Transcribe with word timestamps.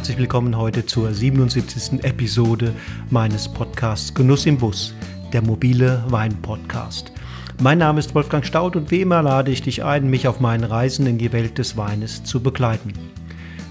Herzlich 0.00 0.16
willkommen 0.16 0.56
heute 0.56 0.86
zur 0.86 1.12
77. 1.12 2.02
Episode 2.04 2.72
meines 3.10 3.46
Podcasts 3.46 4.14
Genuss 4.14 4.46
im 4.46 4.56
Bus, 4.56 4.94
der 5.34 5.42
mobile 5.42 6.02
Wein-Podcast. 6.08 7.12
Mein 7.60 7.76
Name 7.76 8.00
ist 8.00 8.14
Wolfgang 8.14 8.46
Staud 8.46 8.76
und 8.76 8.90
wie 8.90 9.02
immer 9.02 9.20
lade 9.20 9.50
ich 9.50 9.60
dich 9.60 9.84
ein, 9.84 10.08
mich 10.08 10.26
auf 10.26 10.40
meinen 10.40 10.64
Reisen 10.64 11.04
in 11.06 11.18
die 11.18 11.34
Welt 11.34 11.58
des 11.58 11.76
Weines 11.76 12.24
zu 12.24 12.42
begleiten. 12.42 12.94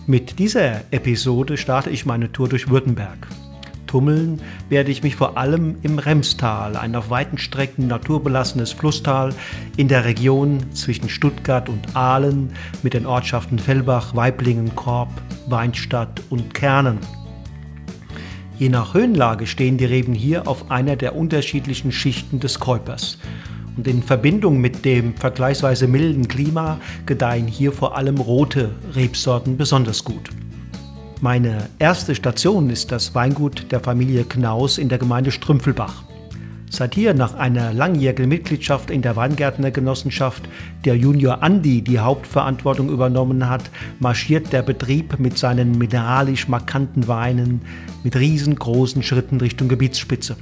Mit 0.06 0.38
dieser 0.38 0.82
Episode 0.92 1.58
starte 1.58 1.90
ich 1.90 2.06
meine 2.06 2.32
Tour 2.32 2.48
durch 2.48 2.70
Württemberg. 2.70 3.28
Tummeln 3.90 4.40
werde 4.70 4.92
ich 4.92 5.02
mich 5.02 5.16
vor 5.16 5.36
allem 5.36 5.78
im 5.82 5.98
Remstal, 5.98 6.76
ein 6.76 6.96
auf 6.96 7.10
weiten 7.10 7.40
Strecken 7.40 7.88
naturbelassenes 7.88 8.72
Flusstal 8.72 9.34
in 9.78 9.88
der 9.88 10.06
Region 10.06 10.60
zwischen 10.74 11.10
Stuttgart 11.10 11.68
und 11.70 11.96
Aalen 11.96 12.52
mit 12.84 12.94
den 12.94 13.08
Ortschaften 13.08 13.58
Fellbach, 13.58 14.16
Weiblingen, 14.16 14.76
Korb, 14.76 15.10
Weinstadt 15.48 16.22
und 16.30 16.54
Kernen. 16.54 17.00
Je 18.60 18.70
nach 18.70 18.94
Höhenlage 18.94 19.48
stehen 19.48 19.80
die 19.80 19.86
Reben 19.86 20.14
hier 20.14 20.48
auf 20.48 20.70
einer 20.70 20.96
der 20.96 21.16
unterschiedlichen 21.16 21.92
Schichten 21.92 22.40
des 22.40 22.60
Käupers. 22.60 23.18
Und 23.76 23.88
in 23.88 24.04
Verbindung 24.04 24.62
mit 24.62 24.86
dem 24.86 25.16
vergleichsweise 25.16 25.88
milden 25.88 26.28
Klima 26.28 26.80
gedeihen 27.08 27.48
hier 27.48 27.72
vor 27.72 27.98
allem 27.98 28.20
rote 28.20 28.70
Rebsorten 28.94 29.58
besonders 29.58 30.03
gut. 30.03 30.30
Meine 31.22 31.70
erste 31.80 32.16
Station 32.16 32.70
ist 32.70 32.94
das 32.94 33.14
Weingut 33.14 33.73
der 33.73 33.81
Familie 33.81 34.23
Knaus 34.23 34.78
in 34.78 34.88
der 34.88 35.00
Gemeinde 35.00 35.31
Strümpfelbach. 35.31 36.03
Seit 36.70 36.95
hier 36.95 37.14
nach 37.14 37.34
einer 37.34 37.73
langjährigen 37.73 38.30
Mitgliedschaft 38.30 38.89
in 38.89 39.02
der 39.02 39.17
Weingärtnergenossenschaft 39.17 40.47
der 40.86 40.95
Junior 40.95 41.44
Andi 41.44 41.81
die 41.81 42.00
Hauptverantwortung 42.00 42.88
übernommen 42.88 43.50
hat, 43.50 43.70
marschiert 44.00 44.53
der 44.53 44.62
Betrieb 44.62 45.20
mit 45.20 45.38
seinen 45.38 45.78
mineralisch 45.78 46.47
markanten 46.47 47.09
Weinen 47.09 47.64
mit 48.02 48.16
riesengroßen 48.16 49.03
Schritten 49.03 49.42
Richtung 49.42 49.67
Gebietsspitze. 49.67 50.38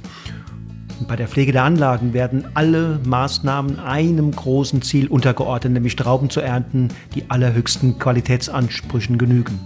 Und 1.00 1.08
bei 1.08 1.16
der 1.16 1.26
Pflege 1.26 1.50
der 1.50 1.64
Anlagen 1.64 2.12
werden 2.12 2.44
alle 2.54 3.00
Maßnahmen 3.04 3.80
einem 3.80 4.30
großen 4.30 4.82
Ziel 4.82 5.08
untergeordnet, 5.08 5.72
nämlich 5.72 5.96
Trauben 5.96 6.30
zu 6.30 6.40
ernten, 6.40 6.88
die 7.16 7.28
allerhöchsten 7.28 7.98
Qualitätsansprüchen 7.98 9.18
genügen. 9.18 9.58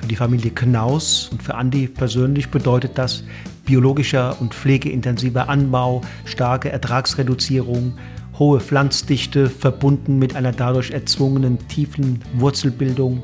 Für 0.00 0.06
die 0.06 0.16
Familie 0.16 0.50
Knaus 0.50 1.28
und 1.30 1.42
für 1.42 1.54
Andi 1.54 1.88
persönlich 1.88 2.50
bedeutet 2.50 2.96
das 2.96 3.24
biologischer 3.66 4.40
und 4.40 4.54
pflegeintensiver 4.54 5.48
Anbau, 5.48 6.00
starke 6.24 6.70
Ertragsreduzierung, 6.70 7.92
hohe 8.38 8.60
Pflanzdichte 8.60 9.50
verbunden 9.50 10.18
mit 10.18 10.36
einer 10.36 10.52
dadurch 10.52 10.92
erzwungenen 10.92 11.58
tiefen 11.68 12.20
Wurzelbildung, 12.34 13.22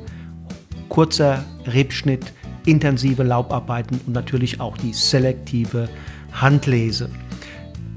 kurzer 0.88 1.44
Rebschnitt, 1.66 2.32
intensive 2.66 3.22
Laubarbeiten 3.22 4.00
und 4.06 4.12
natürlich 4.12 4.60
auch 4.60 4.76
die 4.76 4.92
selektive 4.92 5.88
Handlese. 6.32 7.08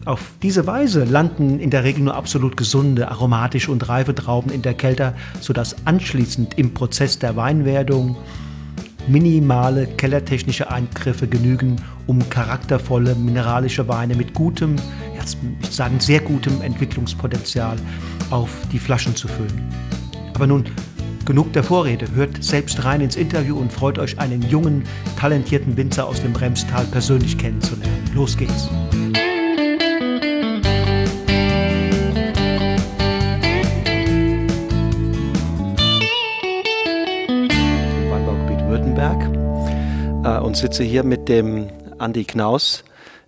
Auf 0.05 0.31
diese 0.41 0.65
Weise 0.67 1.03
landen 1.03 1.59
in 1.59 1.69
der 1.69 1.83
Regel 1.83 2.03
nur 2.03 2.15
absolut 2.15 2.55
gesunde, 2.55 3.09
aromatische 3.09 3.71
und 3.71 3.89
reife 3.89 4.15
Trauben 4.15 4.51
in 4.51 4.61
der 4.61 4.73
Kelter, 4.73 5.13
sodass 5.41 5.75
anschließend 5.85 6.57
im 6.57 6.73
Prozess 6.73 7.19
der 7.19 7.35
Weinwerdung 7.35 8.15
minimale 9.07 9.87
kellertechnische 9.87 10.69
Eingriffe 10.69 11.27
genügen, 11.27 11.77
um 12.07 12.27
charaktervolle 12.29 13.15
mineralische 13.15 13.87
Weine 13.87 14.15
mit 14.15 14.33
gutem, 14.33 14.75
jetzt 15.15 15.37
ich 15.61 15.71
sagen 15.71 15.99
sehr 15.99 16.19
gutem 16.19 16.61
Entwicklungspotenzial 16.61 17.77
auf 18.29 18.49
die 18.71 18.79
Flaschen 18.79 19.15
zu 19.15 19.27
füllen. 19.27 19.73
Aber 20.33 20.47
nun 20.47 20.65
genug 21.25 21.51
der 21.53 21.63
Vorrede, 21.63 22.07
hört 22.15 22.41
selbst 22.41 22.83
rein 22.85 23.01
ins 23.01 23.17
Interview 23.17 23.57
und 23.57 23.71
freut 23.71 23.99
euch 23.99 24.17
einen 24.17 24.41
jungen, 24.43 24.83
talentierten 25.19 25.75
Winzer 25.75 26.07
aus 26.07 26.21
dem 26.21 26.31
Bremstal 26.31 26.85
persönlich 26.85 27.37
kennenzulernen. 27.37 28.09
Los 28.15 28.37
geht's! 28.37 28.69
Und 40.47 40.55
sitze 40.55 40.81
hier 40.81 41.03
mit 41.03 41.27
dem 41.27 41.67
Andy 41.99 42.23
Knaus 42.23 42.85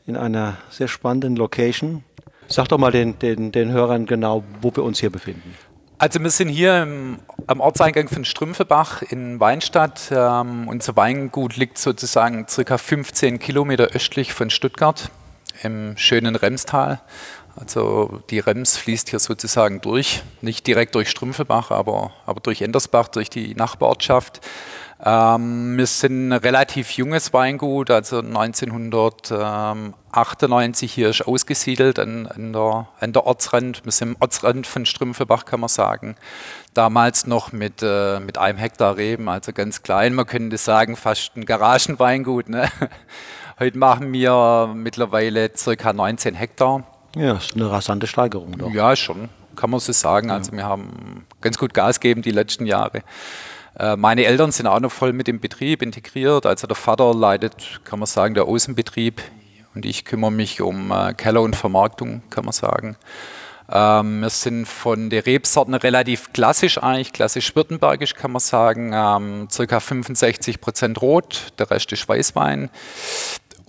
in 0.07 0.15
einer 0.15 0.55
sehr 0.69 0.87
spannenden 0.87 1.35
Location. 1.35 2.05
Sag 2.47 2.69
doch 2.69 2.77
mal 2.77 2.93
den, 2.93 3.19
den, 3.19 3.51
den 3.51 3.73
Hörern 3.73 4.05
genau, 4.05 4.45
wo 4.61 4.73
wir 4.73 4.85
uns 4.85 5.01
hier 5.01 5.09
befinden. 5.09 5.53
Also 5.97 6.21
wir 6.21 6.29
sind 6.29 6.47
hier 6.47 6.81
im, 6.81 7.19
am 7.45 7.59
Ortseingang 7.59 8.07
von 8.07 8.23
Strümpfebach 8.23 9.01
in 9.01 9.37
Weinstadt. 9.41 10.09
Ähm, 10.11 10.69
unser 10.69 10.95
Weingut 10.95 11.57
liegt 11.57 11.77
sozusagen 11.77 12.47
circa 12.47 12.77
15 12.77 13.37
Kilometer 13.37 13.87
östlich 13.87 14.31
von 14.31 14.49
Stuttgart 14.49 15.11
im 15.61 15.97
schönen 15.97 16.37
Remstal. 16.37 17.01
Also 17.57 18.21
die 18.29 18.39
Rems 18.39 18.77
fließt 18.77 19.09
hier 19.09 19.19
sozusagen 19.19 19.81
durch, 19.81 20.23
nicht 20.39 20.65
direkt 20.65 20.95
durch 20.95 21.09
Strümpfebach, 21.09 21.71
aber, 21.71 22.11
aber 22.25 22.39
durch 22.39 22.61
Endersbach, 22.61 23.09
durch 23.09 23.29
die 23.29 23.55
Nachbarortschaft. 23.55 24.39
Ähm, 25.01 25.77
wir 25.77 25.87
sind 25.87 26.27
ein 26.29 26.33
relativ 26.33 26.91
junges 26.91 27.31
Weingut, 27.31 27.89
also 27.89 28.19
1998 28.19 30.91
hier 30.91 31.07
ist 31.09 31.25
ausgesiedelt 31.25 31.99
an, 31.99 32.27
an, 32.27 32.51
der, 32.51 32.89
an 32.99 33.13
der 33.13 33.25
Ortsrand. 33.25 33.85
Wir 33.85 33.93
sind 33.93 34.09
im 34.09 34.17
Ortsrand 34.19 34.67
von 34.67 34.85
Strümpfebach, 34.85 35.45
kann 35.45 35.61
man 35.61 35.69
sagen. 35.69 36.17
Damals 36.73 37.27
noch 37.27 37.53
mit, 37.53 37.81
äh, 37.81 38.19
mit 38.19 38.37
einem 38.37 38.57
Hektar 38.57 38.97
Reben, 38.97 39.29
also 39.29 39.53
ganz 39.53 39.83
klein. 39.83 40.15
Man 40.15 40.25
könnte 40.25 40.57
sagen, 40.57 40.97
fast 40.97 41.37
ein 41.37 41.45
Garagenweingut. 41.45 42.49
Ne? 42.49 42.69
Heute 43.59 43.77
machen 43.77 44.11
wir 44.11 44.69
mittlerweile 44.75 45.49
ca. 45.49 45.93
19 45.93 46.35
Hektar. 46.35 46.83
Ja, 47.15 47.35
das 47.35 47.45
ist 47.45 47.55
eine 47.55 47.71
rasante 47.71 48.05
Steigerung. 48.05 48.57
Doch. 48.57 48.69
Ja, 48.71 48.97
schon, 48.97 49.29
kann 49.55 49.69
man 49.69 49.79
so 49.79 49.93
sagen. 49.93 50.29
Also 50.29 50.51
wir 50.51 50.65
haben 50.65 51.25
ganz 51.39 51.57
gut 51.57 51.73
Gas 51.73 52.01
gegeben 52.01 52.21
die 52.21 52.31
letzten 52.31 52.65
Jahre. 52.65 53.01
Äh, 53.79 53.95
meine 53.95 54.25
Eltern 54.25 54.51
sind 54.51 54.67
auch 54.67 54.79
noch 54.79 54.91
voll 54.91 55.13
mit 55.13 55.27
dem 55.27 55.39
Betrieb 55.39 55.81
integriert. 55.81 56.45
Also 56.45 56.67
der 56.67 56.75
Vater 56.75 57.13
leitet, 57.13 57.81
kann 57.85 57.99
man 57.99 58.07
sagen, 58.07 58.33
der 58.33 58.45
Außenbetrieb 58.45 59.21
und 59.73 59.85
ich 59.85 60.05
kümmere 60.05 60.31
mich 60.31 60.61
um 60.61 60.91
äh, 60.91 61.13
Keller 61.13 61.41
und 61.41 61.55
Vermarktung, 61.55 62.21
kann 62.29 62.43
man 62.43 62.51
sagen. 62.51 62.97
Ähm, 63.71 64.21
wir 64.21 64.29
sind 64.29 64.67
von 64.67 65.09
den 65.09 65.21
Rebsorten 65.21 65.75
relativ 65.75 66.33
klassisch 66.33 66.77
eigentlich, 66.77 67.13
klassisch 67.13 67.55
württembergisch 67.55 68.15
kann 68.15 68.31
man 68.31 68.39
sagen, 68.39 68.91
ähm, 68.93 69.47
circa 69.49 69.79
65 69.79 70.59
Prozent 70.59 71.01
Rot, 71.01 71.53
der 71.59 71.69
Rest 71.71 71.91
ist 71.91 72.09
Weißwein. 72.09 72.69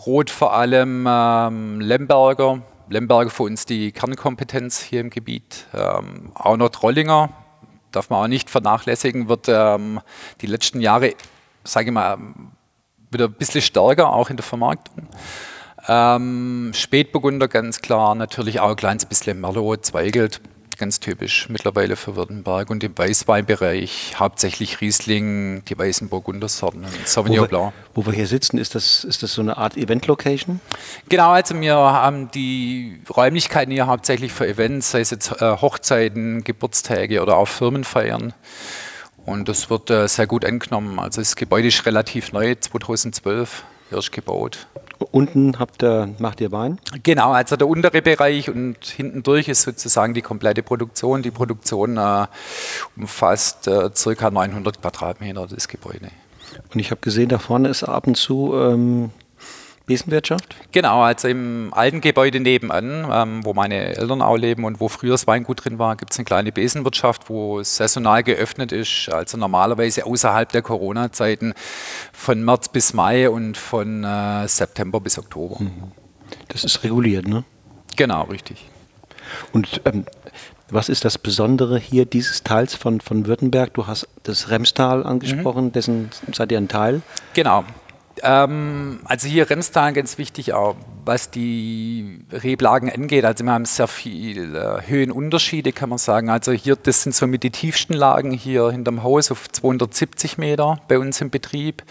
Rot 0.06 0.31
vor 0.31 0.54
allem 0.54 1.06
ähm, 1.06 1.81
Lemberger, 1.81 2.62
Lemberger 2.88 3.31
für 3.31 3.42
uns 3.42 3.66
die 3.66 3.92
Kernkompetenz 3.92 4.81
hier 4.81 5.03
im 5.03 5.10
Gebiet, 5.10 5.66
ähm, 5.75 6.32
auch 6.34 6.56
noch 6.56 6.71
Trollinger, 6.71 7.28
darf 7.92 8.10
man 8.10 8.24
auch 8.24 8.28
nicht 8.28 8.50
vernachlässigen, 8.50 9.28
wird 9.28 9.46
ähm, 9.48 10.00
die 10.40 10.46
letzten 10.46 10.80
Jahre, 10.80 11.14
sage 11.64 11.86
ich 11.86 11.92
mal, 11.92 12.18
wieder 13.10 13.26
ein 13.26 13.32
bisschen 13.32 13.62
stärker, 13.62 14.12
auch 14.12 14.30
in 14.30 14.36
der 14.36 14.44
Vermarktung. 14.44 15.08
Ähm, 15.88 16.72
Spätburgunder 16.74 17.48
ganz 17.48 17.80
klar, 17.80 18.14
natürlich 18.14 18.60
auch 18.60 18.70
ein 18.70 18.76
kleines 18.76 19.06
bisschen 19.06 19.40
Merlot, 19.40 19.84
Zweigelt, 19.86 20.40
ganz 20.80 20.98
typisch 20.98 21.48
mittlerweile 21.48 21.94
für 21.94 22.16
Württemberg. 22.16 22.71
Und 22.71 22.82
im 22.82 22.98
Weißweinbereich 22.98 24.15
hauptsächlich 24.18 24.80
Riesling, 24.80 25.65
die 25.66 25.78
weißen 25.78 26.09
Burgundersorten 26.09 26.84
und 26.84 27.06
Sauvignon 27.09 27.47
Blanc. 27.47 27.72
Wo 27.94 28.04
wir 28.04 28.12
hier 28.12 28.27
sitzen, 28.27 28.59
ist 28.59 28.74
das, 28.74 29.04
ist 29.04 29.22
das 29.22 29.34
so 29.34 29.42
eine 29.42 29.56
Art 29.56 29.77
Event-Location? 29.77 30.60
Genau, 31.09 31.30
also 31.30 31.59
wir 31.60 31.74
haben 31.74 32.30
die 32.32 33.00
Räumlichkeiten 33.15 33.71
hier 33.71 33.86
hauptsächlich 33.86 34.32
für 34.32 34.48
Events, 34.48 34.91
sei 34.91 35.00
es 35.00 35.10
jetzt 35.10 35.41
äh, 35.41 35.56
Hochzeiten, 35.60 36.42
Geburtstage 36.42 37.22
oder 37.22 37.36
auch 37.36 37.48
Firmenfeiern. 37.48 38.32
Und 39.27 39.48
das 39.48 39.71
wird 39.71 39.91
äh, 39.91 40.09
sehr 40.09 40.27
gut 40.27 40.44
angenommen. 40.44 40.98
Also 40.98 41.21
das 41.21 41.36
Gebäude 41.36 41.68
ist 41.68 41.86
relativ 41.86 42.32
neu, 42.32 42.56
2012 42.59 43.65
erst 43.92 44.12
gebaut. 44.12 44.66
Unten 45.10 45.58
habt 45.58 45.82
ihr, 45.82 46.14
macht 46.18 46.41
ihr 46.41 46.52
Wein? 46.52 46.78
Genau, 47.02 47.32
also 47.32 47.56
der 47.56 47.68
untere 47.68 48.02
Bereich 48.02 48.50
und 48.50 48.84
hinten 48.84 49.22
durch 49.22 49.48
ist 49.48 49.62
sozusagen 49.62 50.14
die 50.14 50.22
komplette 50.22 50.62
Produktion. 50.62 51.22
Die 51.22 51.30
Produktion 51.30 51.97
äh, 51.97 52.26
umfasst 52.97 53.66
äh, 53.66 53.91
ca. 53.91 54.30
900 54.30 54.80
Quadratmeter, 54.80 55.47
das 55.47 55.68
Gebäude. 55.68 56.10
Und 56.72 56.80
ich 56.80 56.91
habe 56.91 57.00
gesehen, 57.00 57.28
da 57.28 57.38
vorne 57.38 57.68
ist 57.68 57.82
ab 57.82 58.06
und 58.06 58.16
zu 58.16 58.54
ähm, 58.54 59.10
Besenwirtschaft? 59.91 60.54
Genau, 60.71 61.03
also 61.03 61.27
im 61.27 61.75
alten 61.75 62.01
Gebäude 62.01 62.39
nebenan, 62.39 63.09
ähm, 63.10 63.45
wo 63.45 63.54
meine 63.54 63.97
Eltern 63.97 64.22
auch 64.22 64.37
leben 64.37 64.65
und 64.65 64.78
wo 64.78 64.89
früher 64.89 65.10
das 65.10 65.27
Weingut 65.27 65.65
drin 65.65 65.81
war, 65.81 65.97
gibt 65.97 66.13
es 66.13 66.19
eine 66.21 66.27
kleine 66.27 66.53
Besenwirtschaft, 66.53 67.28
wo 67.28 67.60
saisonal 67.65 68.22
geöffnet 68.22 68.71
ist, 68.71 69.09
also 69.13 69.37
normalerweise 69.37 70.07
außerhalb 70.07 70.53
der 70.53 70.63
Corona-Zeiten 70.63 71.54
von 72.13 72.45
März 72.45 72.69
bis 72.69 72.95
Mai 72.95 73.28
und 73.28 73.57
von 73.57 74.04
äh, 74.04 74.47
September 74.47 75.01
bis 75.01 75.19
Oktober. 75.19 75.57
Mhm. 75.59 75.91
Das 76.47 76.63
ist 76.63 76.84
reguliert, 76.84 77.27
ne? 77.27 77.42
Genau, 77.97 78.22
richtig. 78.22 78.69
Und 79.53 79.81
ähm, 79.87 80.07
was 80.69 80.89
ist 80.89 81.04
das 81.04 81.19
Besondere 81.19 81.81
hier 81.81 82.04
dieses 82.07 82.45
Teils 82.45 82.77
von, 82.77 83.01
von 83.01 83.27
Württemberg? 83.27 83.75
Du 83.75 83.89
hast 83.89 84.07
das 84.22 84.51
Remstal 84.51 85.04
angesprochen, 85.04 85.65
mhm. 85.65 85.72
dessen 85.72 86.10
seid 86.33 86.53
ihr 86.53 86.59
ein 86.59 86.69
Teil. 86.69 87.03
Genau. 87.34 87.65
Ähm, 88.22 89.00
also 89.04 89.28
hier 89.28 89.48
Remstal 89.48 89.92
ganz 89.92 90.18
wichtig 90.18 90.52
auch, 90.52 90.76
was 91.04 91.30
die 91.30 92.20
Reblagen 92.30 92.90
angeht. 92.90 93.24
Also 93.24 93.44
wir 93.44 93.52
haben 93.52 93.64
sehr 93.64 93.88
viel 93.88 94.54
äh, 94.54 94.86
Höhenunterschiede, 94.86 95.72
kann 95.72 95.88
man 95.88 95.98
sagen. 95.98 96.30
Also 96.30 96.52
hier, 96.52 96.76
das 96.76 97.02
sind 97.02 97.14
somit 97.14 97.42
die 97.42 97.50
tiefsten 97.50 97.94
Lagen 97.94 98.32
hier 98.32 98.70
hinterm 98.70 99.02
Haus 99.02 99.30
auf 99.30 99.48
270 99.50 100.38
Meter 100.38 100.80
bei 100.88 100.98
uns 100.98 101.20
im 101.20 101.30
Betrieb 101.30 101.82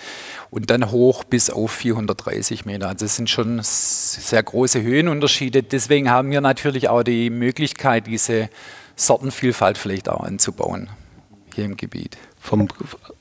und 0.52 0.70
dann 0.70 0.92
hoch 0.92 1.24
bis 1.24 1.50
auf 1.50 1.72
430 1.72 2.66
Meter. 2.66 2.90
Also 2.90 3.06
es 3.06 3.16
sind 3.16 3.30
schon 3.30 3.60
sehr 3.64 4.44
große 4.44 4.82
Höhenunterschiede. 4.82 5.64
Deswegen 5.64 6.10
haben 6.10 6.32
wir 6.32 6.42
natürlich 6.42 6.90
auch 6.90 7.04
die 7.04 7.30
Möglichkeit, 7.30 8.08
diese 8.08 8.50
Sortenvielfalt 8.96 9.78
vielleicht 9.78 10.10
auch 10.10 10.24
anzubauen 10.24 10.90
hier 11.56 11.66
im 11.66 11.78
Gebiet. 11.78 12.18
Vom, 12.40 12.68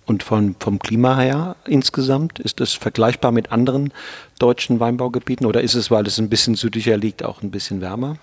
und 0.08 0.22
vom, 0.22 0.56
vom 0.58 0.78
Klima 0.78 1.19
her 1.19 1.56
insgesamt, 1.66 2.38
ist 2.38 2.60
das 2.60 2.72
vergleichbar 2.72 3.31
mit 3.31 3.52
anderen 3.52 3.93
deutschen 4.38 4.81
Weinbaugebieten 4.81 5.46
oder 5.46 5.60
ist 5.60 5.75
es, 5.75 5.90
weil 5.90 6.06
es 6.06 6.19
ein 6.19 6.28
bisschen 6.28 6.55
südlicher 6.55 6.96
liegt, 6.96 7.22
auch 7.22 7.43
ein 7.43 7.50
bisschen 7.50 7.81
wärmer? 7.81 8.16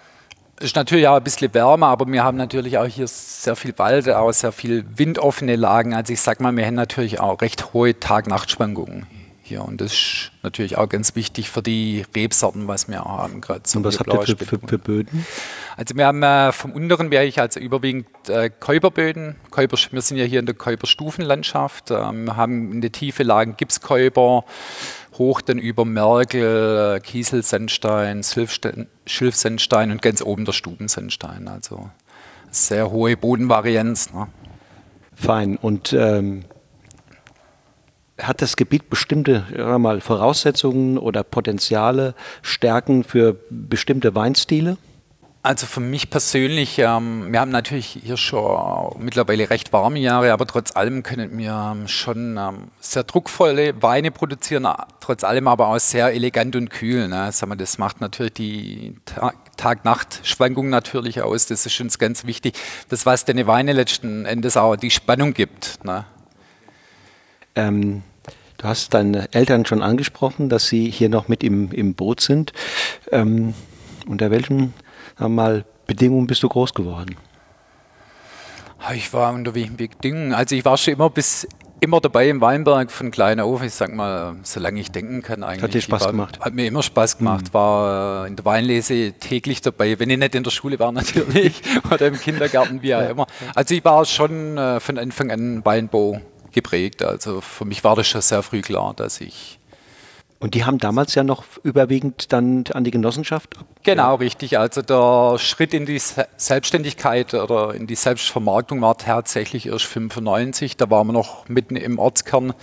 Es 0.57 0.67
ist 0.67 0.75
natürlich 0.75 1.07
auch 1.07 1.17
ein 1.17 1.23
bisschen 1.23 1.53
wärmer, 1.53 1.87
aber 1.87 2.07
wir 2.07 2.23
haben 2.23 2.37
natürlich 2.37 2.77
auch 2.77 2.85
hier 2.85 3.07
sehr 3.07 3.55
viel 3.55 3.77
Wald, 3.77 4.09
auch 4.09 4.31
sehr 4.31 4.51
viel 4.51 4.85
windoffene 4.95 5.57
Lagen. 5.57 5.93
Also 5.93 6.13
ich 6.13 6.21
sag 6.21 6.39
mal, 6.39 6.55
wir 6.55 6.65
haben 6.65 6.75
natürlich 6.75 7.19
auch 7.19 7.41
recht 7.41 7.73
hohe 7.73 7.99
Tag-Nacht-Schwankungen 7.99 9.05
hier. 9.45 9.63
Und 9.63 9.80
das 9.80 9.94
ist 9.94 10.31
natürlich 10.44 10.77
auch 10.77 10.89
ganz 10.89 11.15
wichtig 11.15 11.50
für 11.50 11.62
die 11.62 12.06
Rebsorten, 12.15 12.68
was 12.68 12.88
wir 12.88 13.06
auch 13.06 13.19
haben. 13.19 13.42
Gerade 13.42 13.62
und 13.75 13.83
was 13.83 14.00
habt 14.00 14.12
ihr 14.12 14.21
für, 14.21 14.45
für, 14.45 14.59
für, 14.59 14.77
Böden? 14.77 15.25
Also 15.77 15.95
wir 15.95 16.07
haben 16.07 16.24
äh, 16.24 16.51
vom 16.51 16.71
unteren 16.71 17.09
Bereich 17.09 17.39
also 17.39 17.59
überwiegend 17.59 18.07
äh, 18.27 18.50
Käuberböden. 18.50 19.36
Käuber, 19.51 19.77
wir 19.92 20.01
sind 20.01 20.18
ja 20.18 20.25
hier 20.25 20.39
in 20.39 20.45
der 20.45 20.56
Käuberstufenlandschaft. 20.56 21.92
Ähm, 21.92 22.25
wir 22.25 22.36
haben 22.36 22.71
in 22.71 22.81
der 22.81 22.92
Tiefe 22.92 23.24
Lagen 23.24 23.56
Gipskäuber, 23.57 24.45
hoch 25.18 25.42
dann 25.42 25.59
über 25.59 25.86
Merkel, 25.86 27.00
Kieselsandstein, 27.01 28.24
Schilfsandstein 29.06 29.92
und 29.92 30.01
ganz 30.01 30.21
oben 30.21 30.45
der 30.45 30.53
Stubensandstein. 30.53 31.47
Also 31.47 31.89
sehr 32.50 32.89
hohe 32.89 33.15
Bodenvarianz. 33.15 34.12
Ne? 34.13 34.27
Fein. 35.13 35.57
Und 35.57 35.94
ähm 35.94 36.45
hat 38.17 38.41
das 38.41 38.56
Gebiet 38.56 38.89
bestimmte 38.89 39.45
mal, 39.77 40.01
Voraussetzungen 40.01 40.97
oder 40.97 41.23
Potenziale, 41.23 42.15
Stärken 42.41 43.03
für 43.03 43.38
bestimmte 43.50 44.15
Weinstile? 44.15 44.77
Also 45.45 45.67
für 45.67 45.79
mich 45.79 46.09
persönlich, 46.09 46.79
ähm, 46.79 47.31
wir 47.31 47.39
haben 47.39 47.51
natürlich 47.51 48.00
hier 48.03 48.17
schon 48.17 48.95
mittlerweile 48.97 49.47
recht 49.51 49.71
warme 49.71 50.00
Jahre, 50.00 50.33
aber 50.33 50.47
trotz 50.47 50.75
allem 50.75 51.03
können 51.03 51.38
wir 51.38 51.71
ähm, 51.71 51.88
schon 51.88 52.35
ähm, 52.35 52.71
sehr 52.79 53.03
druckvolle 53.03 53.79
Weine 53.83 54.09
produzieren, 54.09 54.68
trotz 55.01 55.23
allem 55.23 55.47
aber 55.47 55.68
auch 55.68 55.77
sehr 55.77 56.11
elegant 56.11 56.56
und 56.56 56.71
kühl. 56.71 57.07
Ne? 57.07 57.31
Das 57.59 57.77
macht 57.77 58.01
natürlich 58.01 58.33
die 58.33 58.95
Tag-Nacht-Schwankung 59.56 60.69
natürlich 60.69 61.21
aus. 61.21 61.45
Das 61.45 61.68
ist 61.68 61.79
uns 61.79 62.00
ganz 62.00 62.25
wichtig. 62.25 62.57
Das, 62.89 63.06
was 63.06 63.25
den 63.25 63.45
Weine 63.45 63.73
letzten 63.73 64.25
Endes 64.25 64.57
auch 64.57 64.75
die 64.75 64.89
Spannung 64.89 65.35
gibt. 65.35 65.85
Ne? 65.85 66.06
Ähm, 67.56 68.04
du 68.57 68.68
hast 68.68 68.94
deine 68.94 69.34
Eltern 69.34 69.66
schon 69.66 69.81
angesprochen, 69.81 70.50
dass 70.50 70.68
sie 70.68 70.90
hier 70.90 71.10
noch 71.10 71.28
mit 71.28 71.44
im, 71.44 71.72
im 71.72 71.94
Boot 71.94 72.22
sind. 72.22 72.54
Ähm, 73.12 73.54
unter 74.07 74.31
welchen 74.31 74.74
mal, 75.19 75.66
Bedingungen 75.88 76.28
bist 76.28 76.44
du 76.44 76.50
groß 76.50 76.74
geworden? 76.74 77.16
Ich 78.94 79.13
war 79.13 79.34
unter 79.34 79.56
welchen 79.56 79.78
Bedingungen? 79.78 80.34
Also 80.34 80.56
ich 80.56 80.66
war 80.66 80.78
schon 80.78 80.94
immer 80.94 81.10
bis 81.10 81.48
immer 81.80 82.00
dabei 82.00 82.30
im 82.30 82.42
Weinberg 82.42 82.92
von 82.92 83.12
klein 83.12 83.40
auf. 83.40 83.63
Ich 83.63 83.74
sag 83.74 83.94
mal, 83.94 84.36
solange 84.44 84.80
ich 84.80 84.92
denken 84.92 85.22
kann 85.22 85.44
eigentlich. 85.44 85.63
Hat 85.63 85.74
dir 85.74 85.81
Spaß 85.81 86.04
war, 86.04 86.12
gemacht? 86.12 86.40
Hat 86.40 86.54
mir 86.54 86.68
immer 86.68 86.84
Spaß 86.84 87.18
gemacht. 87.18 87.46
Mhm. 87.50 87.54
War 87.54 88.28
in 88.28 88.36
der 88.36 88.46
Weinlese 88.46 89.13
täglich 89.13 89.62
dabei, 89.62 90.00
wenn 90.00 90.10
ich 90.10 90.18
nicht 90.18 90.36
in 90.36 90.44
der 90.44 90.52
Schule 90.52 90.80
war 90.80 90.92
natürlich 90.92 91.62
oder 91.92 92.07
im 92.07 92.19
Kindergarten, 92.19 92.81
wie 92.81 92.96
auch 92.96 93.10
immer. 93.10 93.28
Also 93.54 93.75
ich 93.75 93.84
war 93.84 94.06
schon 94.06 94.57
äh, 94.57 94.80
von 94.80 94.98
Anfang 94.98 95.31
an 95.31 95.66
Weinbau 95.66 96.22
geprägt. 96.56 97.04
Also 97.04 97.42
für 97.42 97.66
mich 97.66 97.84
war 97.84 97.96
das 97.96 98.07
schon 98.07 98.22
sehr 98.22 98.42
früh 98.42 98.62
klar, 98.62 98.96
dass 98.96 99.22
ich. 99.22 99.60
Und 100.40 100.54
die 100.54 100.66
haben 100.66 100.80
damals 100.80 101.16
ja 101.16 101.24
noch 101.24 101.46
überwiegend 101.63 102.34
dann 102.34 102.66
an 102.74 102.84
die 102.84 102.92
Genossenschaft? 102.92 103.56
Genau, 103.84 104.16
richtig. 104.16 104.60
Also 104.60 104.81
der 104.81 105.40
Schritt 105.40 105.74
in 105.74 105.86
die 105.86 106.00
Selbstständigkeit 106.00 107.34
oder 107.34 107.74
in 107.74 107.88
die 107.88 107.96
Selbstvermarktung 107.96 108.81
war 108.81 108.98
tatsächlich 108.98 109.68
erst 109.68 109.86
95. 109.86 110.78
Da 110.78 110.90
waren 110.90 111.07
wir 111.07 111.13
noch 111.13 111.48
mitten 111.48 111.75
im 111.78 112.00
Ortskern 112.00 112.54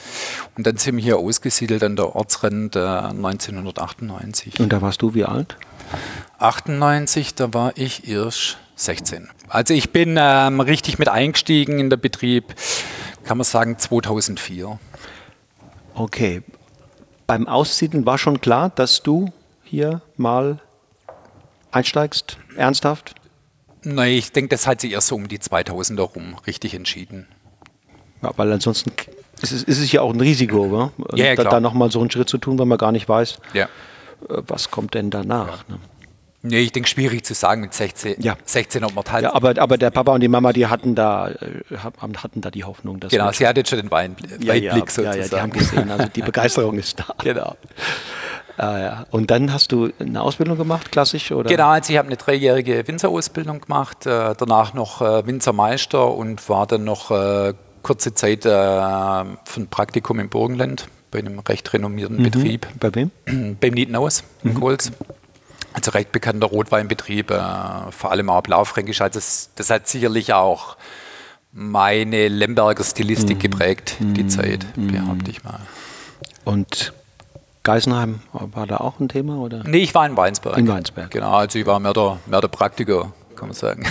und 0.57 0.67
dann 0.67 0.77
sind 0.77 0.97
wir 0.97 1.03
hier 1.03 1.19
ausgesiedelt 1.19 1.83
an 1.83 1.97
der 1.97 2.15
Ortsrand 2.15 2.77
äh, 2.77 2.81
1998. 2.81 4.61
Und 4.61 4.73
da 4.73 4.83
warst 4.83 5.01
du 5.01 5.15
wie 5.15 5.25
alt? 5.25 5.57
98, 6.39 7.35
da 7.35 7.55
war 7.55 7.73
ich 7.77 8.09
erst 8.09 8.59
16. 8.85 9.29
Also 9.49 9.75
ich 9.75 9.91
bin 9.91 10.17
ähm, 10.19 10.61
richtig 10.61 10.99
mit 10.99 11.09
eingestiegen 11.09 11.79
in 11.79 11.91
den 11.91 12.01
Betrieb 12.01 12.55
kann 13.25 13.39
man 13.39 13.45
sagen 13.45 13.79
2004. 13.79 14.79
Okay. 15.95 16.43
Beim 17.27 17.47
Aussiedeln 17.47 18.05
war 18.05 18.19
schon 18.19 18.41
klar, 18.41 18.71
dass 18.71 19.03
du 19.03 19.33
hier 19.63 20.03
mal 20.17 20.59
einsteigst, 21.71 22.37
ernsthaft? 22.57 23.15
Nein, 23.85 24.13
ich 24.13 24.33
denke, 24.33 24.49
das 24.51 24.67
hat 24.67 24.81
sich 24.81 24.93
erst 24.93 25.09
so 25.09 25.17
um 25.17 25.29
die 25.29 25.39
2000er 25.39 26.03
rum 26.03 26.37
richtig 26.47 26.75
entschieden. 26.75 27.27
Ja, 28.23 28.33
weil 28.37 28.53
ansonsten 28.53 28.93
ist 29.41 29.53
es, 29.53 29.63
ist 29.65 29.79
es 29.79 29.91
ja 29.91 30.03
auch 30.03 30.13
ein 30.13 30.21
Risiko, 30.21 30.67
oder? 30.67 30.93
Ja, 31.15 31.27
ja, 31.27 31.35
da, 31.35 31.45
da 31.45 31.61
nochmal 31.61 31.91
so 31.91 32.01
einen 32.01 32.11
Schritt 32.11 32.29
zu 32.29 32.39
tun, 32.39 32.59
weil 32.59 32.67
man 32.67 32.79
gar 32.79 32.93
nicht 32.93 33.09
weiß, 33.09 33.39
ja. 33.55 33.65
Äh, 33.65 34.43
was 34.47 34.71
kommt 34.71 34.95
denn 34.95 35.11
danach. 35.11 35.67
Ne? 35.69 35.79
Nee, 36.45 36.59
ich 36.59 36.73
denke, 36.73 36.89
schwierig 36.89 37.25
zu 37.25 37.35
sagen 37.35 37.61
mit 37.61 37.73
16, 37.73 38.17
ja. 38.19 38.37
16 38.45 38.83
ob 38.85 38.95
man 38.95 39.05
halt. 39.11 39.25
Ja, 39.25 39.35
aber, 39.35 39.57
aber 39.59 39.79
der 39.79 39.91
Papa 39.91 40.13
und 40.13 40.21
die 40.21 40.29
Mama, 40.29 40.53
die 40.53 40.67
hatten 40.67 40.97
da, 40.97 41.29
äh, 41.29 41.35
hatten 41.77 42.41
da 42.41 42.51
die 42.51 42.65
Hoffnung. 42.65 42.99
Dass 42.99 43.13
genau, 43.13 43.31
sie 43.31 43.47
hatte 43.47 43.65
schon 43.65 43.79
den 43.79 43.91
Wein, 43.93 44.17
ja, 44.41 44.55
Weitblick 44.55 44.63
ja, 44.65 44.79
sozusagen. 44.79 45.19
Ja, 45.19 45.23
ja, 45.23 45.29
die 45.29 45.41
haben 45.41 45.53
gesehen, 45.53 45.91
also 45.91 46.07
die 46.09 46.23
Begeisterung 46.23 46.79
ist 46.79 46.99
da. 46.99 47.15
Genau. 47.23 47.57
Ah, 48.57 48.79
ja. 48.79 49.07
Und 49.11 49.31
dann 49.31 49.53
hast 49.53 49.73
du 49.73 49.91
eine 49.99 50.21
Ausbildung 50.21 50.59
gemacht, 50.59 50.93
klassisch? 50.93 51.31
Oder? 51.33 51.49
Genau, 51.49 51.69
also 51.69 51.93
ich 51.93 51.99
habe 51.99 52.09
eine 52.09 52.17
dreijährige 52.17 52.87
Winzerausbildung 52.87 53.61
gemacht, 53.61 54.07
äh, 54.07 54.35
danach 54.37 54.75
noch 54.75 55.01
äh, 55.01 55.27
Winzermeister 55.27 56.13
und 56.13 56.49
war 56.49 56.67
dann 56.67 56.85
noch 56.85 57.11
äh, 57.11 57.55
kurze 57.83 58.15
Zeit 58.15 58.45
äh, 58.45 58.49
für 58.49 59.61
ein 59.61 59.69
Praktikum 59.71 60.19
im 60.19 60.29
Burgenland 60.29 60.89
bei 61.11 61.21
einem 61.21 61.39
recht 61.39 61.73
renommierten 61.73 62.19
mhm. 62.19 62.23
Betrieb. 62.25 62.67
Bei 62.81 62.95
wem? 62.95 63.11
Beim 63.61 63.75
Nietenhaus 63.75 64.25
in 64.43 64.55
mhm. 64.55 64.61
Kohls. 64.61 64.93
Also 65.73 65.91
recht 65.93 66.13
bekannter 66.13 66.47
Rotweinbetrieb, 66.47 67.31
äh, 67.31 67.41
vor 67.91 68.11
allem 68.11 68.31
auch 68.31 68.43
Blaufränkisch. 68.43 69.01
Also 69.01 69.19
das, 69.19 69.51
das, 69.55 69.71
hat 69.71 69.89
sicherlich 69.89 70.33
auch 70.33 70.77
meine 71.53 72.29
Lemberger 72.29 72.85
Stilistik 72.85 73.39
mm. 73.39 73.41
geprägt, 73.41 73.97
die 74.01 74.25
mm. 74.25 74.29
Zeit, 74.29 74.67
mm. 74.77 74.89
behaupte 74.89 75.31
ich 75.31 75.45
mal. 75.45 75.61
Und 76.45 76.93
Geisenheim 77.63 78.21
war 78.33 78.67
da 78.67 78.79
auch 78.79 78.99
ein 79.01 79.09
Thema? 79.09 79.37
Oder? 79.37 79.63
Nee, 79.65 79.79
ich 79.79 79.95
war 79.95 80.07
in 80.07 80.17
Weinsberg. 80.17 80.59
In 80.59 80.69
Weinsberg. 80.69 81.11
Genau, 81.11 81.33
also 81.33 81.59
ich 81.59 81.67
war 81.67 81.79
mehr 81.79 81.93
der, 81.93 82.19
mehr 82.27 82.41
der 82.41 82.49
Praktiker, 82.49 83.13
kann 83.37 83.49
man 83.49 83.55
sagen. 83.55 83.87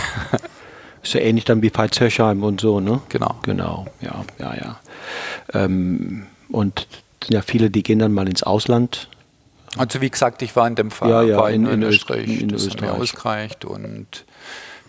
Ist 1.04 1.14
ja 1.14 1.22
ähnlich 1.22 1.46
dann 1.46 1.62
wie 1.64 1.72
Veitshöchheim 1.74 2.44
und 2.44 2.62
so, 2.62 2.80
ne? 2.80 3.02
Genau. 3.10 3.36
Genau, 3.42 3.88
ja, 4.02 4.24
ja, 4.38 4.54
ja. 4.56 4.80
Ähm, 5.54 6.28
und 6.50 6.88
ja 7.30 7.42
viele, 7.42 7.72
die 7.72 7.82
gehen 7.82 8.00
dann 8.00 8.14
mal 8.14 8.28
ins 8.28 8.44
Ausland 8.44 9.08
also 9.78 10.02
wie 10.02 10.10
gesagt, 10.10 10.42
ich 10.42 10.56
war 10.56 10.68
in 10.68 10.76
dem 10.76 10.92
Fall 10.92 11.10
ja, 11.10 11.22
ja, 11.22 11.48
in, 11.50 11.66
in, 11.66 11.74
in 11.74 11.84
Österreich, 11.84 12.42
in 12.42 12.50
das 12.50 12.66
Österreich. 12.66 12.90
hat 12.90 12.98
mir 12.98 13.02
ausgereicht 13.02 13.66
und 13.66 14.26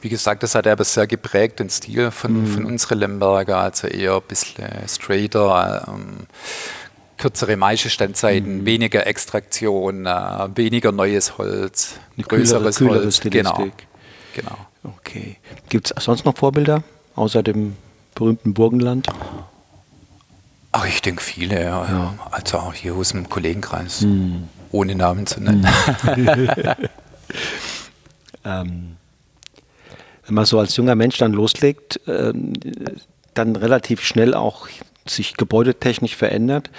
wie 0.01 0.09
gesagt, 0.09 0.43
das 0.43 0.57
hat 0.57 0.67
aber 0.67 0.83
sehr 0.83 1.07
geprägt, 1.07 1.61
den 1.61 1.71
Stil 1.71 2.11
von, 2.11 2.43
mhm. 2.43 2.47
von 2.47 2.65
unseren 2.65 2.99
Lemberger, 2.99 3.59
also 3.59 3.87
eher 3.87 4.17
ein 4.17 4.23
bisschen 4.27 4.69
straighter, 4.89 5.87
ähm, 5.89 6.27
kürzere 7.17 7.57
Maischestandzeiten, 7.57 8.59
mhm. 8.59 8.67
weniger 8.67 9.07
Extraktion, 9.07 10.07
äh, 10.07 10.49
weniger 10.57 10.91
neues 10.91 11.39
Holz, 11.39 11.95
Eine 12.17 12.27
größeres 12.27 12.79
kühlere, 12.79 13.09
kühlere 13.09 13.57
Holz. 13.57 13.73
Genau. 14.35 14.57
genau. 14.83 14.97
Okay. 14.99 15.37
Gibt 15.69 15.93
es 15.97 16.05
sonst 16.05 16.25
noch 16.25 16.37
Vorbilder 16.37 16.83
außer 17.15 17.45
dem 17.45 17.77
berühmten 18.17 18.55
Burgenland? 18.55 19.07
Ach, 20.73 20.87
ich 20.87 21.01
denke 21.03 21.23
viele, 21.23 21.63
ja. 21.63 22.15
Also 22.33 22.59
auch 22.59 22.75
hier 22.75 22.95
aus 22.95 23.11
dem 23.11 23.29
Kollegenkreis. 23.29 24.01
Mhm 24.01 24.49
ohne 24.73 24.95
Namen 24.95 25.27
zu 25.27 25.41
nennen. 25.41 25.67
ähm, 28.45 28.97
wenn 30.27 30.35
man 30.35 30.45
so 30.45 30.59
als 30.59 30.77
junger 30.77 30.95
Mensch 30.95 31.19
dann 31.19 31.33
loslegt, 31.33 32.01
ähm, 32.07 32.55
dann 33.35 33.57
relativ 33.57 34.03
schnell 34.03 34.35
auch 34.35 34.69
sich 35.07 35.35
gebäudetechnisch 35.37 36.17
verändert. 36.17 36.71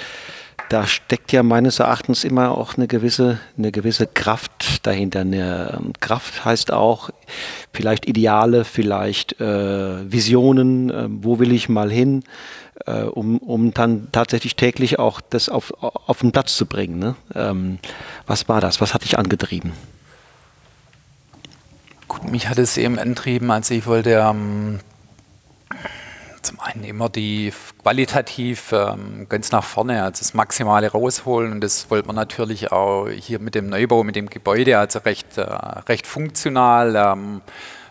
Da 0.70 0.88
steckt 0.88 1.32
ja 1.32 1.44
meines 1.44 1.80
Erachtens 1.80 2.24
immer 2.24 2.58
auch 2.58 2.76
eine 2.78 2.88
gewisse, 2.88 3.40
eine 3.58 3.72
gewisse 3.72 4.08
Kraft 4.08 4.86
dahinter. 4.86 5.22
Eine 5.22 5.80
ähm, 5.80 5.94
Kraft 6.00 6.46
heißt 6.46 6.72
auch 6.72 7.10
vielleicht 7.74 8.08
Ideale, 8.08 8.66
vielleicht 8.66 9.40
äh, 9.40 10.12
Visionen, 10.12 10.90
äh, 10.90 11.06
wo 11.10 11.40
will 11.40 11.52
ich 11.52 11.70
mal 11.70 11.92
hin, 11.92 12.24
äh, 12.86 13.04
um, 13.04 13.38
um 13.38 13.74
dann 13.74 14.08
tatsächlich 14.12 14.56
täglich 14.56 15.00
auch 15.00 15.22
das 15.22 15.50
auf, 15.50 15.74
auf 15.82 16.20
den 16.20 16.32
Platz 16.32 16.56
zu 16.56 16.66
bringen. 16.66 17.00
Ne? 17.00 17.16
Ähm, 17.36 17.80
was 18.26 18.50
war 18.50 18.62
das? 18.62 18.82
Was 18.82 18.94
hat 18.94 19.04
dich 19.04 19.18
angetrieben? 19.18 19.74
Gut, 22.08 22.30
mich 22.30 22.48
hat 22.50 22.58
es 22.58 22.78
eben 22.78 23.00
antrieben, 23.00 23.50
also 23.52 23.74
ich 23.74 23.86
wollte 23.86 24.12
ähm, 24.12 24.80
zum 26.44 26.60
einen 26.60 26.84
immer 26.84 27.10
die 27.10 27.52
qualitativ 27.82 28.72
ähm, 28.72 29.28
ganz 29.30 29.52
nach 29.52 29.64
vorne, 29.64 30.04
also 30.04 30.20
das 30.20 30.34
Maximale 30.34 30.92
rausholen 30.92 31.52
und 31.54 31.62
das 31.62 31.90
wollte 31.90 32.08
man 32.08 32.16
natürlich 32.16 32.72
auch 32.72 33.08
hier 33.10 33.40
mit 33.40 33.56
dem 33.56 33.70
Neubau, 33.70 34.04
mit 34.04 34.16
dem 34.16 34.30
Gebäude, 34.30 34.78
also 34.78 35.00
recht, 35.00 35.38
äh, 35.38 35.42
recht 35.42 36.06
funktional, 36.06 36.96
ähm, 36.96 37.42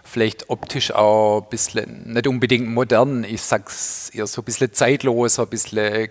vielleicht 0.05 0.51
optisch 0.51 0.93
auch 0.93 1.43
ein 1.43 1.49
bisschen, 1.51 2.13
nicht 2.13 2.27
unbedingt 2.27 2.69
modern, 2.69 3.25
ich 3.25 3.43
sag's 3.43 4.11
eher 4.11 4.27
so 4.27 4.43
ein 4.43 4.45
bisschen 4.45 4.73
zeitloser, 4.73 5.45
ein 5.45 5.49
bisschen 5.49 6.09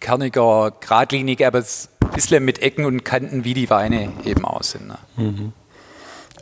kerniger, 0.00 0.72
geradlinig, 0.80 1.46
aber 1.46 1.58
ein 1.58 2.10
bisschen 2.12 2.44
mit 2.44 2.60
Ecken 2.60 2.84
und 2.84 3.04
Kanten, 3.04 3.44
wie 3.44 3.54
die 3.54 3.70
Weine 3.70 4.12
eben 4.24 4.44
aussehen. 4.44 4.88
Ne? 4.88 4.98
Mhm. 5.16 5.52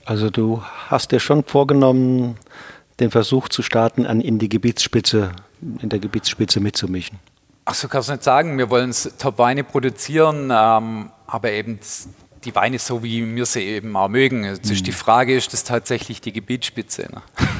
Also 0.04 0.30
du 0.30 0.62
hast 0.88 1.10
dir 1.10 1.20
schon 1.20 1.42
vorgenommen, 1.42 2.36
den 3.00 3.10
Versuch 3.10 3.48
zu 3.48 3.62
starten, 3.62 4.06
an 4.06 4.20
in 4.20 4.38
die 4.38 4.48
Gebietsspitze, 4.48 5.32
in 5.60 5.88
der 5.88 5.98
Gebietsspitze 5.98 6.60
mitzumischen? 6.60 7.18
Ach 7.64 7.74
so 7.74 7.88
kann 7.88 8.02
ich 8.02 8.08
nicht 8.08 8.22
sagen. 8.22 8.58
Wir 8.58 8.70
wollen 8.70 8.94
Top-Weine 9.18 9.64
produzieren, 9.64 10.52
ähm, 10.52 11.10
aber 11.26 11.50
eben 11.50 11.80
die 12.44 12.54
Weine 12.54 12.78
so, 12.78 13.02
wie 13.02 13.34
wir 13.34 13.46
sie 13.46 13.62
eben 13.62 13.96
auch 13.96 14.08
mögen. 14.08 14.44
Jetzt 14.44 14.66
mhm. 14.66 14.72
ist 14.72 14.86
die 14.86 14.92
Frage, 14.92 15.34
ist 15.34 15.52
das 15.52 15.64
tatsächlich 15.64 16.20
die 16.20 16.32
Gebietsspitze? 16.32 17.08
Ne? 17.12 17.22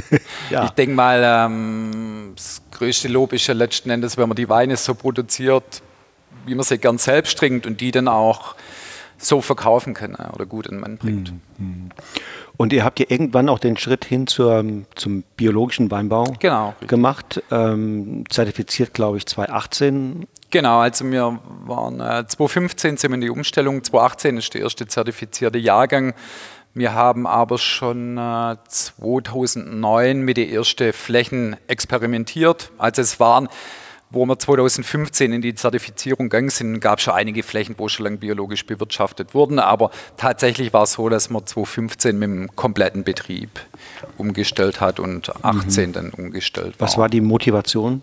ja. 0.50 0.64
Ich 0.64 0.70
denke 0.70 0.94
mal, 0.94 1.22
ähm, 1.24 2.32
das 2.34 2.62
größte 2.70 3.08
Lob 3.08 3.32
ist 3.32 3.46
ja 3.46 3.54
letzten 3.54 3.90
Endes, 3.90 4.16
wenn 4.16 4.28
man 4.28 4.36
die 4.36 4.48
Weine 4.48 4.76
so 4.76 4.94
produziert, 4.94 5.82
wie 6.46 6.54
man 6.54 6.64
sie 6.64 6.78
gern 6.78 6.98
selbst 6.98 7.38
trinkt 7.38 7.66
und 7.66 7.80
die 7.80 7.90
dann 7.90 8.08
auch 8.08 8.54
so 9.18 9.40
verkaufen 9.40 9.94
kann 9.94 10.14
oder 10.14 10.46
gut 10.46 10.66
in 10.66 10.80
Mann 10.80 10.98
bringt. 10.98 11.32
Mhm. 11.58 11.90
Und 12.62 12.72
ihr 12.72 12.84
habt 12.84 13.00
ja 13.00 13.06
irgendwann 13.08 13.48
auch 13.48 13.58
den 13.58 13.76
Schritt 13.76 14.04
hin 14.04 14.28
zur, 14.28 14.64
zum 14.94 15.24
biologischen 15.36 15.90
Weinbau 15.90 16.32
genau, 16.38 16.76
gemacht, 16.86 17.42
ähm, 17.50 18.22
zertifiziert, 18.30 18.94
glaube 18.94 19.16
ich, 19.16 19.26
2018. 19.26 20.28
Genau, 20.50 20.78
also 20.78 21.04
wir 21.10 21.40
waren 21.66 21.98
äh, 21.98 22.24
2015 22.24 22.98
sind 22.98 23.10
wir 23.10 23.14
in 23.16 23.20
die 23.20 23.30
Umstellung, 23.30 23.82
2018 23.82 24.36
ist 24.36 24.54
der 24.54 24.60
erste 24.60 24.86
zertifizierte 24.86 25.58
Jahrgang. 25.58 26.14
Wir 26.72 26.94
haben 26.94 27.26
aber 27.26 27.58
schon 27.58 28.16
äh, 28.16 28.54
2009 28.68 30.20
mit 30.20 30.36
den 30.36 30.48
ersten 30.48 30.92
Flächen 30.92 31.56
experimentiert. 31.66 32.70
Also 32.78 33.02
es 33.02 33.18
waren 33.18 33.48
wo 34.12 34.26
wir 34.26 34.38
2015 34.38 35.32
in 35.32 35.42
die 35.42 35.54
Zertifizierung 35.54 36.28
gegangen 36.28 36.50
sind, 36.50 36.80
gab 36.80 36.98
es 36.98 37.04
schon 37.04 37.14
einige 37.14 37.42
Flächen, 37.42 37.74
wo 37.78 37.88
schon 37.88 38.04
lange 38.04 38.18
biologisch 38.18 38.66
bewirtschaftet 38.66 39.34
wurden. 39.34 39.58
Aber 39.58 39.90
tatsächlich 40.16 40.72
war 40.72 40.84
es 40.84 40.92
so, 40.92 41.08
dass 41.08 41.30
man 41.30 41.46
2015 41.46 42.18
mit 42.18 42.28
dem 42.28 42.56
kompletten 42.56 43.04
Betrieb 43.04 43.60
umgestellt 44.18 44.80
hat 44.80 45.00
und 45.00 45.26
2018 45.26 45.88
mhm. 45.88 45.92
dann 45.92 46.10
umgestellt 46.10 46.78
war. 46.78 46.86
Was 46.86 46.98
war 46.98 47.08
die 47.08 47.20
Motivation? 47.20 48.02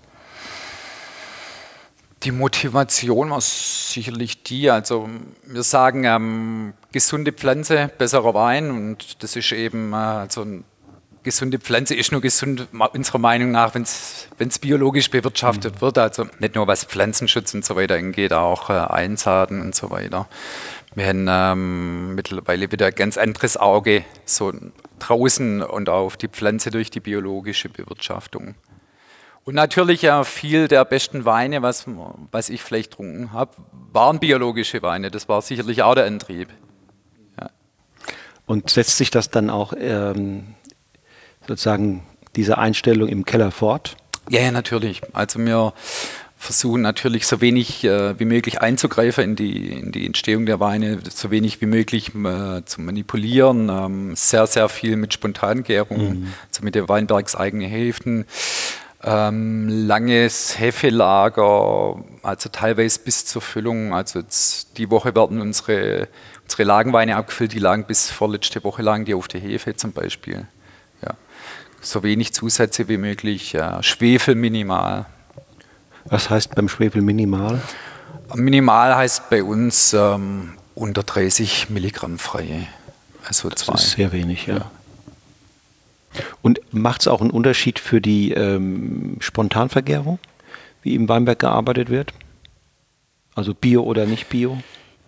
Die 2.24 2.32
Motivation 2.32 3.30
war 3.30 3.40
sicherlich 3.40 4.44
die, 4.44 4.70
also 4.70 5.08
wir 5.46 5.64
sagen, 5.64 6.04
ähm, 6.04 6.74
gesunde 6.92 7.32
Pflanze, 7.32 7.90
besserer 7.98 8.34
Wein 8.34 8.72
und 8.72 9.24
das 9.24 9.38
ist 9.38 9.54
eben 9.54 9.94
äh, 9.94 9.96
also 9.96 10.42
ein 10.42 10.66
gesunde 11.30 11.60
Pflanze 11.60 11.94
ist 11.94 12.12
nur 12.12 12.22
gesund, 12.22 12.68
unserer 12.94 13.20
Meinung 13.20 13.52
nach, 13.52 13.76
wenn 13.76 13.84
es 13.84 14.60
biologisch 14.60 15.12
bewirtschaftet 15.12 15.76
mhm. 15.76 15.82
wird. 15.82 15.98
Also 16.00 16.26
nicht 16.40 16.56
nur 16.56 16.66
was 16.66 16.86
Pflanzenschutz 16.86 17.54
und 17.54 17.64
so 17.64 17.76
weiter 17.76 17.96
angeht, 17.96 18.34
auch 18.34 18.72
äh, 18.72 18.74
Einsaaten 18.74 19.62
und 19.62 19.76
so 19.76 19.92
weiter. 19.92 20.28
Wir 20.96 21.06
haben 21.06 21.28
ähm, 21.30 22.16
mittlerweile 22.16 22.72
wieder 22.72 22.88
ein 22.88 22.96
ganz 22.96 23.20
anderes 23.20 23.58
Auge 23.58 24.04
so 24.26 24.52
draußen 24.98 25.62
und 25.62 25.88
auf 25.88 26.18
die 26.18 26.30
Pflanze 26.30 26.72
durch 26.72 26.90
die 26.90 27.00
biologische 27.00 27.70
Bewirtschaftung. 27.70 28.56
Und 29.44 29.54
natürlich 29.54 30.02
ja 30.02 30.24
viel 30.24 30.68
der 30.68 30.84
besten 30.84 31.26
Weine, 31.26 31.62
was, 31.62 31.86
was 32.32 32.50
ich 32.50 32.64
vielleicht 32.64 32.92
getrunken 32.92 33.34
habe, 33.34 33.52
waren 33.94 34.20
biologische 34.20 34.82
Weine. 34.82 35.12
Das 35.12 35.30
war 35.30 35.44
sicherlich 35.44 35.84
auch 35.84 35.94
der 35.94 36.06
Antrieb. 36.06 36.50
Ja. 37.40 37.52
Und 38.48 38.72
setzt 38.72 38.98
sich 38.98 39.12
das 39.12 39.30
dann 39.30 39.52
auch 39.52 39.74
ähm, 39.78 40.56
sozusagen 41.50 42.04
diese 42.36 42.58
Einstellung 42.58 43.10
im 43.10 43.26
Keller 43.26 43.52
fort? 43.52 43.98
Ja, 44.30 44.42
ja, 44.42 44.52
natürlich. 44.52 45.02
Also 45.14 45.40
wir 45.40 45.74
versuchen 46.38 46.82
natürlich 46.82 47.28
so 47.28 47.42
wenig 47.42 47.84
äh, 47.84 48.18
wie 48.18 48.26
möglich 48.26 48.62
einzugreifen 48.62 49.24
in 49.24 49.36
die, 49.36 49.74
in 49.74 49.92
die 49.92 50.06
Entstehung 50.06 50.46
der 50.46 50.62
Weine, 50.62 51.00
so 51.10 51.32
wenig 51.32 51.60
wie 51.60 51.66
möglich 51.66 52.14
äh, 52.16 52.64
zu 52.64 52.80
manipulieren, 52.80 53.68
ähm, 53.70 54.16
sehr, 54.16 54.48
sehr 54.48 54.70
viel 54.70 54.96
mit 54.96 55.14
Spontangärung, 55.14 56.22
mhm. 56.22 56.34
also 56.48 56.64
mit 56.64 56.76
den 56.76 56.88
Weinbergs 56.88 57.36
eigenen 57.36 57.68
Häfen, 57.68 58.26
ähm, 59.04 59.68
langes 59.68 60.58
Hefelager, 60.58 62.02
also 62.24 62.50
teilweise 62.50 63.00
bis 63.04 63.26
zur 63.26 63.42
Füllung. 63.42 63.94
Also 63.94 64.22
die 64.78 64.90
Woche 64.90 65.14
werden 65.16 65.42
unsere, 65.42 66.08
unsere 66.44 66.64
Lagenweine 66.64 67.18
abgefüllt, 67.18 67.52
die 67.52 67.60
lagen 67.60 67.84
bis 67.86 68.10
vorletzte 68.12 68.64
Woche 68.64 68.82
lagen 68.82 69.04
die 69.04 69.14
auf 69.14 69.28
der 69.28 69.42
Hefe 69.42 69.76
zum 69.76 69.92
Beispiel 69.92 70.48
so 71.82 72.04
wenig 72.04 72.34
Zusätze 72.34 72.88
wie 72.88 72.98
möglich, 72.98 73.54
ja, 73.54 73.82
Schwefel 73.84 74.36
minimal. 74.36 75.06
Was 76.06 76.30
heißt 76.30 76.56
beim 76.56 76.70
Schwefel 76.70 77.02
minimal? 77.02 77.62
Minimal 78.34 78.96
heißt 78.96 79.30
bei 79.30 79.44
uns 79.44 79.94
ähm, 79.94 80.54
unter 80.76 81.04
30 81.04 81.70
Milligramm 81.70 82.18
freie. 82.20 82.68
Also 83.26 83.50
das 83.50 83.66
zwei. 83.66 83.74
ist 83.74 83.92
sehr 83.92 84.12
wenig, 84.12 84.48
ja. 84.48 84.58
ja. 84.58 84.72
Und 86.42 86.62
macht 86.72 87.02
es 87.02 87.08
auch 87.08 87.22
einen 87.22 87.32
Unterschied 87.32 87.80
für 87.80 88.02
die 88.02 88.32
ähm, 88.32 89.18
Spontanvergärung, 89.20 90.20
wie 90.82 90.96
im 90.96 91.08
Weinberg 91.08 91.40
gearbeitet 91.40 91.90
wird? 91.90 92.14
Also 93.36 93.54
Bio 93.54 93.84
oder 93.84 94.06
nicht 94.06 94.30
Bio? 94.30 94.58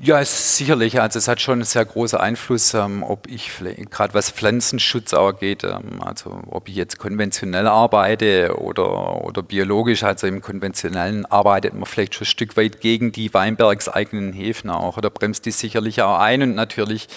Ja, 0.04 0.26
sicherlich. 0.26 1.00
Also 1.00 1.20
es 1.20 1.28
hat 1.28 1.42
schon 1.42 1.60
einen 1.60 1.64
sehr 1.64 1.86
großen 1.86 2.18
Einfluss, 2.18 2.74
ähm, 2.74 3.04
ob 3.04 3.28
ich 3.28 3.52
gerade 3.92 4.16
was 4.16 4.32
Pflanzenschutz 4.32 5.14
angeht, 5.14 5.64
ähm, 5.64 6.02
also 6.02 6.42
ob 6.48 6.68
ich 6.70 6.76
jetzt 6.76 6.98
konventionell 6.98 7.68
arbeite 7.68 8.56
oder, 8.58 9.24
oder 9.24 9.44
biologisch. 9.44 10.02
Also 10.02 10.26
im 10.26 10.42
konventionellen 10.42 11.28
arbeitet 11.28 11.76
man 11.76 11.86
vielleicht 11.86 12.16
schon 12.16 12.24
ein 12.26 12.32
Stück 12.32 12.58
weit 12.58 12.82
gegen 12.82 13.12
die 13.12 13.32
weinbergseigenen 13.32 14.34
Hefen 14.34 14.72
auch 14.72 14.98
oder 14.98 15.12
bremst 15.12 15.46
die 15.46 15.52
sicherlich 15.52 16.02
auch 16.02 16.18
ein 16.18 16.42
und 16.42 16.56
natürlich 16.56 17.08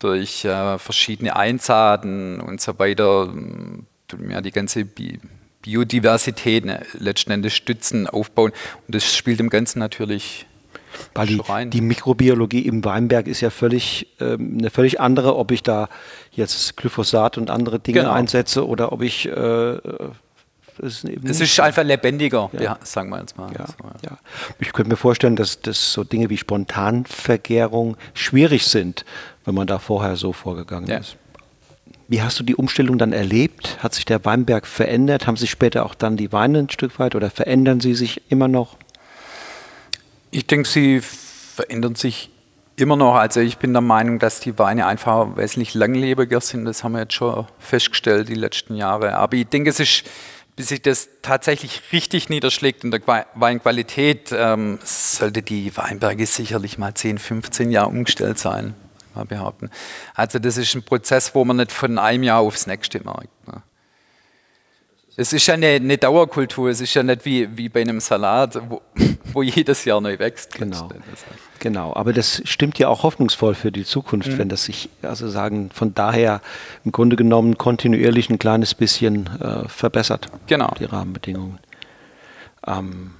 durch 0.00 0.44
äh, 0.44 0.76
verschiedene 0.78 1.36
Einsaaten 1.36 2.40
und 2.40 2.60
so 2.60 2.76
weiter 2.80 3.28
ähm, 3.32 3.86
ja, 4.28 4.40
die 4.40 4.50
ganze 4.50 4.84
Bi 4.84 5.20
Biodiversität 5.62 6.66
ne, 6.66 6.84
letzten 6.98 7.30
Endes 7.30 7.54
stützen, 7.54 8.06
aufbauen 8.06 8.52
und 8.86 8.94
das 8.94 9.16
spielt 9.16 9.40
im 9.40 9.48
Ganzen 9.48 9.78
natürlich 9.78 10.46
weil 11.14 11.26
die, 11.26 11.40
die, 11.70 11.80
Mikrobiologie 11.80 12.60
im 12.60 12.84
Weinberg 12.84 13.26
ist 13.26 13.40
ja 13.40 13.50
völlig 13.50 14.08
ähm, 14.20 14.58
eine 14.58 14.70
völlig 14.70 15.00
andere, 15.00 15.36
ob 15.36 15.50
ich 15.50 15.62
da 15.62 15.88
jetzt 16.32 16.76
Glyphosat 16.76 17.38
und 17.38 17.50
andere 17.50 17.78
Dinge 17.78 18.00
genau. 18.00 18.12
einsetze 18.12 18.66
oder 18.66 18.92
ob 18.92 19.02
ich 19.02 19.26
äh, 19.26 19.78
das 20.78 21.04
ist, 21.04 21.24
es 21.24 21.40
ist 21.40 21.60
einfach 21.60 21.84
lebendiger, 21.84 22.50
ja. 22.52 22.60
Ja, 22.60 22.78
sagen 22.82 23.10
wir 23.10 23.20
jetzt 23.20 23.38
mal. 23.38 23.52
Ja, 23.56 23.66
so. 23.66 24.16
Ich 24.58 24.72
könnte 24.72 24.90
mir 24.90 24.96
vorstellen, 24.96 25.36
dass, 25.36 25.60
dass 25.60 25.92
so 25.92 26.02
Dinge 26.02 26.30
wie 26.30 26.36
Spontanvergärung 26.36 27.96
schwierig 28.12 28.66
sind, 28.66 29.04
wenn 29.44 29.54
man 29.54 29.66
da 29.66 29.78
vorher 29.78 30.16
so 30.16 30.32
vorgegangen 30.32 30.88
ist. 30.88 31.16
Wie 32.08 32.20
hast 32.20 32.38
du 32.38 32.44
die 32.44 32.54
Umstellung 32.54 32.98
dann 32.98 33.12
erlebt? 33.12 33.78
Hat 33.82 33.94
sich 33.94 34.04
der 34.04 34.24
Weinberg 34.24 34.66
verändert? 34.66 35.26
Haben 35.26 35.36
sich 35.36 35.50
später 35.50 35.86
auch 35.86 35.94
dann 35.94 36.16
die 36.16 36.32
Weine 36.32 36.58
ein 36.58 36.70
Stück 36.70 36.98
weit 36.98 37.14
oder 37.14 37.30
verändern 37.30 37.80
sie 37.80 37.94
sich 37.94 38.20
immer 38.28 38.48
noch? 38.48 38.76
Ich 40.34 40.48
denke, 40.48 40.68
sie 40.68 41.00
verändern 41.00 41.94
sich 41.94 42.28
immer 42.74 42.96
noch. 42.96 43.14
Also 43.14 43.38
ich 43.38 43.58
bin 43.58 43.72
der 43.72 43.82
Meinung, 43.82 44.18
dass 44.18 44.40
die 44.40 44.58
Weine 44.58 44.84
einfach 44.84 45.36
wesentlich 45.36 45.74
langlebiger 45.74 46.40
sind. 46.40 46.64
Das 46.64 46.82
haben 46.82 46.94
wir 46.94 47.02
jetzt 47.02 47.14
schon 47.14 47.46
festgestellt 47.60 48.28
die 48.28 48.34
letzten 48.34 48.74
Jahre. 48.74 49.14
Aber 49.14 49.36
ich 49.36 49.46
denke, 49.46 49.70
es 49.70 49.78
ist, 49.78 50.02
bis 50.56 50.70
sich 50.70 50.82
das 50.82 51.08
tatsächlich 51.22 51.82
richtig 51.92 52.30
niederschlägt 52.30 52.82
in 52.82 52.90
der 52.90 53.00
Weinqualität, 53.36 54.34
ähm, 54.36 54.80
sollte 54.82 55.40
die 55.42 55.76
Weinberge 55.76 56.26
sicherlich 56.26 56.78
mal 56.78 56.94
10, 56.94 57.18
15 57.18 57.70
Jahre 57.70 57.90
umgestellt 57.90 58.40
sein, 58.40 58.74
mal 59.14 59.26
behaupten. 59.26 59.70
Also 60.16 60.40
das 60.40 60.56
ist 60.56 60.74
ein 60.74 60.82
Prozess, 60.82 61.36
wo 61.36 61.44
man 61.44 61.58
nicht 61.58 61.70
von 61.70 61.96
einem 61.96 62.24
Jahr 62.24 62.40
aufs 62.40 62.66
nächste 62.66 63.04
merkt. 63.04 63.28
Ne? 63.46 63.62
Es 65.16 65.32
ist 65.32 65.46
ja 65.46 65.54
eine, 65.54 65.66
eine, 65.68 65.96
Dauerkultur, 65.96 66.70
es 66.70 66.80
ist 66.80 66.94
ja 66.94 67.02
nicht 67.02 67.24
wie, 67.24 67.56
wie 67.56 67.68
bei 67.68 67.82
einem 67.82 68.00
Salat, 68.00 68.60
wo, 68.68 68.82
wo 69.32 69.42
jedes 69.42 69.84
Jahr 69.84 70.00
neu 70.00 70.18
wächst. 70.18 70.54
Genau. 70.54 70.88
genau, 71.60 71.94
aber 71.94 72.12
das 72.12 72.42
stimmt 72.44 72.78
ja 72.78 72.88
auch 72.88 73.04
hoffnungsvoll 73.04 73.54
für 73.54 73.70
die 73.70 73.84
Zukunft, 73.84 74.30
mhm. 74.30 74.38
wenn 74.38 74.48
das 74.48 74.64
sich, 74.64 74.88
also 75.02 75.28
sagen, 75.28 75.70
von 75.72 75.94
daher 75.94 76.40
im 76.84 76.90
Grunde 76.90 77.14
genommen 77.14 77.58
kontinuierlich 77.58 78.28
ein 78.28 78.40
kleines 78.40 78.74
bisschen 78.74 79.28
äh, 79.40 79.68
verbessert. 79.68 80.28
Genau. 80.48 80.74
Die 80.80 80.84
Rahmenbedingungen. 80.84 81.60
Ähm, 82.66 83.12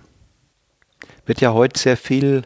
wird 1.26 1.40
ja 1.40 1.52
heute 1.52 1.78
sehr 1.78 1.96
viel 1.96 2.42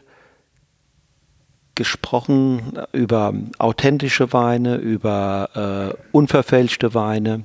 gesprochen 1.74 2.78
über 2.92 3.32
authentische 3.58 4.32
Weine, 4.32 4.76
über 4.76 5.94
äh, 5.94 6.06
unverfälschte 6.12 6.92
Weine. 6.92 7.44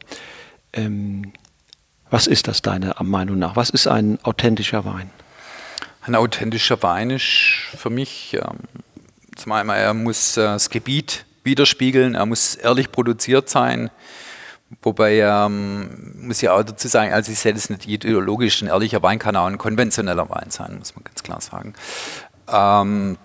Ähm, 0.74 1.32
was 2.14 2.28
ist 2.28 2.48
das 2.48 2.62
deiner 2.62 2.96
Meinung 3.02 3.40
nach? 3.40 3.56
Was 3.56 3.72
ist 3.72 3.88
ein 3.88 4.20
authentischer 4.22 4.86
Wein? 4.86 5.10
Ein 6.04 6.14
authentischer 6.14 6.84
Wein 6.84 7.10
ist 7.10 7.26
für 7.76 7.90
mich, 7.90 8.38
ähm, 8.40 8.60
zum 9.36 9.52
einen, 9.52 9.70
er 9.70 9.96
muss 9.96 10.38
äh, 10.38 10.44
das 10.44 10.70
Gebiet 10.70 11.26
widerspiegeln, 11.44 12.14
er 12.14 12.28
muss 12.28 12.54
ehrlich 12.54 12.92
produziert 12.92 13.50
sein. 13.50 13.90
Wobei, 14.84 15.22
ähm, 15.22 16.14
muss 16.22 16.44
ich 16.44 16.50
auch 16.50 16.62
dazu 16.62 16.88
sagen, 16.88 17.12
also 17.12 17.32
ich 17.32 17.40
sehe 17.40 17.56
das 17.56 17.72
nicht 17.72 17.88
ideologisch, 17.88 18.62
ein 18.62 18.68
ehrlicher 18.68 19.02
Wein 19.02 19.18
kann 19.18 19.36
auch 19.36 19.48
ein 19.48 19.58
konventioneller 19.58 20.30
Wein 20.30 20.52
sein, 20.52 20.78
muss 20.78 20.96
man 20.96 21.06
ganz 21.06 21.24
klar 21.24 21.42
sagen. 21.42 21.74
Ähm, 22.48 23.18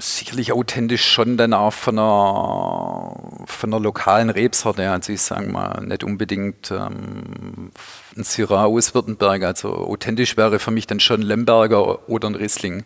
sicherlich 0.00 0.52
authentisch 0.52 1.04
schon 1.04 1.36
dann 1.36 1.52
auch 1.52 1.72
von 1.72 1.98
einer, 1.98 3.44
von 3.46 3.72
einer 3.72 3.80
lokalen 3.80 4.30
Rebsorte. 4.30 4.90
Also 4.90 5.12
ich 5.12 5.20
sage 5.20 5.50
mal, 5.50 5.82
nicht 5.84 6.04
unbedingt 6.04 6.70
ähm, 6.70 7.70
ein 8.16 8.24
Syrah 8.24 8.64
aus 8.64 8.94
Württemberg. 8.94 9.42
Also 9.42 9.68
authentisch 9.68 10.36
wäre 10.36 10.58
für 10.58 10.70
mich 10.70 10.86
dann 10.86 11.00
schon 11.00 11.22
Lemberger 11.22 12.08
oder 12.08 12.28
ein 12.28 12.34
Riesling, 12.34 12.84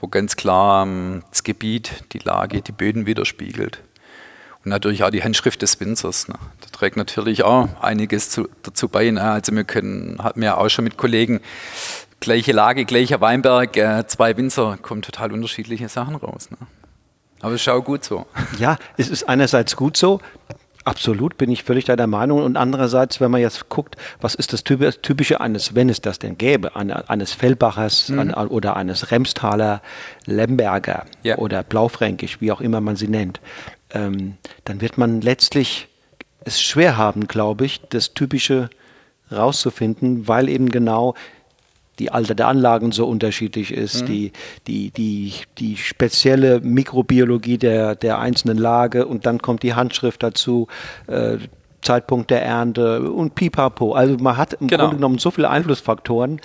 wo 0.00 0.08
ganz 0.08 0.36
klar 0.36 0.84
ähm, 0.84 1.22
das 1.30 1.44
Gebiet, 1.44 2.04
die 2.12 2.18
Lage, 2.18 2.62
die 2.62 2.72
Böden 2.72 3.06
widerspiegelt. 3.06 3.82
Und 4.64 4.70
natürlich 4.70 5.04
auch 5.04 5.10
die 5.10 5.22
Handschrift 5.22 5.62
des 5.62 5.78
Winzers. 5.78 6.26
Ne? 6.26 6.34
Da 6.60 6.66
trägt 6.72 6.96
natürlich 6.96 7.44
auch 7.44 7.68
einiges 7.80 8.30
zu, 8.30 8.48
dazu 8.62 8.88
bei. 8.88 9.10
Ne? 9.10 9.22
Also 9.22 9.54
wir 9.54 9.64
können, 9.64 10.18
hatten 10.22 10.40
wir 10.40 10.58
auch 10.58 10.68
schon 10.68 10.84
mit 10.84 10.96
Kollegen 10.96 11.40
gleiche 12.20 12.52
Lage, 12.52 12.84
gleicher 12.84 13.20
Weinberg, 13.20 13.76
äh, 13.76 14.06
zwei 14.06 14.36
Winzer, 14.36 14.78
kommen 14.80 15.02
total 15.02 15.32
unterschiedliche 15.32 15.88
Sachen 15.88 16.16
raus. 16.16 16.50
Ne? 16.50 16.58
Aber 17.40 17.54
es 17.54 17.62
ist 17.62 17.68
auch 17.68 17.82
gut 17.82 18.04
so. 18.04 18.26
Ja, 18.58 18.78
es 18.96 19.08
ist 19.08 19.28
einerseits 19.28 19.76
gut 19.76 19.96
so. 19.96 20.20
Absolut, 20.84 21.36
bin 21.36 21.50
ich 21.50 21.64
völlig 21.64 21.84
deiner 21.84 22.06
Meinung. 22.06 22.44
Und 22.44 22.56
andererseits, 22.56 23.20
wenn 23.20 23.32
man 23.32 23.40
jetzt 23.40 23.68
guckt, 23.68 23.96
was 24.20 24.36
ist 24.36 24.52
das 24.52 24.62
Typische 24.62 25.40
eines, 25.40 25.74
wenn 25.74 25.88
es 25.88 26.00
das 26.00 26.20
denn 26.20 26.38
gäbe, 26.38 26.76
eines 26.76 27.32
Fellbachers 27.32 28.08
mhm. 28.10 28.32
oder 28.50 28.76
eines 28.76 29.10
Remstaler 29.10 29.82
Lemberger 30.26 31.06
ja. 31.24 31.38
oder 31.38 31.64
Blaufränkisch, 31.64 32.40
wie 32.40 32.52
auch 32.52 32.60
immer 32.60 32.80
man 32.80 32.94
sie 32.94 33.08
nennt, 33.08 33.40
ähm, 33.90 34.36
dann 34.64 34.80
wird 34.80 34.96
man 34.96 35.20
letztlich 35.20 35.88
es 36.44 36.62
schwer 36.62 36.96
haben, 36.96 37.26
glaube 37.26 37.66
ich, 37.66 37.80
das 37.88 38.14
Typische 38.14 38.70
rauszufinden, 39.32 40.28
weil 40.28 40.48
eben 40.48 40.68
genau 40.68 41.14
die 41.98 42.10
Alter 42.10 42.34
der 42.34 42.48
Anlagen 42.48 42.92
so 42.92 43.06
unterschiedlich 43.06 43.72
ist, 43.72 44.02
mhm. 44.02 44.06
die, 44.06 44.32
die, 44.66 44.90
die, 44.90 45.32
die 45.58 45.76
spezielle 45.76 46.60
Mikrobiologie 46.60 47.58
der, 47.58 47.94
der 47.94 48.18
einzelnen 48.18 48.58
Lage 48.58 49.06
und 49.06 49.26
dann 49.26 49.40
kommt 49.40 49.62
die 49.62 49.74
Handschrift 49.74 50.22
dazu, 50.22 50.68
äh, 51.06 51.38
Zeitpunkt 51.82 52.30
der 52.30 52.44
Ernte 52.44 53.10
und 53.10 53.34
pipapo. 53.34 53.94
Also 53.94 54.16
man 54.18 54.36
hat 54.36 54.54
im 54.54 54.66
genau. 54.66 54.84
Grunde 54.84 54.96
genommen 54.96 55.18
so 55.18 55.30
viele 55.30 55.48
Einflussfaktoren, 55.48 56.40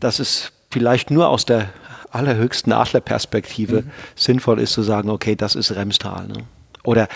dass 0.00 0.20
es 0.20 0.52
vielleicht 0.70 1.10
nur 1.10 1.28
aus 1.28 1.44
der 1.44 1.70
allerhöchsten 2.10 2.72
Adlerperspektive 2.72 3.82
mhm. 3.82 3.90
sinnvoll 4.14 4.60
ist 4.60 4.72
zu 4.72 4.82
sagen, 4.82 5.10
okay, 5.10 5.36
das 5.36 5.54
ist 5.54 5.74
Remstal. 5.74 6.28
Ne? 6.28 6.44
Oder 6.84 7.08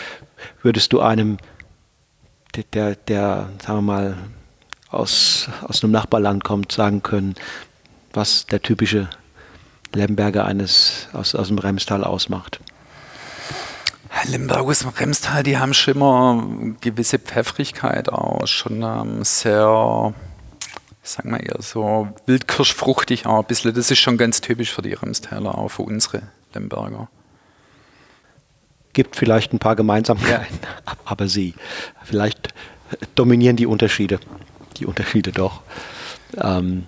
würdest 0.62 0.92
du 0.92 1.00
einem, 1.00 1.38
der, 2.74 2.96
der, 2.96 3.48
sagen 3.64 3.78
wir 3.78 3.82
mal, 3.82 4.16
aus, 4.92 5.48
aus 5.62 5.82
einem 5.82 5.92
Nachbarland 5.92 6.44
kommt, 6.44 6.72
sagen 6.72 7.02
können, 7.02 7.34
was 8.12 8.46
der 8.46 8.62
typische 8.62 9.08
Lemberger 9.94 10.44
eines 10.44 11.08
aus, 11.12 11.34
aus 11.34 11.48
dem 11.48 11.58
Remstal 11.58 12.04
ausmacht. 12.04 12.60
Lemberger 14.24 14.62
aus 14.62 14.80
dem 14.80 14.90
Remstal, 14.90 15.42
die 15.42 15.58
haben 15.58 15.74
schon 15.74 15.94
immer 15.94 16.46
gewisse 16.80 17.18
Pfeffrigkeit 17.18 18.10
auch, 18.10 18.46
schon 18.46 18.82
ähm, 18.82 19.24
sehr, 19.24 20.14
sagen 21.02 21.30
wir 21.30 21.40
eher 21.40 21.60
so 21.60 22.08
wildkirschfruchtig 22.26 23.26
auch 23.26 23.40
ein 23.40 23.46
bisschen. 23.46 23.74
Das 23.74 23.90
ist 23.90 23.98
schon 23.98 24.18
ganz 24.18 24.40
typisch 24.40 24.70
für 24.70 24.82
die 24.82 24.92
Remstaler, 24.92 25.56
auch 25.56 25.68
für 25.68 25.82
unsere 25.82 26.22
Lemberger. 26.54 27.08
Gibt 28.92 29.16
vielleicht 29.16 29.54
ein 29.54 29.58
paar 29.58 29.74
Gemeinsamkeiten, 29.74 30.58
ja. 30.62 30.92
aber 31.06 31.26
sie. 31.26 31.54
Vielleicht 32.04 32.52
dominieren 33.14 33.56
die 33.56 33.66
Unterschiede 33.66 34.20
die 34.72 34.86
Unterschiede 34.86 35.32
doch. 35.32 35.62
Ähm, 36.36 36.86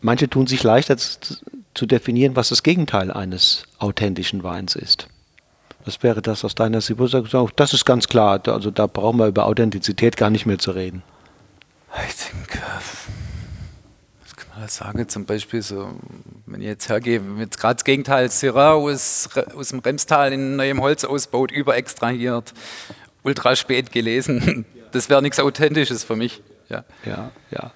manche 0.00 0.28
tun 0.28 0.46
sich 0.46 0.62
leichter 0.62 0.96
zu, 0.96 1.86
definieren, 1.86 2.36
was 2.36 2.50
das 2.50 2.62
Gegenteil 2.62 3.10
eines 3.10 3.64
authentischen 3.78 4.42
Weins 4.42 4.76
ist. 4.76 5.08
Was 5.84 6.02
wäre 6.02 6.22
das 6.22 6.44
aus 6.44 6.54
deiner 6.54 6.80
Sicht? 6.80 7.00
Das 7.56 7.72
ist 7.72 7.84
ganz 7.84 8.06
klar. 8.06 8.40
Also 8.46 8.70
da 8.70 8.86
brauchen 8.86 9.18
wir 9.18 9.26
über 9.26 9.46
Authentizität 9.46 10.16
gar 10.16 10.30
nicht 10.30 10.46
mehr 10.46 10.58
zu 10.58 10.70
reden. 10.72 11.02
Ich 12.08 12.30
denke, 12.30 12.60
was 14.22 14.36
kann 14.36 14.48
man 14.50 14.60
da 14.62 14.68
sagen? 14.68 15.08
Zum 15.08 15.24
Beispiel 15.26 15.60
so, 15.60 15.90
wenn 16.46 16.60
ich 16.60 16.68
jetzt 16.68 16.88
hergehe, 16.88 17.20
jetzt 17.38 17.58
gerade 17.58 17.74
das 17.74 17.84
Gegenteil, 17.84 18.30
Syrah 18.30 18.74
aus, 18.74 19.28
aus 19.56 19.68
dem 19.70 19.80
Remstal 19.80 20.32
in 20.32 20.56
neuem 20.56 20.80
Holz 20.80 21.04
ausbaut, 21.04 21.50
überextrahiert, 21.50 22.54
ultra 23.24 23.56
spät 23.56 23.90
gelesen 23.90 24.64
das 24.92 25.08
wäre 25.08 25.22
nichts 25.22 25.40
Authentisches 25.40 26.04
für 26.04 26.16
mich. 26.16 26.42
Ja, 26.68 26.84
ja. 27.04 27.30
ja. 27.50 27.72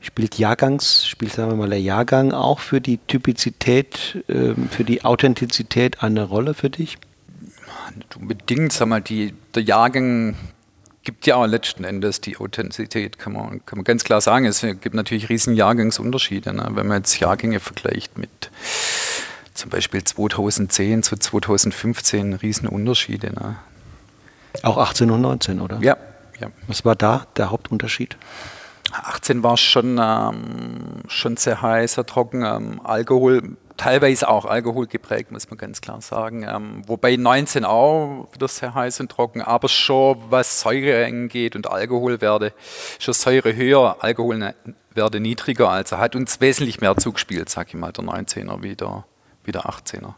Spielt 0.00 0.38
Jahrgangs, 0.38 1.06
spielt 1.06 1.32
sagen 1.32 1.50
wir 1.50 1.56
mal 1.56 1.70
der 1.70 1.80
Jahrgang 1.80 2.32
auch 2.32 2.60
für 2.60 2.80
die 2.80 2.98
Typizität, 2.98 4.22
äh, 4.28 4.54
für 4.70 4.84
die 4.84 5.04
Authentizität 5.04 6.02
eine 6.02 6.24
Rolle 6.24 6.54
für 6.54 6.70
dich? 6.70 6.98
Nicht 7.94 8.16
unbedingt, 8.16 8.72
sag 8.72 8.88
mal, 8.88 9.00
die, 9.00 9.34
der 9.54 9.62
Jahrgang 9.62 10.36
gibt 11.02 11.26
ja 11.26 11.36
auch 11.36 11.46
letzten 11.46 11.84
Endes 11.84 12.20
die 12.20 12.36
Authentizität, 12.36 13.18
kann 13.18 13.32
man, 13.32 13.64
kann 13.64 13.78
man 13.78 13.84
ganz 13.84 14.04
klar 14.04 14.20
sagen. 14.20 14.44
Es 14.44 14.60
gibt 14.60 14.94
natürlich 14.94 15.28
riesen 15.28 15.54
Jahrgangsunterschiede. 15.54 16.52
Ne? 16.52 16.68
Wenn 16.72 16.88
man 16.88 16.98
jetzt 16.98 17.18
Jahrgänge 17.20 17.60
vergleicht 17.60 18.18
mit 18.18 18.50
zum 19.54 19.70
Beispiel 19.70 20.04
2010 20.04 21.02
zu 21.02 21.16
2015, 21.16 22.34
riesen 22.34 22.68
Unterschiede. 22.68 23.32
Ne? 23.32 23.56
Auch 24.62 24.78
18 24.78 25.10
und 25.10 25.20
19, 25.20 25.60
oder? 25.60 25.78
Ja, 25.80 25.96
ja. 26.40 26.48
Was 26.66 26.84
war 26.84 26.94
da 26.94 27.26
der 27.36 27.50
Hauptunterschied? 27.50 28.16
18 28.92 29.42
war 29.42 29.56
schon, 29.56 29.98
ähm, 30.00 31.02
schon 31.08 31.36
sehr 31.36 31.60
heiß, 31.60 31.94
sehr 31.94 32.06
trocken. 32.06 32.44
Ähm, 32.44 32.80
Alkohol, 32.84 33.56
teilweise 33.76 34.28
auch 34.28 34.44
Alkohol 34.44 34.86
geprägt, 34.86 35.32
muss 35.32 35.50
man 35.50 35.58
ganz 35.58 35.80
klar 35.80 36.00
sagen. 36.00 36.46
Ähm, 36.48 36.82
wobei 36.86 37.16
19 37.16 37.64
auch 37.64 38.28
wieder 38.32 38.48
sehr 38.48 38.74
heiß 38.74 39.00
und 39.00 39.10
trocken, 39.10 39.42
aber 39.42 39.68
schon 39.68 40.18
was 40.30 40.60
Säure 40.60 41.04
angeht 41.04 41.56
und 41.56 41.68
Alkohol 41.68 42.20
werde, 42.20 42.52
schon 42.98 43.14
Säure 43.14 43.54
höher, 43.54 43.96
Alkohol 44.00 44.38
ne, 44.38 44.54
werde 44.94 45.20
niedriger. 45.20 45.68
Also 45.68 45.98
hat 45.98 46.14
uns 46.16 46.40
wesentlich 46.40 46.80
mehr 46.80 46.96
zugespielt, 46.96 47.48
sag 47.48 47.68
ich 47.68 47.74
mal, 47.74 47.92
der 47.92 48.04
19er 48.04 48.62
wie 48.62 48.76
der, 48.76 49.04
wie 49.44 49.52
der 49.52 49.62
18er. 49.62 50.14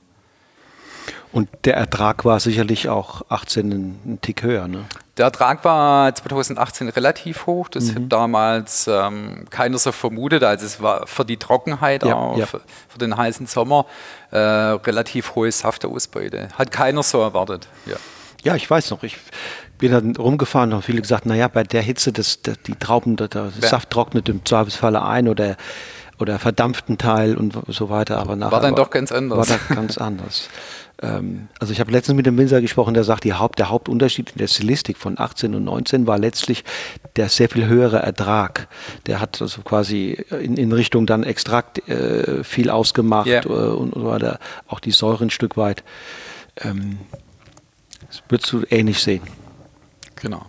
Und 1.32 1.48
der 1.64 1.76
Ertrag 1.76 2.24
war 2.24 2.40
sicherlich 2.40 2.88
auch 2.88 3.22
18 3.28 3.70
ein, 3.70 4.00
ein 4.06 4.20
Tick 4.20 4.42
höher, 4.42 4.66
ne? 4.66 4.84
Der 5.18 5.26
Ertrag 5.26 5.64
war 5.64 6.14
2018 6.14 6.88
relativ 6.90 7.46
hoch. 7.46 7.68
Das 7.68 7.84
mhm. 7.84 7.94
hat 7.94 8.02
damals 8.08 8.88
ähm, 8.88 9.46
keiner 9.50 9.76
so 9.78 9.90
vermutet. 9.90 10.44
Also 10.44 10.64
es 10.64 10.80
war 10.80 11.06
für 11.06 11.24
die 11.24 11.36
Trockenheit, 11.36 12.04
ja, 12.04 12.14
auch, 12.14 12.38
ja. 12.38 12.46
Für, 12.46 12.60
für, 12.88 12.98
den 12.98 13.16
heißen 13.16 13.46
Sommer, 13.46 13.86
äh, 14.30 14.38
relativ 14.38 15.34
hohe 15.34 15.50
Saftausbeute. 15.50 16.48
Hat 16.56 16.70
keiner 16.70 17.02
so 17.02 17.20
erwartet. 17.20 17.66
Ja, 17.86 17.96
ja 18.44 18.54
ich 18.54 18.70
weiß 18.70 18.90
noch. 18.90 19.02
Ich 19.02 19.18
bin 19.78 19.90
dann 19.92 20.16
rumgefahren 20.16 20.72
und 20.72 20.82
viele 20.82 21.02
gesagt, 21.02 21.26
naja, 21.26 21.48
bei 21.48 21.64
der 21.64 21.82
Hitze, 21.82 22.12
das, 22.12 22.40
das 22.42 22.56
die 22.62 22.76
Trauben, 22.76 23.16
der, 23.16 23.28
der 23.28 23.50
ja. 23.60 23.68
Saft 23.68 23.90
trocknet 23.90 24.28
im 24.28 24.44
Zweifelsfalle 24.44 25.02
ein 25.02 25.28
oder 25.28 25.56
oder 26.20 26.38
verdampften 26.40 26.98
Teil 26.98 27.36
und 27.36 27.56
so 27.68 27.90
weiter. 27.90 28.18
Aber 28.18 28.34
nachher 28.36 28.52
war 28.52 28.60
dann 28.60 28.74
doch 28.74 28.90
ganz 28.90 29.12
anders. 29.12 29.38
War 29.38 29.46
dann 29.46 29.76
ganz 29.76 29.98
anders. 29.98 30.48
Ähm, 31.00 31.48
also 31.60 31.72
ich 31.72 31.80
habe 31.80 31.92
letztens 31.92 32.16
mit 32.16 32.26
dem 32.26 32.36
Winzer 32.36 32.60
gesprochen, 32.60 32.94
der 32.94 33.04
sagt, 33.04 33.24
Haupt, 33.24 33.58
der 33.58 33.70
Hauptunterschied 33.70 34.30
in 34.30 34.38
der 34.38 34.48
Stilistik 34.48 34.96
von 34.96 35.18
18 35.18 35.54
und 35.54 35.64
19 35.64 36.06
war 36.06 36.18
letztlich 36.18 36.64
der 37.16 37.28
sehr 37.28 37.48
viel 37.48 37.66
höhere 37.66 37.98
Ertrag. 37.98 38.68
Der 39.06 39.20
hat 39.20 39.40
also 39.40 39.62
quasi 39.62 40.24
in, 40.30 40.56
in 40.56 40.72
Richtung 40.72 41.06
dann 41.06 41.22
Extrakt 41.22 41.88
äh, 41.88 42.42
viel 42.42 42.70
ausgemacht 42.70 43.26
yeah. 43.26 43.44
äh, 43.44 43.48
und 43.48 43.94
so 43.94 44.04
weiter, 44.04 44.38
auch 44.66 44.80
die 44.80 44.90
Säure 44.90 45.24
ein 45.24 45.30
Stück 45.30 45.56
weit. 45.56 45.84
Ähm, 46.56 46.98
das 48.08 48.22
würdest 48.28 48.52
du 48.52 48.64
ähnlich 48.70 49.00
sehen. 49.00 49.22
Genau. 50.16 50.46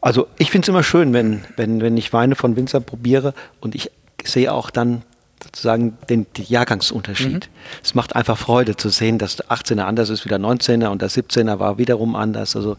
Also 0.00 0.26
ich 0.36 0.50
finde 0.50 0.64
es 0.64 0.68
immer 0.68 0.82
schön, 0.82 1.12
wenn, 1.12 1.44
wenn, 1.56 1.80
wenn 1.80 1.96
ich 1.96 2.12
Weine 2.12 2.34
von 2.34 2.56
Winzer 2.56 2.80
probiere 2.80 3.34
und 3.60 3.74
ich 3.74 3.90
sehe 4.24 4.52
auch 4.52 4.70
dann 4.70 5.02
sozusagen 5.42 5.96
den, 6.08 6.26
Jahrgangsunterschied. 6.36 7.46
Mhm. 7.46 7.80
Es 7.82 7.94
macht 7.94 8.16
einfach 8.16 8.38
Freude 8.38 8.76
zu 8.76 8.88
sehen, 8.88 9.18
dass 9.18 9.36
der 9.36 9.46
18er 9.46 9.82
anders 9.82 10.10
ist 10.10 10.24
wie 10.24 10.28
der 10.28 10.40
19er 10.40 10.88
und 10.88 11.02
der 11.02 11.10
17er 11.10 11.58
war 11.58 11.78
wiederum 11.78 12.16
anders. 12.16 12.56
Also 12.56 12.76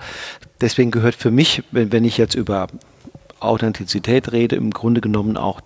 deswegen 0.61 0.91
gehört 0.91 1.15
für 1.15 1.31
mich, 1.31 1.63
wenn, 1.71 1.91
wenn 1.91 2.05
ich 2.05 2.17
jetzt 2.17 2.35
über 2.35 2.67
Authentizität 3.39 4.31
rede, 4.31 4.55
im 4.55 4.71
Grunde 4.71 5.01
genommen 5.01 5.37
auch 5.37 5.61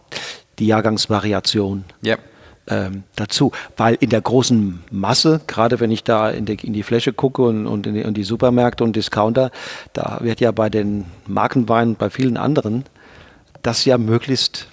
die 0.60 0.68
Jahrgangsvariation. 0.68 1.86
Ja 2.02 2.18
ähm, 2.68 3.04
dazu. 3.16 3.52
Weil 3.76 3.96
in 4.00 4.10
der 4.10 4.22
großen 4.22 4.84
Masse, 4.92 5.42
gerade 5.48 5.80
wenn 5.80 5.92
ich 5.92 6.04
da 6.04 6.30
in 6.30 6.46
die, 6.46 6.56
in 6.56 6.74
die 6.74 6.84
Fläche 6.84 7.14
gucke 7.14 7.44
und, 7.44 7.66
und 7.66 7.88
in, 7.88 7.96
die, 7.96 8.02
in, 8.02 8.14
die, 8.14 8.24
Supermärkte 8.24 8.84
und 8.84 8.96
Discounter, 8.96 9.52
da 9.94 10.20
wird 10.22 10.40
ja 10.40 10.52
bei 10.52 10.70
den 10.70 11.06
Markenweinen, 11.26 11.96
bei 11.96 12.10
vielen 12.10 12.38
anderen, 12.38 12.84
das 13.68 13.86
ja 13.86 13.98
möglichst 13.98 14.68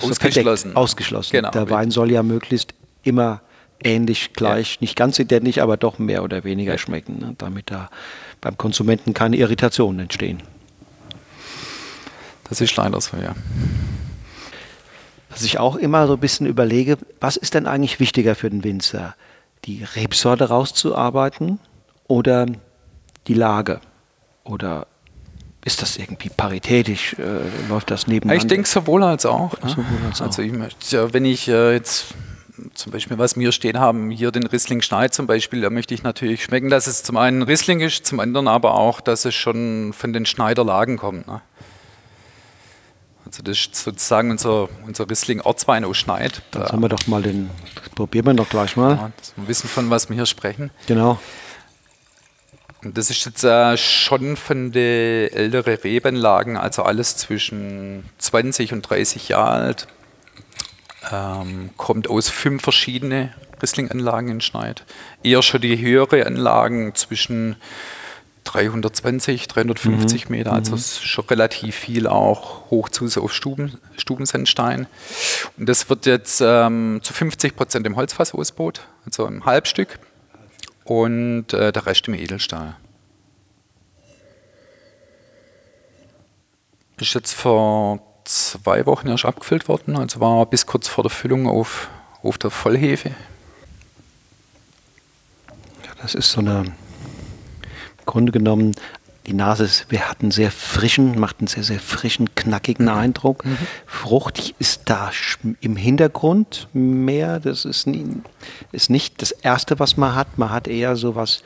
ausgeschlossen. 0.00 0.76
Ausgeschlossen. 0.76 1.32
Genau, 1.32 1.50
der 1.50 1.70
Wein 1.70 1.90
soll 1.90 2.10
ja 2.10 2.22
möglichst 2.22 2.74
immer 3.02 3.40
ähnlich, 3.82 4.32
gleich, 4.32 4.74
ja. 4.74 4.78
nicht 4.80 4.96
ganz 4.96 5.18
identisch, 5.18 5.58
aber 5.58 5.76
doch 5.76 5.98
mehr 5.98 6.24
oder 6.24 6.42
weniger 6.44 6.72
ja. 6.72 6.78
schmecken, 6.78 7.18
ne, 7.18 7.34
damit 7.38 7.70
da 7.70 7.90
beim 8.40 8.58
Konsumenten 8.58 9.14
keine 9.14 9.36
Irritationen 9.36 10.00
entstehen. 10.00 10.42
Das 12.48 12.60
ist 12.60 12.74
leider 12.76 13.00
so, 13.00 13.16
ja 13.16 13.34
dass 15.38 15.44
ich 15.44 15.60
auch 15.60 15.76
immer 15.76 16.08
so 16.08 16.14
ein 16.14 16.18
bisschen 16.18 16.46
überlege, 16.46 16.98
was 17.20 17.36
ist 17.36 17.54
denn 17.54 17.68
eigentlich 17.68 18.00
wichtiger 18.00 18.34
für 18.34 18.50
den 18.50 18.64
Winzer? 18.64 19.14
Die 19.66 19.84
Rebsorte 19.84 20.48
rauszuarbeiten 20.48 21.60
oder 22.08 22.46
die 23.28 23.34
Lage? 23.34 23.80
Oder 24.42 24.88
ist 25.68 25.82
das 25.82 25.98
irgendwie 25.98 26.30
paritätisch? 26.30 27.14
Äh, 27.18 27.68
läuft 27.68 27.90
das 27.90 28.06
nebeneinander? 28.06 28.42
Ich 28.42 28.48
denke 28.48 28.66
sowohl 28.66 29.04
als 29.04 29.26
auch. 29.26 29.52
Ne? 29.62 29.68
Sowohl 29.68 29.84
als 30.06 30.22
also 30.22 30.42
ich 30.42 30.52
möchte, 30.52 31.12
wenn 31.12 31.26
ich 31.26 31.46
äh, 31.46 31.74
jetzt 31.74 32.14
zum 32.74 32.90
Beispiel, 32.90 33.18
was 33.18 33.36
wir 33.36 33.52
stehen 33.52 33.78
haben, 33.78 34.10
hier 34.10 34.32
den 34.32 34.46
Riesling 34.46 34.80
Schneid 34.80 35.12
zum 35.12 35.26
Beispiel, 35.26 35.60
da 35.60 35.70
möchte 35.70 35.92
ich 35.92 36.02
natürlich 36.02 36.44
schmecken, 36.44 36.70
dass 36.70 36.86
es 36.86 37.02
zum 37.02 37.18
einen 37.18 37.42
Riesling 37.42 37.80
ist, 37.80 38.06
zum 38.06 38.18
anderen 38.18 38.48
aber 38.48 38.74
auch, 38.74 39.00
dass 39.00 39.26
es 39.26 39.34
schon 39.34 39.92
von 39.92 40.14
den 40.14 40.24
Schneiderlagen 40.24 40.96
kommt. 40.96 41.26
Ne? 41.26 41.42
Also 43.26 43.42
das 43.42 43.58
ist 43.58 43.76
sozusagen 43.76 44.30
unser, 44.30 44.70
unser 44.86 45.08
Riesling 45.08 45.42
Ortswein 45.42 45.84
aus 45.84 45.98
Schneid. 45.98 46.40
Dann 46.50 46.64
haben 46.64 46.80
wir 46.80 46.88
doch 46.88 47.06
mal 47.06 47.20
den, 47.20 47.50
das 47.74 47.90
probieren 47.90 48.24
wir 48.24 48.34
doch 48.34 48.48
gleich 48.48 48.74
mal. 48.74 48.96
Ja, 48.96 49.12
dass 49.18 49.36
wir 49.36 49.48
wissen, 49.48 49.68
von 49.68 49.90
was 49.90 50.08
wir 50.08 50.16
hier 50.16 50.24
sprechen. 50.24 50.70
Genau. 50.86 51.20
Das 52.82 53.10
ist 53.10 53.24
jetzt 53.26 53.42
äh, 53.42 53.76
schon 53.76 54.36
von 54.36 54.70
den 54.70 55.32
älteren 55.32 55.74
Rebenlagen, 55.74 56.56
also 56.56 56.84
alles 56.84 57.16
zwischen 57.16 58.08
20 58.18 58.72
und 58.72 58.82
30 58.82 59.30
Jahre 59.30 59.52
alt. 59.52 59.88
Ähm, 61.10 61.70
kommt 61.76 62.08
aus 62.08 62.28
fünf 62.28 62.62
verschiedene 62.62 63.34
Riesling-Anlagen 63.60 64.28
in 64.28 64.40
Schneid. 64.40 64.84
Eher 65.24 65.42
schon 65.42 65.60
die 65.60 65.78
höhere 65.80 66.24
Anlagen 66.24 66.94
zwischen 66.94 67.56
320, 68.44 69.48
350 69.48 70.28
mhm. 70.28 70.36
Meter, 70.36 70.52
also 70.52 70.76
mhm. 70.76 70.80
schon 70.80 71.24
relativ 71.26 71.74
viel 71.74 72.06
auch 72.06 72.70
hoch 72.70 72.88
zu 72.88 73.06
auf 73.20 73.32
Stuben, 73.32 73.78
Stubensandstein. 73.96 74.86
Und 75.56 75.68
das 75.68 75.90
wird 75.90 76.06
jetzt 76.06 76.40
ähm, 76.44 77.00
zu 77.02 77.12
50 77.12 77.56
Prozent 77.56 77.86
im 77.86 77.96
Holzfass 77.96 78.32
ausgebaut, 78.34 78.82
also 79.04 79.26
im 79.26 79.44
Halbstück 79.44 79.98
und 80.88 81.52
äh, 81.52 81.70
der 81.70 81.86
Rest 81.86 82.08
im 82.08 82.14
Edelstahl. 82.14 82.76
Ist 86.98 87.14
jetzt 87.14 87.34
vor 87.34 88.00
zwei 88.24 88.86
Wochen 88.86 89.08
erst 89.08 89.24
abgefüllt 89.24 89.68
worden, 89.68 89.96
also 89.96 90.20
war 90.20 90.46
bis 90.46 90.66
kurz 90.66 90.88
vor 90.88 91.04
der 91.04 91.10
Füllung 91.10 91.46
auf, 91.46 91.88
auf 92.22 92.38
der 92.38 92.50
Vollhefe. 92.50 93.14
Das 96.00 96.14
ist 96.14 96.32
so 96.32 96.40
eine 96.40 96.72
Grunde 98.06 98.32
genommen, 98.32 98.74
die 99.28 99.34
Nase 99.34 99.64
ist, 99.64 99.90
wir 99.90 100.08
hatten 100.08 100.30
sehr 100.30 100.50
frischen, 100.50 101.20
macht 101.20 101.40
einen 101.40 101.48
sehr, 101.48 101.62
sehr 101.62 101.78
frischen, 101.78 102.34
knackigen 102.34 102.86
mhm. 102.86 102.92
Eindruck. 102.92 103.44
Mhm. 103.44 103.58
Fruchtig 103.86 104.54
ist 104.58 104.82
da 104.86 105.10
im 105.60 105.76
Hintergrund 105.76 106.68
mehr. 106.72 107.38
Das 107.38 107.66
ist, 107.66 107.86
nie, 107.86 108.22
ist 108.72 108.88
nicht 108.88 109.20
das 109.20 109.32
Erste, 109.32 109.78
was 109.78 109.98
man 109.98 110.14
hat. 110.14 110.38
Man 110.38 110.50
hat 110.50 110.66
eher 110.66 110.96
so 110.96 111.14
was 111.14 111.42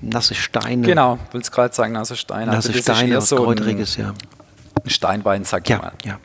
nasse 0.00 0.34
Steine. 0.34 0.84
Genau, 0.84 1.20
ich 1.32 1.40
es 1.40 1.52
gerade 1.52 1.72
sagen, 1.72 1.92
nasse 1.92 2.16
Steine. 2.16 2.46
Nasse 2.50 2.70
also 2.70 2.82
Steine, 2.82 3.18
was 3.18 3.28
so 3.28 3.36
Kräuteriges, 3.36 3.96
ja. 3.96 4.12
Ein 4.82 4.90
Steinbein, 4.90 5.44
sag 5.44 5.62
ich 5.62 5.70
ja, 5.70 5.78
mal. 5.78 5.92
Ja. 6.04 6.18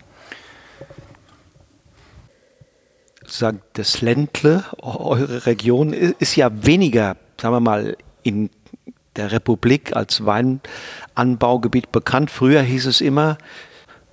Sozusagen 3.22 3.62
das 3.74 4.02
Ländle, 4.02 4.66
eure 4.80 5.46
Region, 5.46 5.94
ist 5.94 6.36
ja 6.36 6.50
weniger, 6.52 7.18
sagen 7.40 7.54
wir 7.54 7.60
mal, 7.60 7.96
in 8.24 8.50
der 9.16 9.32
Republik 9.32 9.96
als 9.96 10.26
Weinanbaugebiet 10.26 11.92
bekannt. 11.92 12.32
Früher 12.32 12.62
hieß 12.62 12.86
es 12.86 13.02
immer, 13.02 13.38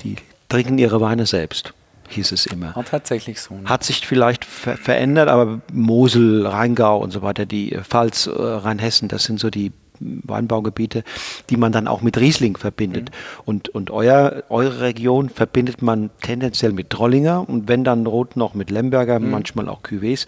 die 0.01 0.17
trinken 0.49 0.79
ihre 0.79 1.01
Weine 1.01 1.27
selbst, 1.27 1.75
hieß 2.09 2.33
es 2.33 2.47
immer. 2.47 2.75
War 2.75 2.85
tatsächlich 2.85 3.41
so. 3.41 3.55
Ne? 3.55 3.69
Hat 3.69 3.85
sich 3.85 4.07
vielleicht 4.07 4.45
ver 4.45 4.77
verändert, 4.77 5.29
aber 5.29 5.61
Mosel, 5.73 6.47
Rheingau 6.47 6.99
und 6.99 7.11
so 7.11 7.23
weiter, 7.23 7.47
die 7.47 7.77
Pfalz, 7.83 8.27
äh, 8.27 8.31
Rheinhessen, 8.31 9.09
das 9.09 9.25
sind 9.25 9.41
so 9.41 9.51
die 9.51 9.73
Weinbaugebiete, 10.01 11.03
die 11.51 11.57
man 11.57 11.73
dann 11.73 11.89
auch 11.89 12.03
mit 12.03 12.19
Riesling 12.19 12.57
verbindet. 12.57 13.11
Mhm. 13.11 13.43
Und, 13.45 13.69
und 13.71 13.91
euer, 13.91 14.45
eure 14.49 14.81
Region 14.81 15.29
verbindet 15.29 15.83
man 15.83 16.11
tendenziell 16.23 16.73
mit 16.73 16.91
Trollinger 16.91 17.49
und 17.49 17.67
wenn 17.67 17.83
dann 17.83 18.07
Rot 18.07 18.37
noch 18.37 18.55
mit 18.55 18.71
Lemberger, 18.71 19.19
mhm. 19.19 19.31
manchmal 19.31 19.69
auch 19.69 19.83
Cuvées. 19.83 20.27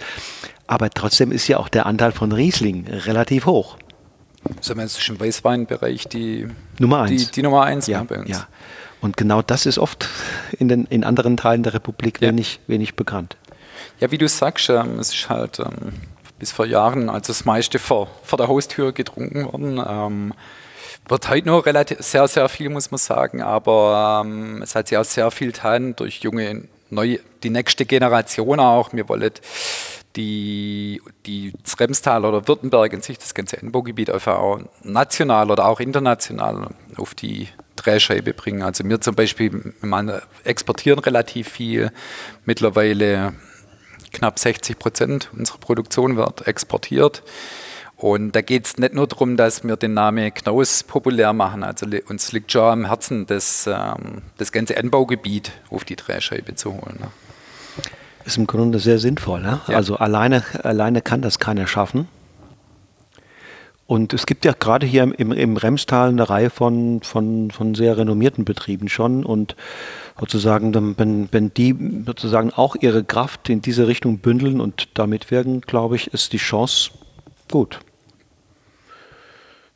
Aber 0.66 0.90
trotzdem 0.90 1.30
ist 1.32 1.46
ja 1.48 1.58
auch 1.58 1.68
der 1.68 1.86
Anteil 1.86 2.12
von 2.12 2.32
Riesling 2.32 2.86
relativ 2.88 3.46
hoch 3.46 3.76
sagen 4.60 4.80
wir 4.80 4.84
jetzt 4.84 5.08
im 5.08 5.20
Weißweinbereich 5.20 6.08
die 6.08 6.48
Nummer 6.78 7.02
eins. 7.02 7.26
Die, 7.26 7.32
die 7.32 7.42
Nummer 7.42 7.64
eins 7.64 7.86
ja, 7.86 8.02
bei 8.02 8.18
uns. 8.18 8.30
Ja. 8.30 8.46
Und 9.00 9.16
genau 9.16 9.42
das 9.42 9.66
ist 9.66 9.78
oft 9.78 10.08
in, 10.58 10.68
den, 10.68 10.84
in 10.86 11.04
anderen 11.04 11.36
Teilen 11.36 11.62
der 11.62 11.74
Republik 11.74 12.20
ja. 12.20 12.28
wenig, 12.28 12.60
wenig 12.66 12.96
bekannt. 12.96 13.36
Ja, 13.98 14.10
wie 14.10 14.18
du 14.18 14.28
sagst, 14.28 14.68
ähm, 14.68 14.98
es 14.98 15.12
ist 15.14 15.28
halt 15.28 15.58
ähm, 15.58 15.92
bis 16.38 16.52
vor 16.52 16.66
Jahren, 16.66 17.08
als 17.08 17.28
das 17.28 17.44
meiste 17.44 17.78
vor, 17.78 18.08
vor 18.22 18.36
der 18.36 18.48
Haustür 18.48 18.92
getrunken 18.92 19.44
worden. 19.44 19.82
Ähm, 19.86 20.34
wird 21.08 21.28
heute 21.28 21.48
noch 21.48 21.66
relativ 21.66 22.00
sehr, 22.00 22.28
sehr 22.28 22.48
viel, 22.48 22.68
muss 22.68 22.90
man 22.90 22.98
sagen, 22.98 23.42
aber 23.42 24.22
ähm, 24.24 24.62
es 24.62 24.74
hat 24.74 24.88
sich 24.88 24.98
auch 24.98 25.04
sehr 25.04 25.30
viel 25.30 25.52
getan 25.52 25.96
durch 25.96 26.20
junge, 26.20 26.64
neue, 26.88 27.18
die 27.42 27.50
nächste 27.50 27.84
Generation 27.84 28.60
auch. 28.60 28.92
Wir 28.92 29.08
wollen 29.08 29.32
die, 30.16 31.00
die 31.26 31.52
Remstal 31.78 32.24
oder 32.24 32.48
Württemberg 32.48 32.92
in 32.92 33.02
sich, 33.02 33.18
das 33.18 33.34
ganze 33.34 33.60
Anbaugebiet 33.60 34.10
einfach 34.10 34.38
auch 34.38 34.60
national 34.82 35.50
oder 35.50 35.66
auch 35.66 35.80
international 35.80 36.68
auf 36.96 37.14
die 37.14 37.48
Drehscheibe 37.76 38.34
bringen. 38.34 38.62
Also 38.62 38.84
wir 38.84 39.00
zum 39.00 39.14
Beispiel 39.14 39.74
wir 39.80 40.22
exportieren 40.44 40.98
relativ 40.98 41.48
viel. 41.48 41.92
Mittlerweile 42.44 43.34
knapp 44.12 44.38
60 44.38 44.78
Prozent 44.78 45.30
unserer 45.36 45.58
Produktion 45.58 46.16
wird 46.16 46.46
exportiert. 46.46 47.22
Und 47.96 48.32
da 48.32 48.40
geht 48.40 48.64
es 48.64 48.78
nicht 48.78 48.94
nur 48.94 49.06
darum, 49.06 49.36
dass 49.36 49.62
wir 49.62 49.76
den 49.76 49.92
Namen 49.92 50.32
Knaus 50.32 50.82
populär 50.82 51.34
machen. 51.34 51.62
Also 51.62 51.86
uns 52.08 52.32
liegt 52.32 52.50
schon 52.50 52.62
am 52.62 52.86
Herzen, 52.86 53.26
das, 53.26 53.66
ähm, 53.66 54.22
das 54.38 54.52
ganze 54.52 54.76
Anbaugebiet 54.78 55.52
auf 55.70 55.84
die 55.84 55.96
Drehscheibe 55.96 56.54
zu 56.54 56.72
holen. 56.72 56.98
Ist 58.24 58.36
im 58.36 58.46
Grunde 58.46 58.78
sehr 58.78 58.98
sinnvoll. 58.98 59.40
Ne? 59.40 59.60
Ja. 59.68 59.76
Also 59.76 59.96
alleine, 59.96 60.42
alleine 60.62 61.02
kann 61.02 61.22
das 61.22 61.38
keiner 61.38 61.66
schaffen. 61.66 62.08
Und 63.86 64.14
es 64.14 64.26
gibt 64.26 64.44
ja 64.44 64.52
gerade 64.52 64.86
hier 64.86 65.02
im, 65.02 65.32
im 65.32 65.56
Remstal 65.56 66.10
eine 66.10 66.30
Reihe 66.30 66.50
von, 66.50 67.00
von, 67.02 67.50
von 67.50 67.74
sehr 67.74 67.98
renommierten 67.98 68.44
Betrieben 68.44 68.88
schon. 68.88 69.24
Und 69.24 69.56
sozusagen, 70.20 70.72
wenn, 70.96 71.28
wenn 71.32 71.52
die 71.52 71.76
sozusagen 72.06 72.52
auch 72.52 72.76
ihre 72.76 73.02
Kraft 73.02 73.48
in 73.48 73.62
diese 73.62 73.88
Richtung 73.88 74.18
bündeln 74.18 74.60
und 74.60 74.90
da 74.94 75.08
mitwirken, 75.08 75.62
glaube 75.62 75.96
ich, 75.96 76.14
ist 76.14 76.32
die 76.32 76.38
Chance 76.38 76.92
gut. 77.50 77.80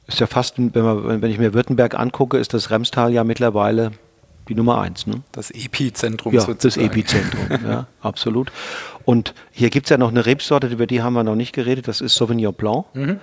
Ist 0.07 0.21
ja 0.21 0.29
fast, 0.29 0.59
wenn, 0.59 0.85
man, 0.85 1.23
wenn 1.23 1.31
ich 1.31 1.39
mir 1.39 1.55
Württemberg 1.55 1.99
angucke, 1.99 2.39
ist 2.39 2.55
das 2.55 2.71
Remstal 2.71 3.13
ja 3.13 3.25
mittlerweile 3.25 3.93
die 4.49 4.55
Nummer 4.55 4.81
eins. 4.81 5.07
Ne? 5.07 5.23
Das 5.33 5.51
Epizentrum 5.51 6.35
ja, 6.35 6.41
sozusagen. 6.41 6.87
Das 6.87 6.93
Epizentrum, 6.93 7.49
ja, 7.69 7.87
absolut. 8.01 8.53
Und 9.05 9.35
hier 9.51 9.71
gibt 9.71 9.87
es 9.87 9.91
ja 9.91 9.99
noch 9.99 10.11
eine 10.11 10.27
Rebsorte, 10.27 10.67
über 10.69 10.87
die 10.87 11.03
haben 11.03 11.15
wir 11.15 11.25
noch 11.25 11.35
nicht 11.35 11.53
geredet, 11.53 11.89
das 11.89 12.01
ist 12.01 12.15
Sauvignon 12.15 12.55
Blanc, 12.55 12.87
mhm. 12.95 13.21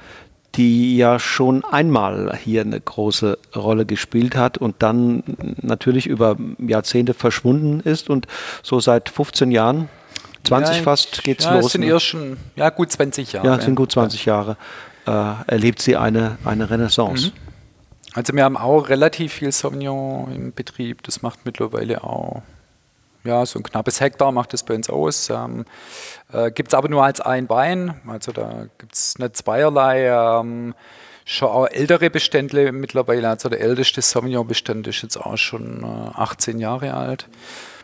die 0.56 0.98
ja 0.98 1.20
schon 1.20 1.64
einmal 1.64 2.38
hier 2.38 2.62
eine 2.62 2.80
große 2.80 3.38
Rolle 3.56 3.86
gespielt 3.86 4.36
hat 4.36 4.58
und 4.58 4.76
dann 4.80 5.24
natürlich 5.62 6.08
über 6.08 6.38
Jahrzehnte 6.60 7.14
verschwunden 7.14 7.80
ist 7.82 8.10
und 8.10 8.28
so 8.64 8.80
seit 8.80 9.10
15 9.10 9.52
Jahren 9.52 9.90
20 10.44 10.78
ja, 10.78 10.84
fast 10.84 11.24
geht's 11.24 11.46
ja, 11.46 11.56
los. 11.56 11.68
Es 11.68 11.72
sind 11.74 11.82
ne? 11.82 12.00
schon 12.00 12.38
ja, 12.56 12.70
gut 12.70 12.92
20 12.92 13.34
Jahre. 13.34 13.48
Ja, 13.48 13.56
es 13.58 13.66
sind 13.66 13.76
gut 13.76 13.92
20 13.92 14.26
Jahre. 14.26 14.58
Äh, 15.06 15.12
erlebt 15.48 15.82
sie 15.82 15.98
eine, 15.98 16.38
eine 16.44 16.70
Renaissance. 16.70 17.28
Mhm. 17.28 17.51
Also 18.14 18.34
wir 18.34 18.44
haben 18.44 18.58
auch 18.58 18.90
relativ 18.90 19.34
viel 19.34 19.52
Sauvignon 19.52 20.34
im 20.34 20.54
Betrieb. 20.54 21.04
Das 21.04 21.22
macht 21.22 21.46
mittlerweile 21.46 22.04
auch 22.04 22.42
ja, 23.24 23.46
so 23.46 23.60
ein 23.60 23.64
knappes 23.64 24.02
Hektar 24.02 24.32
macht 24.32 24.54
das 24.54 24.64
bei 24.64 24.76
uns 24.76 24.90
aus. 24.90 25.30
Ähm, 25.30 25.66
äh, 26.34 26.52
gibt 26.52 26.70
es 26.70 26.74
aber 26.74 26.90
nur 26.90 27.04
als 27.04 27.22
ein 27.22 27.50
Wein. 27.50 28.00
Also 28.08 28.32
da 28.32 28.66
gibt 28.78 28.96
es 28.96 29.18
nicht 29.20 29.38
zweierlei. 29.38 30.08
Ähm, 30.08 30.74
schon 31.26 31.50
auch 31.50 31.68
ältere 31.68 32.10
Bestände 32.10 32.72
mittlerweile. 32.72 33.30
Also 33.30 33.50
der 33.50 33.62
älteste 33.62 34.02
Sauvignon-Bestand 34.02 34.88
ist 34.88 35.04
jetzt 35.04 35.18
auch 35.18 35.38
schon 35.38 35.84
äh, 35.84 36.20
18 36.20 36.60
Jahre 36.60 36.94
alt. 36.94 37.28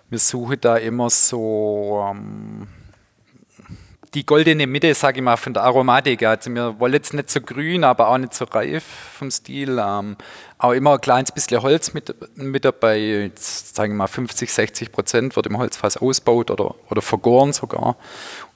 Wir 0.10 0.20
suchen 0.20 0.58
da 0.62 0.78
immer 0.78 1.10
so 1.10 2.06
ähm, 2.10 2.68
die 4.14 4.26
goldene 4.26 4.68
Mitte, 4.68 4.94
sage 4.94 5.18
ich 5.18 5.24
mal, 5.24 5.38
von 5.38 5.54
der 5.54 5.64
Aromatik. 5.64 6.24
Also 6.24 6.50
wir 6.54 6.80
wollen 6.80 6.94
jetzt 6.94 7.14
nicht 7.14 7.30
so 7.30 7.42
grün, 7.42 7.84
aber 7.84 8.10
auch 8.10 8.18
nicht 8.18 8.34
so 8.34 8.46
reif 8.46 8.84
vom 8.84 9.30
Stil. 9.30 9.80
Ähm, 9.82 10.16
auch 10.58 10.72
immer 10.72 10.94
ein 10.94 11.02
kleines 11.02 11.32
bisschen 11.32 11.62
Holz 11.62 11.94
mit, 11.94 12.16
mit 12.36 12.66
dabei. 12.66 13.32
Sagen 13.36 13.94
wir 13.94 13.98
mal 13.98 14.08
50, 14.08 14.52
60 14.52 14.92
Prozent 14.92 15.36
wird 15.36 15.48
im 15.48 15.58
Holzfass 15.58 15.98
ausgebaut 15.98 16.52
oder, 16.52 16.76
oder 16.90 17.02
vergoren 17.02 17.54
sogar 17.54 17.98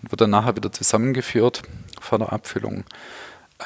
und 0.02 0.12
wird 0.12 0.22
dann 0.22 0.30
nachher 0.30 0.56
wieder 0.56 0.72
zusammengeführt 0.72 1.64
vor 2.00 2.18
der 2.18 2.32
Abfüllung. 2.32 2.86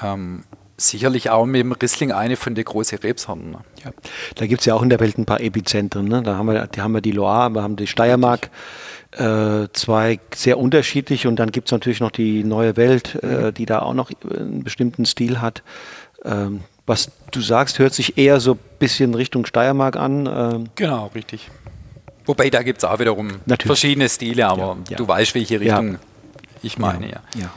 Ähm, 0.01 0.43
sicherlich 0.77 1.29
auch 1.29 1.45
mit 1.45 1.61
dem 1.61 1.71
Riesling 1.71 2.11
eine 2.11 2.35
von 2.35 2.55
den 2.55 2.65
großen 2.65 2.97
Rebsorten. 2.97 3.51
Ne? 3.51 3.59
Ja. 3.83 3.91
Da 4.35 4.47
gibt 4.47 4.61
es 4.61 4.65
ja 4.65 4.73
auch 4.73 4.81
in 4.81 4.89
der 4.89 4.99
Welt 4.99 5.17
ein 5.17 5.25
paar 5.25 5.39
Epizentren. 5.39 6.07
Ne? 6.07 6.21
Da 6.23 6.35
haben 6.35 6.47
wir, 6.47 6.67
die 6.67 6.81
haben 6.81 6.93
wir 6.93 7.01
die 7.01 7.11
Loire, 7.11 7.49
wir 7.51 7.63
haben 7.63 7.75
die 7.75 7.87
Steiermark. 7.87 8.49
Äh, 9.17 9.69
zwei 9.71 10.19
sehr 10.33 10.57
unterschiedlich 10.57 11.25
und 11.25 11.37
dann 11.37 11.51
gibt 11.51 11.69
es 11.69 11.71
natürlich 11.71 12.01
noch 12.01 12.11
die 12.11 12.43
neue 12.43 12.75
Welt, 12.75 13.17
äh, 13.23 13.27
mhm. 13.27 13.53
die 13.53 13.65
da 13.65 13.79
auch 13.79 13.93
noch 13.93 14.11
einen 14.29 14.63
bestimmten 14.63 15.05
Stil 15.05 15.39
hat. 15.39 15.63
Ähm, 16.25 16.61
was 16.85 17.11
du 17.31 17.39
sagst, 17.39 17.79
hört 17.79 17.93
sich 17.93 18.17
eher 18.17 18.41
so 18.41 18.53
ein 18.53 18.59
bisschen 18.77 19.15
Richtung 19.15 19.45
Steiermark 19.45 19.95
an. 19.95 20.25
Ähm. 20.27 20.69
Genau, 20.75 21.11
richtig. 21.15 21.49
Wobei 22.25 22.49
da 22.49 22.61
gibt 22.61 22.79
es 22.79 22.83
auch 22.83 22.99
wiederum 22.99 23.27
Natürlich. 23.45 23.65
verschiedene 23.65 24.09
Stile, 24.09 24.47
aber 24.47 24.61
ja, 24.61 24.77
ja. 24.89 24.97
du 24.97 25.07
weißt, 25.07 25.33
welche 25.33 25.59
Richtung 25.61 25.93
ja. 25.93 25.99
ich 26.61 26.77
meine. 26.77 27.07
Ja. 27.09 27.21
ja. 27.35 27.49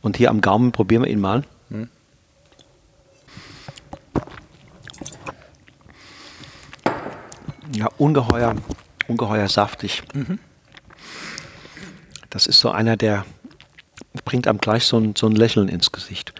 Und 0.00 0.16
hier 0.16 0.30
am 0.30 0.40
Gaumen 0.40 0.72
probieren 0.72 1.04
wir 1.04 1.10
ihn 1.10 1.20
mal. 1.20 1.44
Hm. 1.70 1.88
Ja, 7.74 7.88
ungeheuer, 7.98 8.54
ungeheuer 9.06 9.48
saftig. 9.48 10.02
Mhm. 10.14 10.38
Das 12.32 12.46
ist 12.46 12.60
so 12.60 12.70
einer, 12.70 12.96
der 12.96 13.24
bringt 14.24 14.48
einem 14.48 14.58
gleich 14.58 14.84
so 14.84 14.98
ein, 14.98 15.14
so 15.16 15.26
ein 15.26 15.32
Lächeln 15.32 15.68
ins 15.68 15.92
Gesicht 15.92 16.32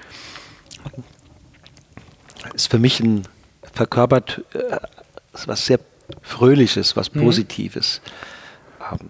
ist 2.54 2.70
für 2.70 2.78
mich 2.78 3.00
ein 3.00 3.22
verkörpert 3.72 4.42
äh, 4.54 4.76
was 5.46 5.66
sehr 5.66 5.80
Fröhliches, 6.20 6.96
was 6.96 7.14
mhm. 7.14 7.20
Positives. 7.20 8.02
Mhm. 8.78 8.98
Ähm, 9.00 9.08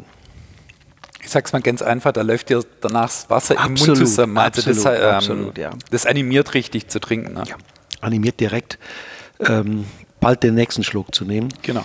ich 1.20 1.30
sag's 1.30 1.52
mal 1.52 1.62
ganz 1.62 1.82
einfach, 1.82 2.12
da 2.12 2.22
läuft 2.22 2.48
dir 2.48 2.64
danach 2.80 3.06
das 3.06 3.30
Wasser 3.30 3.58
absolut, 3.58 3.80
im 3.80 3.86
Mund 3.86 3.98
zusammen. 3.98 4.38
Also 4.38 4.70
absolut, 4.70 4.84
das, 4.84 5.00
ähm, 5.00 5.14
absolut, 5.14 5.58
ja. 5.58 5.70
das 5.90 6.06
animiert 6.06 6.54
richtig 6.54 6.88
zu 6.88 7.00
trinken. 7.00 7.34
Ne? 7.34 7.44
Ja, 7.46 7.56
animiert 8.00 8.40
direkt 8.40 8.78
ähm, 9.40 9.86
bald 10.20 10.42
den 10.42 10.54
nächsten 10.54 10.84
Schluck 10.84 11.14
zu 11.14 11.24
nehmen. 11.24 11.48
Genau. 11.62 11.84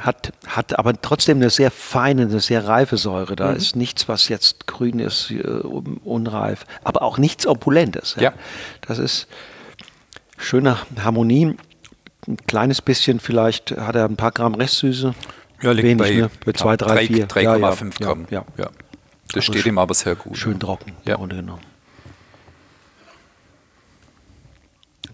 Hat, 0.00 0.32
hat 0.46 0.78
aber 0.78 1.00
trotzdem 1.00 1.38
eine 1.38 1.50
sehr 1.50 1.70
feine, 1.70 2.22
eine 2.22 2.40
sehr 2.40 2.66
reife 2.66 2.96
Säure. 2.96 3.36
Da 3.36 3.50
mhm. 3.50 3.56
ist 3.56 3.76
nichts, 3.76 4.08
was 4.08 4.28
jetzt 4.28 4.66
grün 4.66 4.98
ist, 4.98 5.30
äh, 5.30 5.40
unreif, 5.42 6.64
aber 6.84 7.02
auch 7.02 7.18
nichts 7.18 7.46
Opulentes. 7.46 8.14
Ja. 8.16 8.22
ja. 8.22 8.32
Das 8.80 8.98
ist, 8.98 9.28
schöne 10.38 10.78
Harmonie. 11.02 11.56
Ein 12.26 12.36
kleines 12.46 12.82
bisschen, 12.82 13.20
vielleicht 13.20 13.70
hat 13.76 13.96
er 13.96 14.04
ein 14.04 14.16
paar 14.16 14.32
Gramm 14.32 14.54
Restsüße. 14.54 15.14
Ja, 15.62 15.72
liegt 15.72 15.84
Wenig, 15.84 15.98
bei, 15.98 16.14
ne? 16.14 16.30
bei 16.44 16.52
2, 16.52 16.76
3, 16.76 17.06
4. 17.06 17.28
3,5 17.28 17.42
ja, 17.42 17.56
ja, 17.56 17.88
Gramm. 18.06 18.26
Ja, 18.30 18.44
ja. 18.56 18.70
Das 19.28 19.36
also 19.36 19.52
steht 19.52 19.66
ihm 19.66 19.78
aber 19.78 19.94
sehr 19.94 20.14
gut. 20.14 20.36
Schön 20.36 20.58
trocken, 20.58 20.92
ja. 21.04 21.14
im 21.14 21.20
Grunde 21.20 21.36
genommen. 21.36 21.62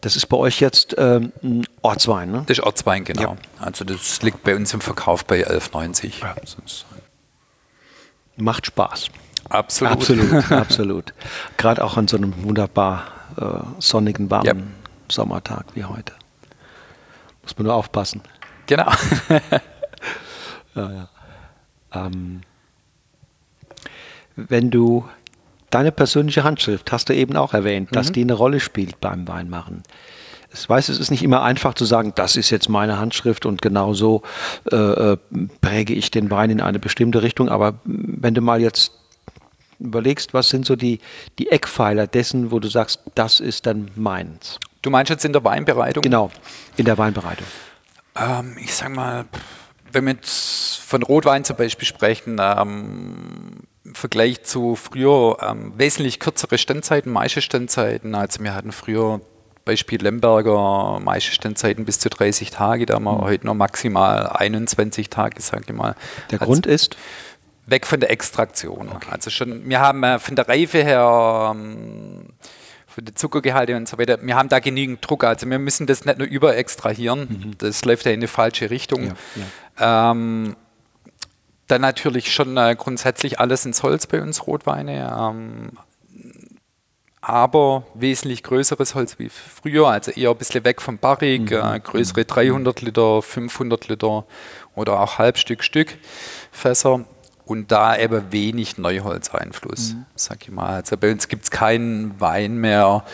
Das 0.05 0.17
ist 0.17 0.27
bei 0.27 0.37
euch 0.37 0.61
jetzt 0.61 0.95
ähm, 0.99 1.33
ein 1.43 1.67
Ortswein, 1.81 2.31
ne? 2.31 2.45
Das 2.47 2.59
ist 2.59 2.64
Ortswein, 2.64 3.05
genau. 3.05 3.23
Ja. 3.23 3.37
Also 3.59 3.87
das 3.87 4.21
liegt 4.21 4.45
bei 4.45 4.55
uns 4.55 4.75
im 4.75 4.83
Verkauf 4.83 5.25
bei 5.25 5.49
11,90. 5.49 6.21
Ja. 6.21 6.35
Macht 8.37 8.67
Spaß. 8.67 9.09
Absolut. 9.49 9.93
Absolut, 9.95 10.53
absolut. 10.53 11.14
Gerade 11.57 11.83
auch 11.83 11.97
an 11.97 12.07
so 12.07 12.19
einem 12.19 12.35
wunderbar 12.45 13.07
äh, 13.38 13.45
sonnigen, 13.79 14.31
warmen 14.31 14.45
ja. 14.45 14.55
Sommertag 15.11 15.64
wie 15.73 15.85
heute. 15.85 16.12
Muss 17.40 17.57
man 17.57 17.69
nur 17.69 17.75
aufpassen. 17.75 18.21
Genau. 18.67 18.93
ja, 20.75 20.93
ja. 20.93 21.09
Ähm, 21.95 22.43
wenn 24.37 24.71
du 24.71 25.09
deine 25.75 25.93
persönliche 25.93 26.45
Handschrift 26.45 26.93
hast 26.93 27.09
du 27.09 27.15
eben 27.15 27.37
auch 27.37 27.53
erwähnt, 27.53 27.91
mhm. 27.91 27.95
dass 27.95 28.13
die 28.13 28.23
eine 28.23 28.35
Rolle 28.35 28.61
spielt 28.61 29.01
beim 29.01 29.27
Weinmachen. 29.27 29.83
Ich 30.53 30.69
weiß, 30.69 30.89
es 30.89 31.01
ist 31.01 31.11
nicht 31.11 31.25
immer 31.25 31.43
einfach 31.43 31.75
zu 31.75 31.85
sagen, 31.85 32.13
das 32.15 32.37
ist 32.37 32.51
jetzt 32.51 32.69
meine 32.69 32.99
Handschrift 32.99 33.45
und 33.45 33.61
genau 33.61 33.93
so 33.93 34.23
äh, 34.71 34.77
äh 34.77 35.17
präge 35.61 35.95
ich 35.95 36.13
den 36.13 36.31
Wein 36.31 36.51
in 36.51 36.61
eine 36.61 36.79
bestimmte 36.79 37.23
Richtung. 37.23 37.49
Aber 37.49 37.81
wenn 37.85 38.35
du 38.35 38.41
mal 38.41 38.61
jetzt 38.61 38.93
überlegst, 39.81 40.33
was 40.33 40.51
sind 40.51 40.65
so 40.65 40.77
die, 40.77 41.01
die 41.41 41.51
Eckpfeiler 41.51 42.07
dessen, 42.07 42.53
wo 42.53 42.61
du 42.61 42.69
sagst, 42.69 43.01
das 43.17 43.41
ist 43.41 43.67
dann 43.67 43.91
meins? 43.97 44.61
Du 44.83 44.91
meinst 44.91 45.11
jetzt 45.11 45.25
in 45.25 45.33
der 45.33 45.43
Weinbereitung? 45.43 46.03
Genau, 46.03 46.31
in 46.77 46.85
der 46.85 46.99
Weinbereitung. 46.99 47.47
Ähm, 48.15 48.57
ich 48.63 48.73
sag 48.73 48.95
mal, 48.95 49.25
wenn 49.91 50.05
wir 50.05 50.13
jetzt 50.13 50.77
von 50.77 51.03
Rotwein 51.03 51.43
zum 51.43 51.57
Beispiel 51.57 51.89
sprechen, 51.89 52.37
ähm, 52.41 53.65
im 53.85 53.94
Vergleich 53.94 54.42
zu 54.42 54.77
früher 54.77 55.38
ähm, 55.42 55.73
wesentlich 55.77 56.18
kürzere 56.18 56.59
Standzeiten, 56.59 57.12
Maischestandzeiten. 57.12 58.14
Also 58.14 58.42
wir 58.42 58.55
hatten 58.55 58.73
früher 58.73 59.20
Beispiel 59.64 60.03
Lemberger 60.03 61.01
Maischestandzzeiten 61.01 61.85
bis 61.85 61.99
zu 61.99 62.11
30 62.11 62.51
Tage, 62.51 62.87
da 62.87 62.94
haben 62.94 63.05
wir 63.05 63.12
mhm. 63.12 63.23
heute 63.23 63.47
noch 63.47 63.55
maximal 63.55 64.29
21 64.29 65.09
Tage, 65.11 65.40
sage 65.40 65.64
ich 65.68 65.73
mal. 65.73 65.94
Der 66.31 66.40
also 66.40 66.53
Grund 66.53 66.66
ist? 66.66 66.97
Weg 67.66 67.87
von 67.87 67.99
der 68.01 68.11
Extraktion. 68.11 68.90
Okay. 68.94 69.09
Also 69.11 69.31
schon, 69.31 69.68
wir 69.68 69.81
haben 69.81 70.03
äh, 70.03 70.18
von 70.18 70.37
der 70.37 70.49
Reife 70.49 70.83
her 70.83 71.53
ähm, 71.55 72.27
für 72.87 73.03
die 73.03 73.14
Zuckergehalte 73.14 73.75
und 73.75 73.88
so 73.88 73.97
weiter. 73.99 74.18
Wir 74.20 74.37
haben 74.37 74.51
da 74.51 74.59
genügend 74.61 74.99
Druck, 75.01 75.25
also 75.25 75.49
wir 75.49 75.59
müssen 75.59 75.87
das 75.87 76.05
nicht 76.05 76.18
nur 76.18 76.29
überextrahieren, 76.29 77.20
mhm. 77.20 77.59
das 77.59 77.85
läuft 77.85 78.05
ja 78.05 78.12
in 78.12 78.20
die 78.20 78.27
falsche 78.27 78.68
Richtung. 78.70 79.05
Ja, 79.05 79.14
ja. 79.81 80.11
Ähm, 80.12 80.57
dann 81.66 81.81
natürlich 81.81 82.33
schon 82.33 82.57
äh, 82.57 82.77
grundsätzlich 82.79 83.40
alles 83.40 83.64
ins 83.64 83.83
Holz 83.83 84.07
bei 84.07 84.20
uns, 84.20 84.46
Rotweine, 84.46 85.14
ähm, 85.18 85.72
aber 87.20 87.85
wesentlich 87.94 88.42
größeres 88.42 88.94
Holz 88.94 89.18
wie 89.18 89.31
früher, 89.31 89.88
also 89.88 90.11
eher 90.11 90.31
ein 90.31 90.37
bisschen 90.37 90.64
weg 90.64 90.83
vom 90.83 90.98
Barrik, 90.98 91.50
mhm. 91.50 91.57
äh, 91.57 91.81
größere 91.81 92.27
300 92.27 92.81
mhm. 92.81 92.87
Liter, 92.87 93.22
500 93.22 93.88
Liter 93.88 94.27
oder 94.74 95.00
auch 95.00 95.18
Halbstück 95.18 95.64
Stück 95.64 95.96
Fässer 96.53 97.05
und 97.46 97.72
da 97.72 97.96
eben 97.96 98.31
wenig 98.31 98.77
Neuholzeinfluss, 98.77 99.94
mhm. 99.94 100.05
sag 100.14 100.42
ich 100.42 100.50
mal. 100.50 100.74
Also 100.74 100.96
bei 100.98 101.11
uns 101.11 101.29
gibt 101.29 101.44
es 101.44 101.50
keinen 101.50 102.20
Wein 102.20 102.59
mehr, 102.59 103.05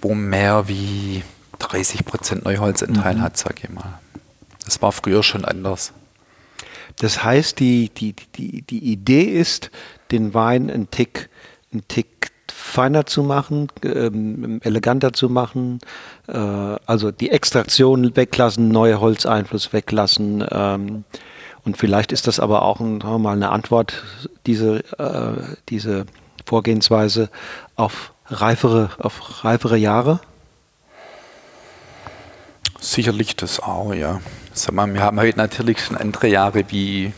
wo 0.00 0.14
mehr 0.14 0.68
wie 0.68 1.22
30 1.58 2.04
Prozent 2.06 2.44
Neuholzanteil 2.44 3.16
mhm. 3.16 3.22
hat, 3.22 3.36
sag 3.36 3.62
ich 3.62 3.70
mal. 3.70 4.00
Das 4.64 4.80
war 4.80 4.92
früher 4.92 5.22
schon 5.22 5.44
anders. 5.44 5.92
Das 6.98 7.22
heißt, 7.22 7.60
die, 7.60 7.90
die, 7.90 8.14
die, 8.36 8.62
die 8.62 8.84
Idee 8.92 9.22
ist, 9.22 9.70
den 10.10 10.34
Wein 10.34 10.70
einen 10.70 10.90
Tick, 10.90 11.28
einen 11.72 11.86
Tick 11.88 12.30
feiner 12.50 13.06
zu 13.06 13.22
machen, 13.22 13.68
ähm, 13.82 14.60
eleganter 14.62 15.12
zu 15.12 15.28
machen, 15.28 15.80
äh, 16.26 16.32
also 16.36 17.10
die 17.10 17.30
Extraktion 17.30 18.16
weglassen, 18.16 18.68
neue 18.68 19.00
Holzeinfluss 19.00 19.72
weglassen, 19.72 20.44
ähm, 20.50 21.04
und 21.66 21.76
vielleicht 21.76 22.12
ist 22.12 22.28
das 22.28 22.38
aber 22.38 22.62
auch 22.62 22.78
ein, 22.78 22.98
mal 22.98 23.32
eine 23.32 23.50
Antwort, 23.50 24.04
diese, 24.46 24.84
äh, 25.00 25.56
diese 25.68 26.06
Vorgehensweise 26.46 27.28
auf 27.74 28.12
reifere, 28.26 28.90
auf 29.00 29.44
reifere 29.44 29.76
Jahre? 29.76 30.20
Sicherlich 32.78 33.34
das 33.34 33.58
auch, 33.58 33.92
ja. 33.92 34.20
Sag 34.56 34.74
mal, 34.74 34.92
wir 34.92 35.02
haben 35.02 35.20
heute 35.20 35.36
natürlich 35.36 35.80
schon 35.80 35.98
andere 35.98 36.28
Jahre 36.28 36.64
wie, 36.68 37.12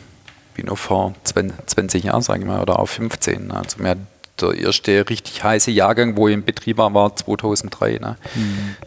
wie 0.57 0.63
nur 0.65 0.77
vor 0.77 1.15
20 1.23 2.03
Jahren, 2.03 2.21
sage 2.21 2.41
ich 2.41 2.47
mal, 2.47 2.61
oder 2.61 2.81
auch 2.81 2.87
15. 2.87 3.53
Also 3.53 3.79
wir 3.79 3.97
der 4.41 4.55
erste 4.55 5.09
richtig 5.09 5.45
heiße 5.45 5.71
Jahrgang, 5.71 6.17
wo 6.17 6.27
ich 6.27 6.35
im 6.35 6.45
Betrieb 6.45 6.79
war, 6.79 6.93
war 6.95 7.15
2003. 7.15 7.99
Ne? 7.99 8.17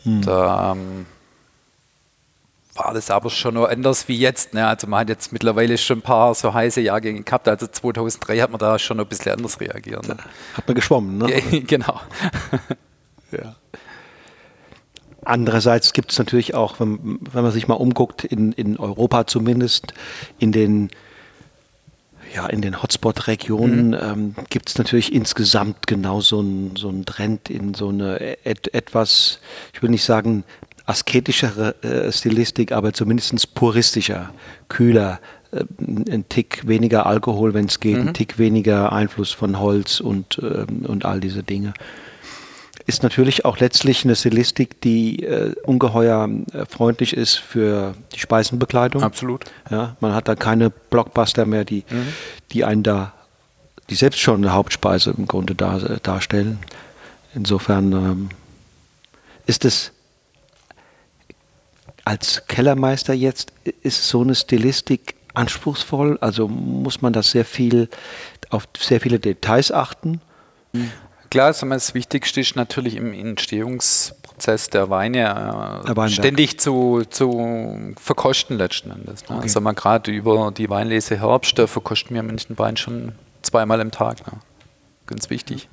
Mhm. 0.03 0.21
Da, 0.21 0.73
ähm, 0.73 1.05
war 2.75 2.93
das 2.93 3.09
aber 3.09 3.29
schon 3.29 3.53
noch 3.53 3.69
anders 3.69 4.09
wie 4.09 4.17
jetzt. 4.17 4.53
Ne? 4.53 4.67
Also 4.67 4.85
man 4.87 4.99
hat 5.01 5.09
jetzt 5.09 5.31
mittlerweile 5.31 5.77
schon 5.77 5.99
ein 5.99 6.01
paar 6.01 6.35
so 6.35 6.53
heiße 6.53 6.81
Jahrgänge 6.81 7.23
gehabt. 7.23 7.47
Also 7.47 7.67
2003 7.67 8.39
hat 8.39 8.51
man 8.51 8.59
da 8.59 8.77
schon 8.79 8.99
ein 8.99 9.05
bisschen 9.05 9.31
anders 9.31 9.61
reagiert. 9.61 10.07
Ne? 10.09 10.17
Hat 10.55 10.67
man 10.67 10.75
geschwommen, 10.75 11.17
ne? 11.17 11.41
genau. 11.67 12.01
ja. 13.31 13.55
Andererseits 15.23 15.93
gibt 15.93 16.11
es 16.11 16.19
natürlich 16.19 16.55
auch, 16.55 16.79
wenn, 16.79 17.19
wenn, 17.31 17.43
man 17.43 17.51
sich 17.51 17.67
mal 17.67 17.75
umguckt, 17.75 18.23
in, 18.23 18.51
in 18.53 18.77
Europa 18.77 19.27
zumindest, 19.27 19.93
in 20.39 20.51
den, 20.51 20.89
ja, 22.35 22.47
in 22.47 22.61
den 22.61 22.81
Hotspot-Regionen 22.81 23.89
mhm. 23.89 23.97
ähm, 24.01 24.35
gibt 24.49 24.69
es 24.69 24.77
natürlich 24.77 25.13
insgesamt 25.13 25.85
genau 25.85 26.21
so 26.21 26.39
einen 26.39 26.75
so 26.75 26.91
Trend 27.05 27.49
in 27.49 27.73
so 27.73 27.89
eine 27.89 28.19
et, 28.45 28.73
etwas, 28.73 29.39
ich 29.73 29.81
will 29.81 29.89
nicht 29.89 30.03
sagen 30.03 30.43
asketischere 30.85 31.75
äh, 31.83 32.11
Stilistik, 32.11 32.71
aber 32.71 32.93
zumindest 32.93 33.53
puristischer, 33.53 34.31
kühler, 34.69 35.19
äh, 35.51 35.63
ein 36.11 36.25
Tick 36.29 36.67
weniger 36.67 37.05
Alkohol, 37.05 37.53
wenn 37.53 37.65
es 37.65 37.79
geht, 37.79 37.97
mhm. 37.97 38.07
ein 38.09 38.13
Tick 38.13 38.39
weniger 38.39 38.91
Einfluss 38.91 39.31
von 39.31 39.59
Holz 39.59 39.99
und, 39.99 40.39
äh, 40.39 40.65
und 40.87 41.05
all 41.05 41.19
diese 41.19 41.43
Dinge 41.43 41.73
ist 42.91 43.03
natürlich 43.03 43.45
auch 43.45 43.57
letztlich 43.59 44.03
eine 44.03 44.17
Stilistik, 44.17 44.81
die 44.81 45.23
äh, 45.23 45.55
ungeheuer 45.63 46.29
äh, 46.51 46.65
freundlich 46.65 47.15
ist 47.15 47.37
für 47.37 47.95
die 48.13 48.19
Speisenbekleidung. 48.19 49.01
Absolut. 49.01 49.45
Ja, 49.69 49.95
man 50.01 50.13
hat 50.13 50.27
da 50.27 50.35
keine 50.35 50.69
Blockbuster 50.69 51.45
mehr, 51.45 51.63
die, 51.63 51.85
mhm. 51.89 52.07
die 52.51 52.65
einen 52.65 52.83
da, 52.83 53.13
die 53.89 53.95
selbst 53.95 54.19
schon 54.19 54.43
eine 54.43 54.51
Hauptspeise 54.51 55.13
im 55.17 55.25
Grunde 55.25 55.55
dar, 55.55 55.81
äh, 55.89 55.99
darstellen. 56.03 56.59
Insofern 57.33 57.93
ähm, 57.93 58.29
ist 59.45 59.63
es 59.63 59.93
als 62.03 62.45
Kellermeister 62.47 63.13
jetzt, 63.13 63.53
ist 63.83 64.05
so 64.05 64.19
eine 64.19 64.35
Stilistik 64.35 65.15
anspruchsvoll? 65.33 66.17
Also 66.19 66.49
muss 66.49 67.01
man 67.01 67.13
das 67.13 67.31
sehr 67.31 67.45
viel 67.45 67.87
auf 68.49 68.67
sehr 68.77 68.99
viele 68.99 69.19
Details 69.19 69.71
achten? 69.71 70.19
Mhm. 70.73 70.91
Klar, 71.31 71.47
also 71.47 71.65
das 71.65 71.93
Wichtigste 71.93 72.41
ist 72.41 72.57
natürlich 72.57 72.97
im 72.97 73.13
Entstehungsprozess 73.13 74.69
der 74.69 74.89
Weine 74.89 75.83
äh, 75.87 76.09
ständig 76.09 76.59
zu, 76.59 77.03
zu 77.09 77.93
verkosten 77.97 78.57
letzten 78.57 78.91
Endes. 78.91 79.21
Ne? 79.29 79.37
Okay. 79.37 79.43
Also 79.43 79.61
man 79.61 79.73
gerade 79.73 80.11
über 80.11 80.51
die 80.51 80.69
Weinlese 80.69 81.21
Herbst, 81.21 81.57
da 81.57 81.67
verkosten 81.67 82.15
wir 82.15 82.21
manchen 82.21 82.59
Wein 82.59 82.75
schon 82.75 83.13
zweimal 83.43 83.79
im 83.79 83.91
Tag. 83.91 84.27
Ne? 84.27 84.39
Ganz 85.07 85.29
wichtig. 85.29 85.69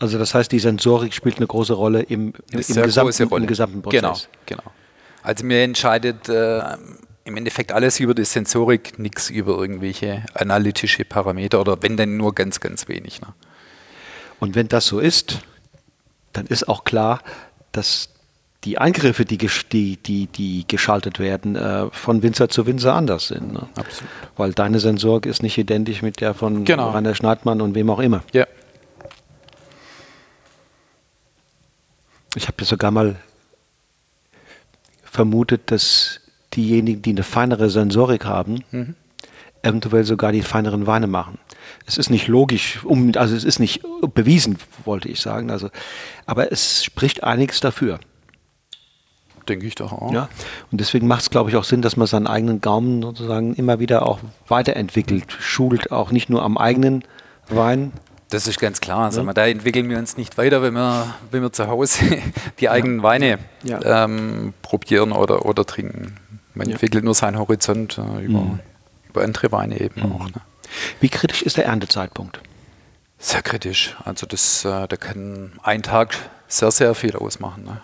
Also 0.00 0.18
das 0.18 0.34
heißt, 0.34 0.50
die 0.50 0.58
Sensorik 0.58 1.14
spielt 1.14 1.36
eine 1.36 1.46
große 1.46 1.72
Rolle 1.72 2.02
im, 2.02 2.32
im, 2.50 2.60
im, 2.60 2.82
gesamten, 2.82 3.28
Rolle. 3.28 3.44
im 3.44 3.46
gesamten, 3.46 3.82
Prozess. 3.82 4.00
Genau, 4.00 4.18
genau. 4.62 4.72
Also 5.22 5.44
mir 5.44 5.62
entscheidet 5.62 6.28
äh, 6.28 6.62
im 7.22 7.36
Endeffekt 7.36 7.70
alles 7.70 8.00
über 8.00 8.14
die 8.14 8.24
Sensorik, 8.24 8.98
nichts 8.98 9.30
über 9.30 9.56
irgendwelche 9.56 10.24
analytische 10.34 11.04
Parameter 11.04 11.60
oder 11.60 11.80
wenn 11.82 11.96
denn 11.96 12.16
nur 12.16 12.34
ganz, 12.34 12.58
ganz 12.58 12.88
wenig. 12.88 13.20
Ne? 13.20 13.28
Und 14.40 14.54
wenn 14.54 14.68
das 14.68 14.86
so 14.86 15.00
ist, 15.00 15.40
dann 16.32 16.46
ist 16.46 16.68
auch 16.68 16.84
klar, 16.84 17.20
dass 17.72 18.10
die 18.64 18.78
Eingriffe, 18.78 19.24
die, 19.24 19.38
die, 19.38 19.96
die, 19.96 20.26
die 20.26 20.64
geschaltet 20.66 21.18
werden, 21.18 21.56
äh, 21.56 21.90
von 21.90 22.22
Winzer 22.22 22.48
zu 22.48 22.66
Winzer 22.66 22.94
anders 22.94 23.28
sind. 23.28 23.52
Ne? 23.52 23.68
Absolut. 23.76 24.10
Weil 24.36 24.52
deine 24.52 24.80
Sensorik 24.80 25.26
ist 25.26 25.42
nicht 25.42 25.56
identisch 25.58 26.02
mit 26.02 26.20
der 26.20 26.34
von 26.34 26.64
genau. 26.64 26.90
Rainer 26.90 27.14
Schneidmann 27.14 27.60
und 27.60 27.74
wem 27.74 27.88
auch 27.90 28.00
immer. 28.00 28.22
Ja. 28.32 28.46
Ich 32.34 32.46
habe 32.46 32.64
sogar 32.64 32.90
mal 32.90 33.16
vermutet, 35.02 35.70
dass 35.70 36.20
diejenigen, 36.54 37.02
die 37.02 37.10
eine 37.10 37.22
feinere 37.22 37.70
Sensorik 37.70 38.24
haben, 38.24 38.64
mhm. 38.70 38.94
eventuell 39.62 40.04
sogar 40.04 40.32
die 40.32 40.42
feineren 40.42 40.86
Weine 40.86 41.06
machen 41.06 41.38
es 41.88 41.96
ist 41.96 42.10
nicht 42.10 42.28
logisch, 42.28 42.84
um, 42.84 43.12
also 43.16 43.34
es 43.34 43.44
ist 43.44 43.58
nicht 43.58 43.80
bewiesen, 44.14 44.58
wollte 44.84 45.08
ich 45.08 45.20
sagen. 45.20 45.50
Also, 45.50 45.70
aber 46.26 46.52
es 46.52 46.84
spricht 46.84 47.24
einiges 47.24 47.60
dafür. 47.60 47.98
Denke 49.48 49.66
ich 49.66 49.74
doch 49.74 49.92
auch. 49.92 50.12
Ja, 50.12 50.28
und 50.70 50.78
deswegen 50.82 51.06
macht 51.06 51.22
es, 51.22 51.30
glaube 51.30 51.48
ich, 51.48 51.56
auch 51.56 51.64
Sinn, 51.64 51.80
dass 51.80 51.96
man 51.96 52.06
seinen 52.06 52.26
eigenen 52.26 52.60
Gaumen 52.60 53.00
sozusagen 53.00 53.54
immer 53.54 53.80
wieder 53.80 54.06
auch 54.06 54.18
weiterentwickelt, 54.46 55.24
schult, 55.40 55.90
auch 55.90 56.10
nicht 56.10 56.28
nur 56.28 56.42
am 56.42 56.58
eigenen 56.58 57.04
Wein. 57.48 57.92
Das 58.28 58.46
ist 58.46 58.60
ganz 58.60 58.80
klar. 58.80 59.06
Also, 59.06 59.22
ja. 59.22 59.32
Da 59.32 59.46
entwickeln 59.46 59.88
wir 59.88 59.96
uns 59.96 60.18
nicht 60.18 60.36
weiter, 60.36 60.60
wenn 60.60 60.74
wir, 60.74 61.14
wenn 61.30 61.40
wir 61.40 61.50
zu 61.50 61.68
Hause 61.68 62.18
die 62.60 62.68
eigenen 62.68 62.98
ja. 62.98 63.02
Weine 63.02 63.38
ja. 63.64 64.04
Ähm, 64.04 64.52
probieren 64.60 65.12
oder, 65.12 65.46
oder 65.46 65.64
trinken. 65.64 66.18
Man 66.52 66.68
entwickelt 66.68 67.04
nur 67.04 67.14
seinen 67.14 67.38
Horizont 67.38 67.96
äh, 67.96 68.24
über, 68.24 68.40
mhm. 68.40 68.58
über 69.08 69.22
andere 69.22 69.50
Weine 69.52 69.80
eben 69.80 70.02
mhm. 70.02 70.12
auch. 70.12 70.26
Ne? 70.26 70.42
Wie 71.00 71.08
kritisch 71.08 71.42
ist 71.42 71.56
der 71.56 71.66
Erntezeitpunkt? 71.66 72.40
Sehr 73.18 73.42
kritisch. 73.42 73.96
Also 74.04 74.26
das, 74.26 74.64
äh, 74.64 74.86
da 74.86 74.96
kann 74.96 75.52
ein 75.62 75.82
Tag 75.82 76.16
sehr, 76.46 76.70
sehr 76.70 76.94
viel 76.94 77.16
ausmachen. 77.16 77.64
Ne? 77.64 77.80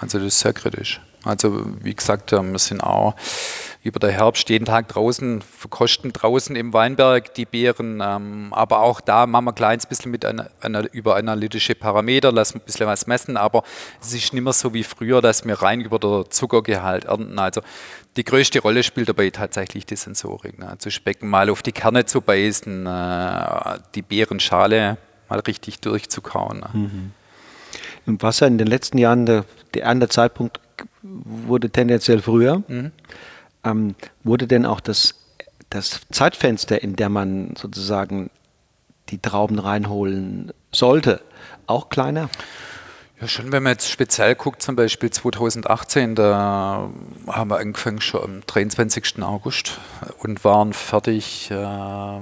Also 0.00 0.18
das 0.18 0.28
ist 0.28 0.40
sehr 0.40 0.52
kritisch. 0.52 1.00
Also 1.24 1.64
wie 1.82 1.94
gesagt, 1.94 2.32
äh, 2.32 2.42
wir 2.42 2.58
sind 2.58 2.82
auch 2.82 3.14
über 3.82 3.98
den 3.98 4.10
Herbst 4.10 4.48
jeden 4.48 4.64
Tag 4.64 4.88
draußen, 4.88 5.42
verkosten 5.42 6.12
draußen 6.12 6.56
im 6.56 6.72
Weinberg 6.72 7.34
die 7.34 7.44
Beeren. 7.44 8.00
Ähm, 8.02 8.48
aber 8.52 8.80
auch 8.80 9.00
da 9.00 9.26
machen 9.26 9.44
wir 9.44 9.52
ein 9.52 9.54
kleines 9.54 9.86
bisschen 9.86 10.10
mit 10.10 10.24
einer, 10.24 10.48
über 10.92 11.16
analytische 11.16 11.74
Parameter, 11.74 12.32
lassen 12.32 12.58
ein 12.58 12.64
bisschen 12.64 12.86
was 12.86 13.06
messen. 13.06 13.36
Aber 13.36 13.62
es 14.00 14.14
ist 14.14 14.32
nicht 14.32 14.42
mehr 14.42 14.52
so 14.54 14.72
wie 14.72 14.84
früher, 14.84 15.20
dass 15.20 15.44
wir 15.44 15.60
rein 15.60 15.80
über 15.80 15.98
den 15.98 16.24
Zuckergehalt 16.30 17.04
ernten. 17.04 17.38
Also 17.38 17.60
die 18.16 18.24
größte 18.24 18.60
Rolle 18.60 18.82
spielt 18.82 19.08
dabei 19.08 19.30
tatsächlich 19.30 19.84
die 19.86 19.96
Sensorik. 19.96 20.58
Ne? 20.58 20.74
Zu 20.78 20.90
specken, 20.90 21.28
mal 21.28 21.50
auf 21.50 21.62
die 21.62 21.72
Kerne 21.72 22.06
zu 22.06 22.20
beißen, 22.20 22.86
äh, 22.86 23.78
die 23.94 24.02
Beerenschale 24.02 24.96
mal 25.28 25.40
richtig 25.40 25.80
durchzukauen. 25.80 26.60
Ne? 26.60 26.70
Mhm. 26.72 27.12
Im 28.06 28.22
Wasser 28.22 28.46
in 28.46 28.56
den 28.58 28.66
letzten 28.66 28.98
Jahren, 28.98 29.26
der, 29.26 29.44
der 29.74 29.84
Erntezeitpunkt 29.84 30.60
wurde 31.04 31.70
tendenziell 31.70 32.20
früher. 32.22 32.62
Mhm. 32.66 32.92
Ähm, 33.62 33.94
wurde 34.22 34.46
denn 34.46 34.66
auch 34.66 34.80
das, 34.80 35.14
das 35.70 36.00
Zeitfenster, 36.10 36.82
in 36.82 36.96
der 36.96 37.08
man 37.08 37.54
sozusagen 37.56 38.30
die 39.10 39.18
Trauben 39.18 39.58
reinholen 39.58 40.52
sollte, 40.72 41.20
auch 41.66 41.88
kleiner? 41.88 42.28
Ja, 43.20 43.28
schon, 43.28 43.52
wenn 43.52 43.62
man 43.62 43.72
jetzt 43.72 43.90
speziell 43.90 44.34
guckt, 44.34 44.60
zum 44.60 44.74
Beispiel 44.74 45.08
2018, 45.08 46.16
da 46.16 46.90
haben 47.28 47.50
wir 47.50 47.58
angefangen 47.58 48.00
schon 48.00 48.22
am 48.22 48.40
23. 48.46 49.22
August 49.22 49.78
und 50.18 50.42
waren 50.44 50.72
fertig 50.72 51.48
äh, 51.50 52.18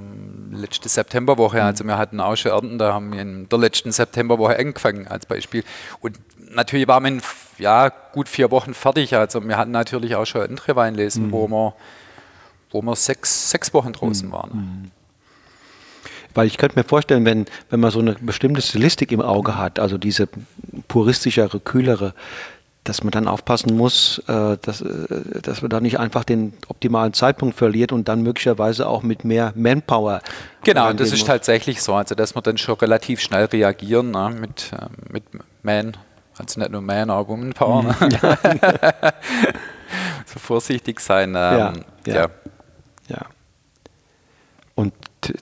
letzte 0.51 0.88
Septemberwoche. 0.88 1.57
Mhm. 1.57 1.62
Also 1.62 1.85
wir 1.85 1.97
hatten 1.97 2.21
auch 2.21 2.37
schon 2.37 2.53
Ernten, 2.53 2.79
da 2.79 2.92
haben 2.92 3.12
wir 3.12 3.23
in 3.23 3.49
der 3.49 3.59
letzten 3.59 3.90
Septemberwoche 3.90 4.59
angefangen 4.59 5.09
als 5.09 5.25
Beispiel. 5.25 5.64
Und 6.01 6.18
natürlich 6.51 6.87
waren 6.88 7.05
wir 7.05 7.09
in 7.09 7.23
ja, 7.62 7.88
gut 7.88 8.29
vier 8.29 8.51
Wochen 8.51 8.75
fertig. 8.75 9.14
Also 9.16 9.46
wir 9.46 9.57
hatten 9.57 9.70
natürlich 9.70 10.16
auch 10.16 10.27
schon 10.27 10.42
andere 10.42 10.77
Weinlesen, 10.77 11.29
mhm. 11.29 11.33
wo 11.33 11.48
wir, 11.48 11.75
wo 12.70 12.83
wir 12.83 12.96
sechs, 12.96 13.51
sechs 13.51 13.72
Wochen 13.72 13.92
draußen 13.92 14.29
mhm. 14.29 14.33
waren. 14.33 14.51
Mhm. 14.51 14.90
Weil 16.35 16.46
ich 16.46 16.59
könnte 16.59 16.79
mir 16.79 16.85
vorstellen, 16.85 17.25
wenn, 17.25 17.46
wenn 17.70 17.81
man 17.81 17.90
so 17.90 18.01
eine 18.01 18.14
bestimmte 18.14 18.62
Stilistik 18.62 19.12
im 19.12 19.20
Auge 19.20 19.57
hat, 19.57 19.79
also 19.79 19.98
diese 19.98 20.29
puristischere, 20.88 21.61
kühlere, 21.61 22.14
dass 22.85 23.05
man 23.05 23.12
dann 23.12 23.29
aufpassen 23.29 23.77
muss, 23.77 24.18
äh, 24.27 24.57
dass, 24.61 24.81
äh, 24.81 25.40
dass 25.42 25.62
man 25.62 25.70
da 25.70 25.81
nicht 25.81 26.01
einfach 26.01 26.25
den 26.25 26.55
optimalen 26.68 27.12
Zeitpunkt 27.12 27.57
verliert 27.57 27.92
und 27.92 28.09
dann 28.09 28.22
möglicherweise 28.22 28.88
auch 28.88 29.03
mit 29.03 29.25
mehr 29.25 29.53
Manpower. 29.55 30.20
Genau, 30.64 30.92
das 30.92 31.12
ist 31.12 31.20
muss. 31.20 31.27
tatsächlich 31.27 31.81
so, 31.83 31.94
also 31.94 32.14
dass 32.14 32.35
wir 32.35 32.42
dann 32.42 32.59
schon 32.59 32.75
relativ 32.77 33.20
schnell 33.20 33.44
reagieren 33.44 34.11
ne, 34.11 34.35
mit, 34.40 34.72
äh, 34.72 35.12
mit 35.12 35.25
Man 35.62 35.96
also 36.38 36.61
nicht 36.61 36.71
nur 36.71 36.81
Man, 36.81 37.11
auch 37.11 37.29
Womanpower. 37.29 37.83
Ne? 37.83 37.95
so 40.27 40.38
vorsichtig 40.38 41.01
sein. 41.01 41.31
Ähm, 41.31 41.35
ja, 41.35 41.73
ja. 42.07 42.14
ja. 42.14 42.31
ja. 43.09 43.27
Und 44.75 44.95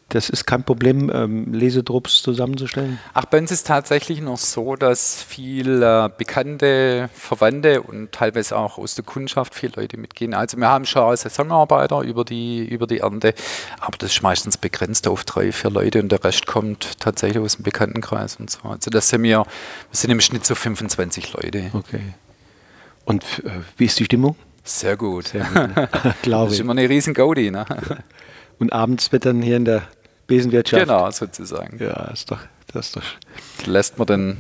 das 0.09 0.29
ist 0.29 0.47
kein 0.47 0.65
Problem, 0.65 1.11
ähm, 1.13 1.53
Lesedrups 1.53 2.23
zusammenzustellen? 2.23 2.99
Ach, 3.15 3.25
bei 3.25 3.39
uns 3.39 3.51
ist 3.51 3.67
tatsächlich 3.67 4.21
noch 4.21 4.39
so, 4.39 4.77
dass 4.77 5.23
viel 5.23 5.83
äh, 5.83 6.09
bekannte 6.17 7.09
Verwandte 7.15 7.83
und 7.83 8.13
teilweise 8.13 8.57
auch 8.57 8.79
aus 8.79 8.95
der 8.95 9.05
Kundschaft 9.05 9.55
viele 9.55 9.73
Leute 9.77 9.97
mitgehen. 9.97 10.35
Also 10.35 10.57
wir 10.57 10.69
haben 10.69 10.85
schon 10.85 11.17
Saisonarbeiter 11.17 12.01
über 12.03 12.25
die, 12.25 12.65
über 12.65 12.87
die 12.87 12.99
Ernte, 12.99 13.35
aber 13.81 13.97
das 13.99 14.13
ist 14.13 14.23
meistens 14.23 14.59
begrenzt 14.59 15.09
auf 15.09 15.25
drei, 15.25 15.53
vier 15.53 15.71
Leute 15.71 16.01
und 16.01 16.11
der 16.11 16.23
Rest 16.23 16.47
kommt 16.47 17.01
tatsächlich 17.01 17.43
aus 17.43 17.57
dem 17.57 17.63
Bekanntenkreis 17.63 18.37
und 18.37 18.51
so. 18.51 18.69
Also 18.69 18.91
das 18.91 19.09
sind 19.09 19.23
wir, 19.23 19.39
wir 19.39 19.47
sind 19.93 20.11
im 20.11 20.21
Schnitt 20.21 20.45
so 20.45 20.55
25 20.55 21.33
Leute. 21.33 21.71
Okay. 21.73 22.15
Und 23.05 23.25
äh, 23.45 23.51
wie 23.77 23.87
ist 23.87 23.99
die 23.99 24.05
Stimmung? 24.05 24.37
Sehr 24.63 24.97
gut. 24.97 25.29
Sehr 25.29 25.45
gut. 25.45 25.75
Glaube 26.23 26.47
Das 26.47 26.55
ist 26.55 26.61
immer 26.61 26.73
eine 26.73 26.89
riesen 26.89 27.15
Gaudi. 27.15 27.51
Ne? 27.51 27.65
Und 28.61 28.73
abends 28.73 29.11
wird 29.11 29.27
dann 29.27 29.43
hier 29.43 29.57
in 29.57 29.65
der 29.65 29.83
Besenwirtschaft. 30.29 30.85
Genau, 30.85 31.11
sozusagen. 31.11 31.79
Ja, 31.83 32.05
ist 32.13 32.31
doch, 32.31 32.39
das 32.73 32.87
ist 32.87 32.97
doch. 32.97 33.03
Lässt 33.67 33.99
man 33.99 34.07
dann 34.07 34.37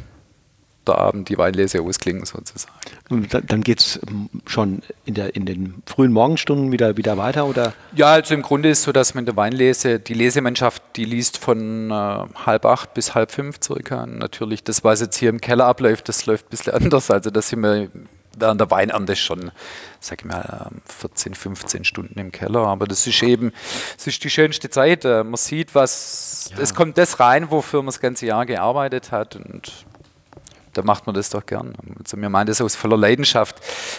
der 0.86 0.98
Abend 0.98 1.28
die 1.28 1.36
Weinlese 1.36 1.82
ausklingen 1.82 2.24
sozusagen. 2.24 2.74
Und 3.08 3.28
dann 3.32 3.62
geht 3.62 3.80
es 3.80 4.00
ähm, 4.08 4.28
schon 4.46 4.82
in, 5.04 5.14
der, 5.14 5.34
in 5.34 5.44
den 5.46 5.82
frühen 5.86 6.12
Morgenstunden 6.12 6.72
wieder, 6.72 6.96
wieder 6.96 7.16
weiter? 7.18 7.46
Oder? 7.46 7.74
Ja, 7.94 8.12
also 8.12 8.34
im 8.34 8.42
Grunde 8.42 8.70
ist 8.70 8.78
es 8.78 8.84
so, 8.84 8.92
dass 8.92 9.14
man 9.14 9.22
in 9.22 9.26
der 9.26 9.36
Weinlese, 9.36 10.00
die 10.00 10.14
Lesemannschaft, 10.14 10.82
die 10.96 11.04
liest 11.04 11.38
von 11.38 11.90
äh, 11.90 11.94
halb 11.94 12.64
acht 12.64 12.94
bis 12.94 13.14
halb 13.14 13.30
fünf 13.30 13.56
circa. 13.62 14.06
Natürlich, 14.06 14.64
das, 14.64 14.84
was 14.84 15.00
jetzt 15.00 15.16
hier 15.16 15.30
im 15.30 15.40
Keller 15.40 15.66
abläuft, 15.66 16.08
das 16.08 16.26
läuft 16.26 16.46
ein 16.46 16.50
bisschen 16.50 16.72
anders. 16.74 17.10
Also 17.10 17.30
da 17.30 17.42
sind 17.42 17.60
wir 17.60 17.88
während 18.36 18.60
der 18.60 18.70
Weinernte 18.70 19.16
schon, 19.16 19.50
sag 20.00 20.20
ich 20.20 20.24
mal, 20.24 20.70
14, 20.86 21.34
15 21.34 21.84
Stunden 21.84 22.18
im 22.18 22.32
Keller. 22.32 22.66
Aber 22.66 22.86
das 22.86 23.06
ist 23.06 23.22
eben, 23.22 23.52
das 23.96 24.06
ist 24.06 24.22
die 24.24 24.30
schönste 24.30 24.70
Zeit. 24.70 25.04
Äh, 25.04 25.24
man 25.24 25.36
sieht, 25.36 25.74
was, 25.74 26.50
ja. 26.54 26.62
es 26.62 26.74
kommt 26.74 26.98
das 26.98 27.20
rein, 27.20 27.50
wofür 27.50 27.80
man 27.80 27.86
das 27.86 28.00
ganze 28.00 28.26
Jahr 28.26 28.46
gearbeitet 28.46 29.12
hat 29.12 29.36
und 29.36 29.72
da 30.72 30.82
macht 30.82 31.06
man 31.06 31.14
das 31.14 31.30
doch 31.30 31.44
gern. 31.44 31.74
Also 31.98 32.16
mir 32.16 32.28
meint 32.28 32.48
das 32.48 32.60
aus 32.60 32.76
voller 32.76 32.96
Leidenschaft. 32.96 33.56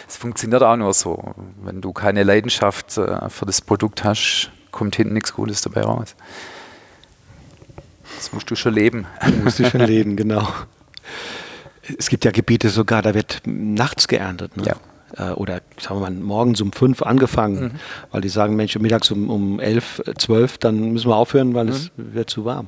Es 0.08 0.16
funktioniert 0.16 0.64
auch 0.64 0.78
nur 0.78 0.94
so. 0.94 1.34
Wenn 1.64 1.82
du 1.82 1.92
keine 1.92 2.24
Leidenschaft 2.24 2.98
äh, 2.98 3.30
für 3.30 3.46
das 3.46 3.62
Produkt 3.62 4.04
hast, 4.04 4.52
kommt 4.72 4.96
hinten 4.96 5.14
nichts 5.14 5.34
Gutes 5.34 5.62
dabei 5.62 5.82
raus. 5.82 6.16
Das 8.16 8.32
musst 8.32 8.50
du 8.50 8.56
schon 8.56 8.74
leben. 8.74 9.06
Das 9.20 9.36
musst 9.36 9.60
du 9.60 9.70
schon 9.70 9.82
leben, 9.82 10.16
genau. 10.16 10.48
Es 11.98 12.10
gibt 12.10 12.26
ja 12.26 12.32
Gebiete 12.32 12.70
sogar, 12.70 13.02
da 13.02 13.14
wird 13.14 13.42
nachts 13.46 14.08
geerntet. 14.08 14.56
Ne? 14.58 14.64
Ja. 15.18 15.32
Äh, 15.32 15.34
oder 15.34 15.62
sagen 15.80 16.00
wir 16.00 16.10
mal, 16.10 16.12
morgens 16.12 16.62
um 16.62 16.72
fünf 16.72 17.02
angefangen, 17.02 17.64
mhm. 17.64 17.72
weil 18.12 18.22
die 18.22 18.30
sagen, 18.30 18.56
Mensch, 18.56 18.78
mittags 18.78 19.12
um, 19.12 19.30
um 19.30 19.60
elf, 19.60 20.02
zwölf, 20.18 20.58
dann 20.58 20.94
müssen 20.94 21.10
wir 21.10 21.16
aufhören, 21.16 21.54
weil 21.54 21.66
mhm. 21.66 21.72
es 21.72 21.92
wird 21.96 22.30
zu 22.30 22.46
warm. 22.46 22.68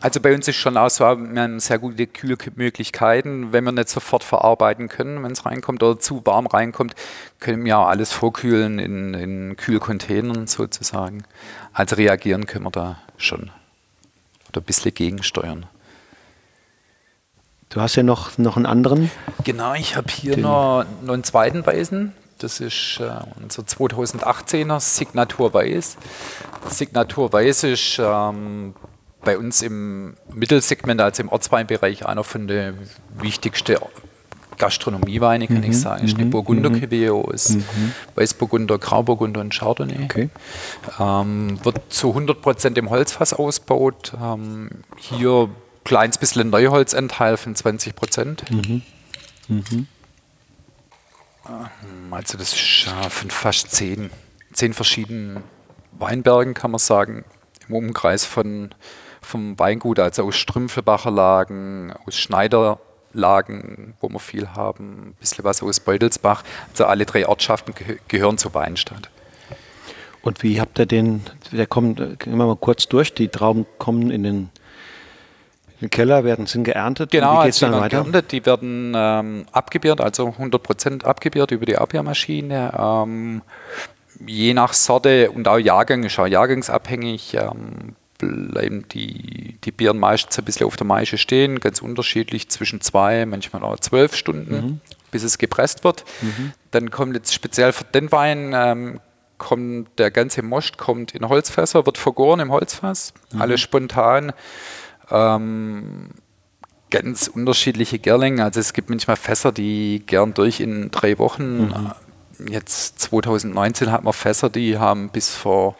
Also 0.00 0.20
bei 0.20 0.34
uns 0.34 0.46
ist 0.48 0.56
schon 0.56 0.76
auch 0.76 0.90
so, 0.90 1.04
wir 1.04 1.42
haben 1.42 1.60
sehr 1.60 1.78
gute 1.78 2.06
Kühlmöglichkeiten. 2.06 3.52
Wenn 3.52 3.64
wir 3.64 3.72
nicht 3.72 3.88
sofort 3.88 4.22
verarbeiten 4.22 4.88
können, 4.88 5.22
wenn 5.22 5.32
es 5.32 5.46
reinkommt 5.46 5.82
oder 5.82 5.98
zu 5.98 6.20
warm 6.26 6.46
reinkommt, 6.46 6.94
können 7.40 7.64
wir 7.64 7.78
auch 7.78 7.86
alles 7.86 8.12
vorkühlen 8.12 8.78
in, 8.78 9.14
in 9.14 9.56
Kühlcontainern 9.56 10.46
sozusagen. 10.46 11.22
Also 11.72 11.96
reagieren 11.96 12.46
können 12.46 12.64
wir 12.64 12.70
da 12.70 12.98
schon 13.16 13.50
oder 14.48 14.60
ein 14.60 14.64
bisschen 14.64 14.92
gegensteuern. 14.92 15.66
Du 17.74 17.80
hast 17.80 17.96
ja 17.96 18.04
noch, 18.04 18.38
noch 18.38 18.56
einen 18.56 18.66
anderen. 18.66 19.10
Genau, 19.42 19.74
ich 19.74 19.96
habe 19.96 20.06
hier 20.08 20.36
noch, 20.36 20.84
noch 21.02 21.12
einen 21.12 21.24
zweiten 21.24 21.66
Weißen. 21.66 22.12
Das 22.38 22.60
ist 22.60 23.00
äh, 23.00 23.10
unser 23.42 23.62
2018er 23.62 24.78
Signatur 24.78 25.52
Weiß. 25.52 25.96
Signatur 26.68 27.32
Weiß 27.32 27.64
ist 27.64 27.98
ähm, 28.00 28.74
bei 29.24 29.36
uns 29.36 29.60
im 29.60 30.14
Mittelsegment, 30.32 31.00
also 31.00 31.24
im 31.24 31.28
Ortsweinbereich, 31.28 32.06
einer 32.06 32.22
von 32.22 32.46
den 32.46 32.78
wichtigsten 33.18 33.78
Gastronomieweine, 34.56 35.48
kann 35.48 35.58
mhm, 35.58 35.64
ich 35.64 35.80
sagen. 35.80 36.04
Ist 36.04 36.14
eine 36.14 36.26
mhm, 36.26 36.30
Burgunder-Cuvée 36.30 37.12
mhm. 37.12 37.28
aus 37.28 37.48
mhm. 37.56 37.92
Weißburgunder, 38.14 38.78
Grauburgunder 38.78 39.40
und 39.40 39.52
Chardonnay. 39.52 40.04
Okay. 40.04 40.28
Ähm, 41.00 41.58
wird 41.64 41.80
zu 41.88 42.16
100% 42.16 42.78
im 42.78 42.90
Holzfass 42.90 43.34
ausgebaut. 43.34 44.12
Ähm, 44.22 44.70
hier 44.96 45.48
kleines 45.84 46.18
bisschen 46.18 46.50
Neuholzanteil 46.50 47.36
von 47.36 47.54
20 47.54 47.94
Prozent. 47.94 48.50
Mhm. 48.50 48.82
Mhm. 49.48 49.86
Also 52.10 52.38
das 52.38 52.54
ist 52.54 52.86
äh, 52.86 53.10
von 53.10 53.30
fast 53.30 53.70
zehn, 53.72 54.10
zehn 54.52 54.72
verschiedenen 54.72 55.42
Weinbergen, 55.92 56.54
kann 56.54 56.70
man 56.70 56.78
sagen, 56.78 57.24
im 57.68 57.74
Umkreis 57.74 58.24
von, 58.24 58.70
vom 59.20 59.58
Weingut, 59.58 59.98
also 59.98 60.24
aus 60.24 60.36
Strümpfelbacher 60.36 61.10
Lagen, 61.10 61.92
aus 62.06 62.16
Schneiderlagen, 62.16 63.94
wo 64.00 64.08
wir 64.08 64.20
viel 64.20 64.48
haben, 64.48 65.08
ein 65.08 65.14
bisschen 65.20 65.44
was 65.44 65.62
aus 65.62 65.80
Beutelsbach. 65.80 66.42
Also 66.70 66.86
alle 66.86 67.04
drei 67.04 67.28
Ortschaften 67.28 67.74
geh 67.74 67.98
gehören 68.08 68.38
zur 68.38 68.54
Weinstadt. 68.54 69.10
Und 70.22 70.42
wie 70.42 70.60
habt 70.60 70.78
ihr 70.78 70.86
den, 70.86 71.22
der 71.52 71.66
kommt, 71.66 71.98
gehen 71.98 72.38
wir 72.38 72.46
mal 72.46 72.56
kurz 72.56 72.88
durch, 72.88 73.12
die 73.12 73.28
Trauben 73.28 73.66
kommen 73.78 74.10
in 74.10 74.22
den 74.22 74.50
im 75.80 75.90
Keller 75.90 76.24
werden 76.24 76.46
sind 76.46 76.64
geerntet. 76.64 77.10
Genau, 77.10 77.40
wie 77.40 77.46
geht's 77.46 77.58
dann 77.58 77.72
weiter? 77.72 78.00
Geerntet, 78.00 78.32
die 78.32 78.46
werden 78.46 78.92
ähm, 78.96 79.46
abgebiert, 79.52 80.00
also 80.00 80.28
100% 80.28 81.04
abgebiert 81.04 81.50
über 81.50 81.66
die 81.66 81.76
Abwehrmaschine. 81.76 82.72
Ähm, 82.78 83.42
je 84.24 84.54
nach 84.54 84.72
Sorte 84.72 85.30
und 85.30 85.48
auch 85.48 85.58
Jahrgang, 85.58 86.04
ist 86.04 86.18
auch 86.18 86.26
jahrgangsabhängig, 86.26 87.34
ähm, 87.34 87.96
bleiben 88.18 88.86
die, 88.92 89.58
die 89.64 89.72
Bieren 89.72 89.98
meistens 89.98 90.38
ein 90.38 90.44
bisschen 90.44 90.66
auf 90.66 90.76
der 90.76 90.86
Maische 90.86 91.18
stehen, 91.18 91.60
ganz 91.60 91.82
unterschiedlich, 91.82 92.48
zwischen 92.48 92.80
zwei, 92.80 93.26
manchmal 93.26 93.62
auch 93.64 93.78
zwölf 93.80 94.14
Stunden, 94.14 94.54
mhm. 94.54 94.80
bis 95.10 95.22
es 95.22 95.38
gepresst 95.38 95.84
wird. 95.84 96.04
Mhm. 96.22 96.52
Dann 96.70 96.90
kommt 96.90 97.14
jetzt 97.14 97.34
speziell 97.34 97.72
für 97.72 97.84
den 97.84 98.12
Wein, 98.12 98.52
ähm, 98.54 99.00
kommt 99.38 99.98
der 99.98 100.10
ganze 100.10 100.42
Most 100.42 100.78
kommt 100.78 101.14
in 101.14 101.28
Holzfässer, 101.28 101.84
wird 101.86 101.98
vergoren 101.98 102.40
im 102.40 102.52
Holzfass, 102.52 103.12
mhm. 103.32 103.42
alles 103.42 103.60
spontan. 103.60 104.32
Ähm, 105.10 106.10
ganz 106.90 107.28
unterschiedliche 107.28 107.98
Gerlingen. 107.98 108.40
Also 108.40 108.60
es 108.60 108.72
gibt 108.72 108.90
manchmal 108.90 109.16
Fässer, 109.16 109.52
die 109.52 110.02
gern 110.06 110.34
durch 110.34 110.60
in 110.60 110.90
drei 110.90 111.18
Wochen. 111.18 111.68
Mhm. 111.68 111.92
Jetzt 112.48 113.00
2019 113.00 113.90
hat 113.90 114.04
man 114.04 114.12
Fässer, 114.12 114.50
die 114.50 114.78
haben 114.78 115.08
bis 115.08 115.30
vor 115.30 115.76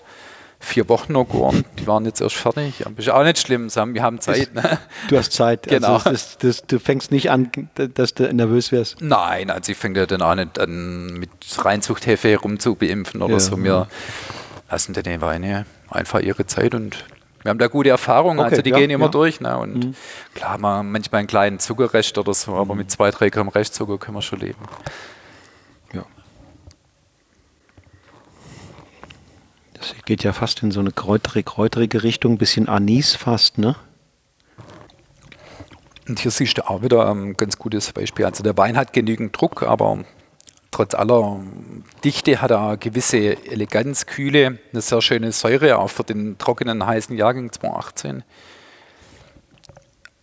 vier 0.64 0.89
Wochen 0.89 1.12
noch 1.12 1.25
gegoren. 1.25 1.64
Die 1.79 1.87
waren 1.87 2.05
jetzt 2.05 2.20
erst 2.20 2.37
fertig. 2.37 2.87
Aber 2.87 2.99
ist 2.99 3.09
auch 3.11 3.22
nicht 3.22 3.39
schlimm, 3.39 3.68
wir 3.72 4.03
haben 4.03 4.20
Zeit. 4.20 4.55
Ne? 4.55 4.79
Du 5.09 5.16
hast 5.16 5.33
Zeit. 5.33 5.70
Also 5.70 5.77
genau. 5.77 5.95
Also 5.97 6.11
das, 6.11 6.39
das, 6.39 6.66
du 6.66 6.79
fängst 6.81 7.12
nicht 7.12 7.31
an, 7.31 7.51
dass 7.75 8.14
du 8.14 8.33
nervös 8.33 8.72
wirst. 8.72 9.01
Nein, 9.01 9.51
also 9.51 9.72
ich 9.72 9.79
fange 9.79 10.01
ja 10.01 10.07
dann 10.07 10.22
auch 10.22 10.35
nicht 10.35 10.59
an, 10.59 11.12
mit 11.14 11.31
Reinzuchthefe 11.59 12.37
rumzubeimpfen 12.37 13.22
oder 13.22 13.35
ja, 13.35 13.41
so. 13.41 13.62
Wir 13.62 13.87
lassen 14.70 14.95
die 14.95 15.20
Weine 15.20 15.66
einfach 15.91 16.20
ihre 16.20 16.47
Zeit 16.47 16.75
und 16.75 17.05
wir 17.45 17.51
haben 17.51 17.59
da 17.59 17.66
gute 17.66 17.90
Erfahrungen, 17.90 18.38
okay, 18.40 18.51
also 18.51 18.62
die 18.62 18.70
ja, 18.70 18.78
gehen 18.78 18.88
immer 18.88 19.05
ja. 19.05 19.11
durch. 19.11 19.38
Ne? 19.38 19.57
Und 19.59 19.74
mhm. 19.74 19.95
klar, 20.34 20.57
mal 20.57 20.82
manchmal 20.82 21.18
einen 21.18 21.28
kleinen 21.28 21.59
Zuckerrest 21.59 22.16
oder 22.16 22.32
so, 22.32 22.55
aber 22.55 22.72
mhm. 22.72 22.78
mit 22.78 22.90
zwei, 22.90 23.11
drei 23.11 23.28
Gramm 23.28 23.49
Restzucker 23.49 23.99
können 23.99 24.16
wir 24.16 24.22
schon 24.22 24.40
leben. 24.40 24.59
Ja. 25.92 26.07
Das 29.74 29.95
geht 30.07 30.24
ja 30.24 30.32
fast 30.32 30.62
in 30.62 30.70
so 30.70 30.80
eine 30.80 30.90
kräuterige, 30.90 31.45
kräuterige 31.45 32.03
Richtung, 32.03 32.38
bisschen 32.38 32.66
Anis 32.66 33.14
fast, 33.14 33.59
ne? 33.59 33.76
Und 36.09 36.20
hier 36.20 36.30
siehst 36.30 36.57
du 36.57 36.68
auch 36.68 36.82
wieder 36.82 37.11
ein 37.11 37.34
ganz 37.34 37.59
gutes 37.59 37.92
Beispiel. 37.92 38.24
Also 38.24 38.42
der 38.42 38.57
Wein 38.57 38.76
hat 38.76 38.95
genügend 38.95 39.38
Druck, 39.38 39.62
aber 39.62 40.05
trotz 40.75 40.95
aller 40.95 41.41
Dichte 42.03 42.43
hat 42.43 42.51
er 42.51 42.61
eine 42.61 42.79
gewisse 42.79 43.47
Eleganz, 43.47 44.07
Kühle, 44.07 44.59
eine 44.72 44.83
sehr 44.83 45.01
schöne 45.03 45.31
Säure, 45.31 45.79
auch 45.79 45.89
für 45.89 46.03
den 46.03 46.37
trockenen, 46.37 46.85
heißen 46.85 47.16
Jahrgang 47.16 47.53
2018. 47.53 48.25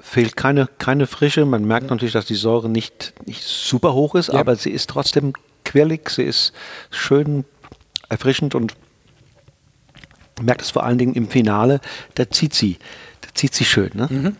Fehlt 0.02 0.36
keine, 0.36 0.68
keine 0.78 1.08
Frische. 1.08 1.45
Man 1.45 1.64
merkt 1.64 1.89
natürlich, 1.89 2.12
dass 2.14 2.26
die 2.26 2.36
Säure 2.36 2.68
nicht, 2.68 3.14
nicht 3.26 3.43
super 3.43 3.93
hoch 3.93 4.14
ist, 4.16 4.28
ja. 4.28 4.39
aber 4.39 4.58
sie 4.58 4.72
ist 4.72 4.89
trotzdem 4.89 5.32
quirlig, 5.64 6.10
sie 6.10 6.24
ist 6.24 6.52
schön 6.89 7.45
erfrischend 8.10 8.54
und 8.54 8.76
man 10.36 10.47
merkt 10.47 10.64
es 10.64 10.72
vor 10.72 10.84
allen 10.84 10.97
Dingen 10.97 11.14
im 11.14 11.30
Finale, 11.30 11.80
da 12.16 12.30
zieht 12.30 12.54
sie, 12.54 12.78
da 13.22 13.30
zieht 13.36 13.54
sie 13.54 13.64
schön. 13.64 13.91
Ne? 13.93 14.08
Mhm. 14.10 14.38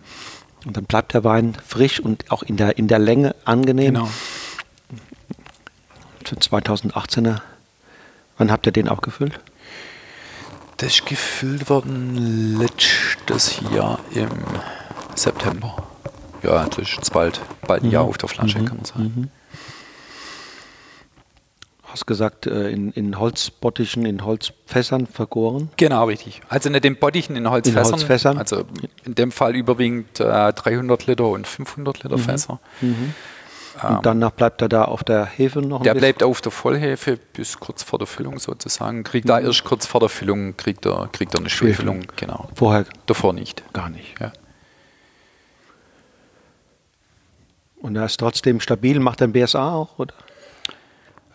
Und 0.66 0.76
dann 0.76 0.84
bleibt 0.84 1.14
der 1.14 1.24
Wein 1.24 1.56
frisch 1.66 2.02
und 2.02 2.30
auch 2.32 2.44
in 2.44 2.58
der, 2.58 2.78
in 2.78 2.90
der 2.90 3.00
Länge 3.00 3.34
angenehm. 3.46 3.94
Genau. 3.94 4.10
2018er. 6.30 7.42
Wann 8.38 8.52
habt 8.52 8.66
ihr 8.66 8.72
den 8.72 8.88
aufgefüllt? 8.88 9.40
Das 10.78 10.94
ist 10.94 11.06
gefüllt 11.06 11.70
worden 11.70 12.58
letztes 12.58 13.62
Jahr 13.72 14.00
im 14.16 14.30
September. 15.16 15.76
Ja, 16.44 16.66
das 16.66 16.80
ist 16.80 16.96
jetzt 16.96 17.14
bald, 17.14 17.40
bald 17.68 17.84
ein 17.84 17.88
mhm. 17.88 17.92
Jahr 17.92 18.04
auf 18.04 18.18
der 18.18 18.30
Flasche, 18.30 18.60
mhm. 18.60 18.66
kann 18.66 18.78
man 18.78 18.86
sagen. 18.86 19.14
Mhm. 19.16 19.30
Hast 21.84 22.08
gesagt, 22.08 22.48
äh, 22.48 22.70
in, 22.70 22.92
in 22.94 23.20
Holzbottichen, 23.20 24.06
in 24.06 24.24
Holzfässern 24.24 25.08
vergoren? 25.08 25.70
Genau, 25.76 26.06
richtig. 26.06 26.42
Also 26.48 26.70
nicht 26.70 26.86
in 26.86 26.96
Bottichen, 26.96 27.36
in 27.36 27.50
Holzfässern. 27.50 27.86
In 27.86 27.92
Holzfässern. 27.92 28.38
Also 28.38 28.64
in 29.04 29.14
dem 29.14 29.32
Fall 29.32 29.56
überwiegend 29.56 30.20
äh, 30.22 30.54
300 30.54 31.06
Liter 31.08 31.26
und 31.26 31.46
500 31.46 32.04
Liter 32.04 32.18
mhm. 32.18 32.22
Fässer. 32.22 32.60
Mhm. 32.80 33.14
Und 33.84 33.96
ähm, 33.96 34.00
danach 34.04 34.32
bleibt 34.32 34.62
er 34.62 34.70
da 34.70 34.86
auf 34.86 35.04
der 35.04 35.26
Hefe 35.26 35.62
noch 35.62 35.80
ein 35.80 35.84
Der 35.84 35.94
bisschen? 35.94 36.02
bleibt 36.02 36.24
auf 36.24 36.42
der 36.42 36.52
Vollhefe 36.52 37.18
bis 37.34 37.60
kurz 37.60 37.84
vor 37.84 38.00
der 38.00 38.08
Füllung 38.08 38.40
sozusagen. 38.40 39.04
Kriegt 39.04 39.26
mhm. 39.26 39.30
da 39.30 39.40
erst 39.40 39.64
kurz 39.64 39.86
vor 39.86 40.00
der 40.00 40.10
Füllung, 40.10 40.56
kriegt 40.58 40.86
er, 40.86 41.10
kriegt 41.12 41.34
er 41.34 41.40
eine 41.40 41.50
Schwefelung. 41.50 42.06
Genau. 42.16 42.50
Vorher? 42.56 42.86
Davor 43.06 43.34
nicht. 43.34 43.64
Gar 43.74 43.90
nicht. 43.90 44.20
Ja. 44.20 44.32
Und 47.82 47.96
er 47.96 48.06
ist 48.06 48.20
trotzdem 48.20 48.60
stabil. 48.60 49.00
Macht 49.00 49.22
er 49.22 49.28
ein 49.28 49.34
BSA 49.34 49.74
auch, 49.74 49.98
oder? 49.98 50.14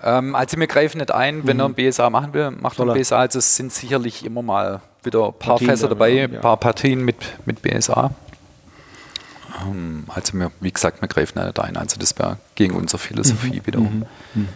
Ähm, 0.03 0.35
also 0.35 0.59
wir 0.59 0.67
greifen 0.67 0.99
nicht 0.99 1.11
ein, 1.11 1.47
wenn 1.47 1.57
mhm. 1.57 1.61
er 1.61 1.67
ein 1.67 1.75
BSA 1.75 2.11
machen 2.11 2.33
will, 2.35 2.51
macht 2.53 2.79
er 2.79 2.89
ein 2.89 2.95
BSA. 2.95 3.19
Also 3.19 3.39
es 3.39 3.57
sind 3.57 3.73
sicherlich 3.73 4.25
immer 4.25 4.43
mal 4.43 4.81
wieder 5.03 5.27
ein 5.27 5.33
paar 5.33 5.55
Partien 5.55 5.71
Fässer 5.71 5.89
dabei, 5.89 6.25
ein 6.25 6.33
ja. 6.35 6.41
paar 6.41 6.57
Partien 6.59 7.05
mit, 7.05 7.17
mit 7.45 7.63
BSA. 7.63 8.11
Ähm, 9.65 10.05
also 10.09 10.35
wir, 10.35 10.51
wie 10.61 10.73
gesagt, 10.73 11.01
wir 11.01 11.09
greifen 11.09 11.43
nicht 11.43 11.59
ein. 11.59 11.77
Also 11.77 11.99
das 11.99 12.19
wäre 12.19 12.39
gegen 12.55 12.75
unsere 12.75 12.99
Philosophie 12.99 13.61
mhm. 13.61 13.67
wiederum. 13.67 13.99
Mhm. 14.35 14.43
mhm. 14.43 14.49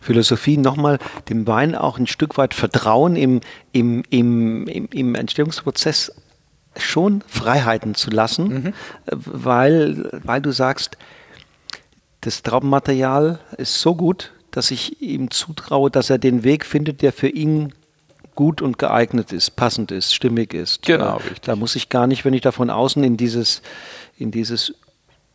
Philosophie 0.00 0.58
nochmal 0.58 0.98
dem 1.30 1.46
Wein 1.46 1.74
auch 1.74 1.98
ein 1.98 2.06
Stück 2.06 2.36
weit 2.36 2.52
Vertrauen 2.52 3.16
im, 3.16 3.40
im, 3.72 4.02
im, 4.10 4.66
im, 4.66 4.86
im 4.92 5.14
Entstehungsprozess 5.14 6.12
schon 6.76 7.22
Freiheiten 7.26 7.94
zu 7.94 8.10
lassen, 8.10 8.48
mhm. 8.48 8.74
weil, 9.06 10.10
weil 10.24 10.42
du 10.42 10.52
sagst, 10.52 10.98
das 12.20 12.42
Traubenmaterial 12.42 13.38
ist 13.56 13.80
so 13.80 13.94
gut, 13.94 14.32
dass 14.50 14.70
ich 14.70 15.00
ihm 15.00 15.30
zutraue, 15.30 15.90
dass 15.90 16.10
er 16.10 16.18
den 16.18 16.44
Weg 16.44 16.64
findet, 16.64 17.02
der 17.02 17.12
für 17.12 17.28
ihn 17.28 17.72
gut 18.34 18.62
und 18.62 18.78
geeignet 18.78 19.32
ist, 19.32 19.56
passend 19.56 19.90
ist, 19.90 20.14
stimmig 20.14 20.54
ist. 20.54 20.82
Genau, 20.82 21.16
richtig. 21.16 21.42
Da 21.42 21.56
muss 21.56 21.76
ich 21.76 21.88
gar 21.88 22.06
nicht, 22.06 22.24
wenn 22.24 22.34
ich 22.34 22.42
da 22.42 22.52
von 22.52 22.70
außen 22.70 23.02
in 23.04 23.16
dieses, 23.16 23.62
in 24.18 24.30
dieses 24.30 24.74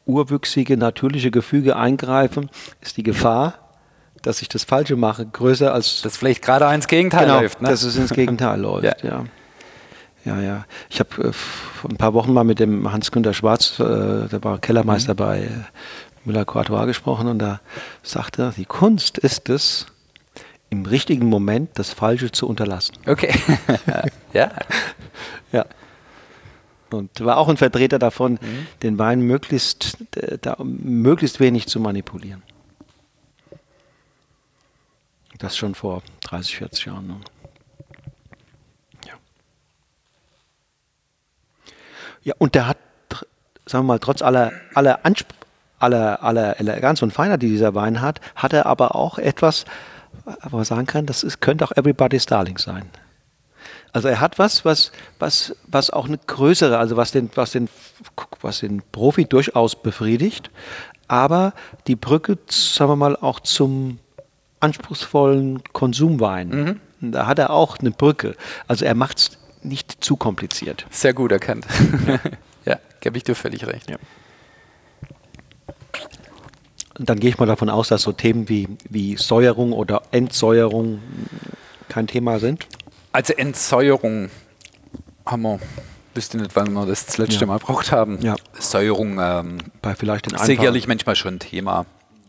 urwüchsige, 0.06 0.78
natürliche 0.78 1.32
Gefüge 1.32 1.76
eingreife, 1.76 2.48
ist 2.82 2.98
die 2.98 3.04
Gefahr, 3.04 3.56
dass 4.22 4.42
ich 4.42 4.50
das 4.50 4.64
Falsche 4.64 4.96
mache, 4.96 5.26
größer 5.26 5.74
als. 5.74 6.02
Das 6.02 6.18
vielleicht 6.18 6.42
gerade 6.42 6.74
ins 6.74 6.88
Gegenteil 6.88 7.26
genau, 7.26 7.42
läuft, 7.42 7.62
ne? 7.62 7.70
Dass 7.70 7.84
es 7.84 7.96
ins 7.96 8.12
Gegenteil 8.12 8.60
läuft, 8.62 9.04
ja. 9.04 9.10
ja. 9.10 9.26
Ja, 10.26 10.42
ja. 10.42 10.66
Ich 10.90 11.00
habe 11.00 11.30
äh, 11.30 11.32
vor 11.32 11.90
ein 11.90 11.98
paar 11.98 12.14
Wochen 12.14 12.34
mal 12.34 12.44
mit 12.44 12.60
dem 12.60 12.92
Hans-Günter 12.92 13.34
Schwarz, 13.34 13.80
äh, 13.80 14.28
der 14.28 14.44
war 14.44 14.60
Kellermeister 14.60 15.14
mhm. 15.14 15.18
bei 15.18 15.40
äh, 15.40 15.50
Müller-Courtois 16.26 16.86
gesprochen 16.86 17.28
und 17.28 17.40
da 17.40 17.62
sagte 18.04 18.42
er, 18.42 18.52
die 18.52 18.66
Kunst 18.66 19.18
ist 19.18 19.48
es, 19.50 19.88
im 20.70 20.86
richtigen 20.86 21.28
Moment 21.28 21.72
das 21.76 21.94
Falsche 21.94 22.32
zu 22.32 22.48
unterlassen. 22.48 22.96
Okay. 23.08 23.34
ja. 24.34 24.52
Ja. 25.52 25.66
Und 26.92 27.24
war 27.24 27.38
auch 27.38 27.50
ein 27.50 27.58
Vertreter 27.58 28.00
davon, 28.00 28.34
mhm. 28.34 28.68
den 28.82 28.98
Wein 28.98 29.22
möglichst, 29.22 29.98
da, 30.42 30.58
möglichst 30.60 31.40
wenig 31.40 31.68
zu 31.68 31.80
manipulieren. 31.80 32.44
Das 35.38 35.56
schon 35.56 35.74
vor 35.74 36.04
30, 36.22 36.58
40 36.58 36.86
Jahren. 36.86 37.08
Ne? 37.08 37.16
Ja. 39.06 39.14
Ja, 42.24 42.34
und 42.40 42.56
der 42.56 42.68
hat, 42.68 42.78
sagen 43.66 43.86
wir 43.86 43.94
mal, 43.94 44.00
trotz 44.00 44.22
aller, 44.22 44.52
aller, 44.74 45.00
aller, 45.80 46.24
aller 46.24 46.60
Eleganz 46.60 47.02
und 47.02 47.12
Feinheit, 47.12 47.42
die 47.42 47.48
dieser 47.48 47.74
Wein 47.74 48.02
hat, 48.02 48.20
hat 48.36 48.52
er 48.52 48.66
aber 48.66 48.96
auch 48.96 49.18
etwas, 49.18 49.64
wo 50.50 50.58
man 50.58 50.66
sagen 50.66 50.86
kann, 50.86 51.06
das 51.06 51.24
ist, 51.24 51.42
könnte 51.42 51.66
auch 51.66 51.72
Everybody's 51.72 52.26
Darling 52.26 52.58
sein. 52.58 52.90
Also 53.92 54.08
er 54.08 54.20
hat 54.20 54.38
was, 54.38 54.66
was, 54.66 54.92
was, 55.18 55.56
was 55.68 55.90
auch 55.90 56.08
eine 56.08 56.18
größere, 56.18 56.78
also 56.78 56.96
was 56.96 57.12
den, 57.12 57.30
was 57.36 57.52
den, 57.52 57.70
was 58.42 58.60
den 58.60 58.84
Profi 58.92 59.26
durchaus 59.26 59.82
befriedigt, 59.82 60.52
aber 61.08 61.54
die 61.88 61.96
Brücke, 61.96 62.38
sagen 62.50 62.92
wir 62.92 62.96
mal, 62.96 63.16
auch 63.16 63.40
zum 63.40 64.00
anspruchsvollen 64.60 65.64
Konsumwein. 65.74 66.80
Mhm. 67.00 67.12
Da 67.12 67.28
hat 67.28 67.40
er 67.40 67.52
auch 67.52 67.80
eine 67.80 67.92
Brücke. 67.92 68.36
Also 68.68 68.86
er 68.86 68.94
macht 68.94 69.18
es 69.18 69.32
nicht 69.64 70.04
zu 70.04 70.18
kompliziert. 70.18 70.86
Sehr 70.90 71.14
gut 71.14 71.32
erkannt. 71.32 71.66
ja, 72.66 72.78
gebe 73.00 73.18
ich 73.18 73.24
dir 73.24 73.36
völlig 73.36 73.66
recht. 73.66 73.90
Ja. 73.90 73.98
Und 77.00 77.10
dann 77.10 77.20
gehe 77.20 77.30
ich 77.30 77.40
mal 77.40 77.46
davon 77.46 77.70
aus, 77.70 77.88
dass 77.88 78.02
so 78.02 78.12
Themen 78.12 78.50
wie, 78.50 78.68
wie 78.90 79.16
Säuerung 79.16 79.72
oder 79.72 80.02
Entsäuerung 80.12 81.02
kein 81.88 82.08
Thema 82.08 82.40
sind. 82.40 82.68
Also 83.14 83.34
Entsäuerung 83.34 84.30
haben 85.26 85.42
wir, 85.44 85.60
wüsste 86.14 86.38
nicht, 86.38 86.56
wann 86.56 86.74
wir 86.74 86.86
das, 86.86 87.06
das 87.06 87.18
letzte 87.18 87.42
ja. 87.42 87.48
Mal 87.48 87.60
gebraucht 87.60 87.94
haben. 87.94 88.20
Ja. 88.22 88.36
Säuerung 88.60 89.18
ähm, 89.20 89.60
bei 89.82 89.96
vielleicht 89.96 90.30
den 90.30 90.38
sicherlich 90.38 90.88
manchmal 90.88 91.16
schon 91.16 91.36
ein 91.36 91.40
Thema. 91.40 91.86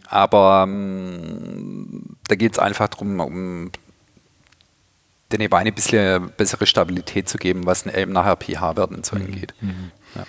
Aber 0.08 0.64
ähm, 0.66 2.16
da 2.28 2.36
geht 2.36 2.52
es 2.52 2.58
einfach 2.60 2.88
darum, 2.88 3.18
um 3.18 3.70
den 5.32 5.50
Wein 5.50 5.66
ein 5.66 5.74
bisschen 5.74 6.30
bessere 6.36 6.66
Stabilität 6.66 7.28
zu 7.28 7.38
geben, 7.38 7.66
was 7.66 7.86
eben 7.86 8.12
nachher 8.12 8.36
pH-Wert 8.36 8.90
und 8.90 9.04
so 9.04 9.16
mhm. 9.16 9.22
angeht. 9.22 9.54
Mhm. 9.60 9.90
Ja. 10.14 10.26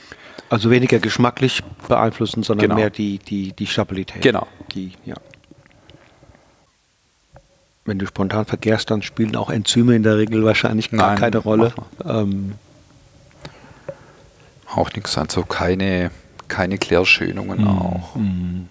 Also 0.52 0.70
weniger 0.70 1.00
geschmacklich 1.00 1.64
beeinflussen, 1.88 2.44
sondern 2.44 2.68
genau. 2.68 2.76
mehr 2.76 2.90
die, 2.90 3.20
die, 3.20 3.54
die 3.54 3.68
Stabilität. 3.68 4.22
Genau. 4.22 4.48
Die, 4.74 4.92
ja. 5.06 5.16
Wenn 7.86 8.00
du 8.00 8.06
spontan 8.06 8.46
verkehrst, 8.46 8.92
dann 8.92 9.02
spielen 9.02 9.38
auch 9.38 9.50
Enzyme 9.50 9.96
in 9.96 10.04
der 10.04 10.18
Regel 10.18 10.44
wahrscheinlich 10.44 10.92
gar 10.92 11.12
Nein, 11.12 11.20
keine 11.20 11.38
Rolle. 11.38 11.74
Ähm. 12.04 12.56
Auch 14.76 14.92
nichts, 14.92 15.18
also 15.18 15.44
keine, 15.44 16.12
keine 16.50 16.78
Klärschönungen 16.78 17.62
mhm. 17.62 17.68
auch. 17.70 18.16
Mhm. 18.16 18.68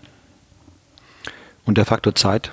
Und 1.64 1.78
der 1.78 1.86
Faktor 1.86 2.14
Zeit? 2.14 2.52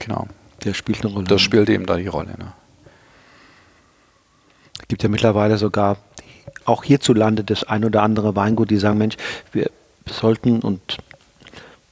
Genau. 0.00 0.26
Der 0.64 0.74
spielt 0.74 1.04
eine 1.04 1.14
Rolle. 1.14 1.26
Das 1.26 1.40
spielt 1.40 1.70
eben 1.70 1.86
da 1.86 1.96
die 1.96 2.08
Rolle. 2.08 2.34
Ne? 2.38 2.52
Es 4.80 4.88
gibt 4.88 5.04
ja 5.04 5.08
mittlerweile 5.08 5.58
sogar 5.58 5.96
auch 6.68 6.84
hierzulande 6.84 7.44
das 7.44 7.64
ein 7.64 7.84
oder 7.84 8.02
andere 8.02 8.36
Weingut, 8.36 8.70
die 8.70 8.76
sagen, 8.76 8.98
Mensch, 8.98 9.16
wir 9.52 9.70
sollten 10.06 10.60
und 10.60 10.98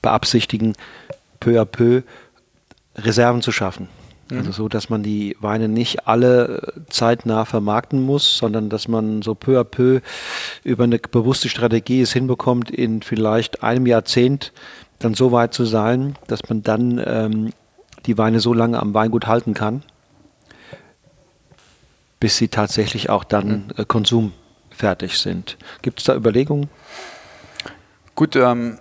beabsichtigen, 0.02 0.74
peu 1.40 1.60
à 1.60 1.64
peu 1.64 2.02
Reserven 2.96 3.42
zu 3.42 3.52
schaffen. 3.52 3.88
Mhm. 4.30 4.38
Also 4.38 4.52
so, 4.52 4.68
dass 4.68 4.88
man 4.88 5.02
die 5.02 5.36
Weine 5.40 5.68
nicht 5.68 6.06
alle 6.06 6.72
zeitnah 6.88 7.44
vermarkten 7.44 8.02
muss, 8.02 8.38
sondern 8.38 8.68
dass 8.68 8.88
man 8.88 9.22
so 9.22 9.34
peu 9.34 9.60
à 9.60 9.64
peu 9.64 10.00
über 10.64 10.84
eine 10.84 10.98
bewusste 10.98 11.48
Strategie 11.48 12.00
es 12.00 12.12
hinbekommt, 12.12 12.70
in 12.70 13.02
vielleicht 13.02 13.62
einem 13.62 13.86
Jahrzehnt 13.86 14.52
dann 14.98 15.14
so 15.14 15.32
weit 15.32 15.54
zu 15.54 15.64
sein, 15.64 16.16
dass 16.26 16.48
man 16.48 16.62
dann 16.62 17.02
ähm, 17.04 17.52
die 18.06 18.18
Weine 18.18 18.40
so 18.40 18.54
lange 18.54 18.80
am 18.80 18.94
Weingut 18.94 19.26
halten 19.26 19.54
kann, 19.54 19.82
bis 22.18 22.36
sie 22.36 22.48
tatsächlich 22.48 23.10
auch 23.10 23.24
dann 23.24 23.48
mhm. 23.48 23.64
äh, 23.76 23.84
konsumfertig 24.76 25.18
sind. 25.18 25.56
Gibt 25.82 26.00
es 26.00 26.04
da 26.04 26.14
Überlegungen? 26.14 26.68
Gut, 28.14 28.36
ähm, 28.36 28.78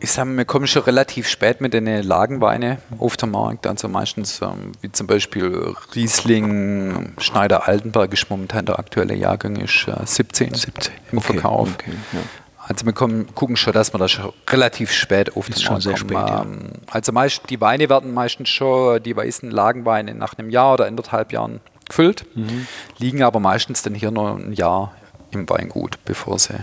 ich 0.00 0.12
sage, 0.12 0.36
wir 0.36 0.44
kommen 0.44 0.66
schon 0.66 0.82
relativ 0.82 1.28
spät 1.28 1.60
mit 1.60 1.72
den 1.72 1.86
Lagenweine 1.86 2.78
auf 2.98 3.16
den 3.16 3.30
Markt. 3.30 3.66
Also 3.66 3.88
meistens, 3.88 4.42
ähm, 4.42 4.72
wie 4.82 4.92
zum 4.92 5.06
Beispiel 5.06 5.74
Riesling, 5.94 7.14
Schneider 7.18 7.66
Altenberg 7.66 8.12
ist 8.12 8.28
momentan 8.28 8.66
der 8.66 8.78
aktuelle 8.78 9.14
Jahrgang, 9.14 9.56
ist 9.56 9.86
äh, 9.88 10.04
17, 10.04 10.54
17 10.54 10.92
im 11.12 11.18
okay, 11.18 11.32
Verkauf. 11.32 11.70
Okay, 11.74 11.92
ja. 12.12 12.20
Also 12.68 12.84
wir 12.84 12.92
kommen, 12.92 13.32
gucken 13.36 13.56
schon, 13.56 13.72
dass 13.72 13.94
wir 13.94 13.98
da 13.98 14.08
schon 14.08 14.32
relativ 14.50 14.90
spät 14.90 15.36
auf 15.36 15.48
den 15.48 15.64
Markt 15.64 15.84
kommen. 15.84 15.96
Spät, 15.96 16.10
ja. 16.10 16.42
Ähm, 16.42 16.72
also 16.90 17.12
meist, 17.12 17.42
die 17.48 17.60
Weine 17.60 17.88
werden 17.88 18.12
meistens 18.12 18.48
schon, 18.48 19.02
die 19.02 19.16
weißen 19.16 19.50
Lagenweine, 19.50 20.14
nach 20.14 20.36
einem 20.36 20.50
Jahr 20.50 20.74
oder 20.74 20.86
anderthalb 20.86 21.32
Jahren 21.32 21.60
gefüllt, 21.88 22.26
mhm. 22.34 22.66
liegen 22.98 23.22
aber 23.22 23.40
meistens 23.40 23.82
dann 23.82 23.94
hier 23.94 24.10
noch 24.10 24.36
ein 24.36 24.52
Jahr 24.52 24.92
im 25.30 25.48
Weingut, 25.48 25.98
bevor 26.04 26.38
sie 26.38 26.54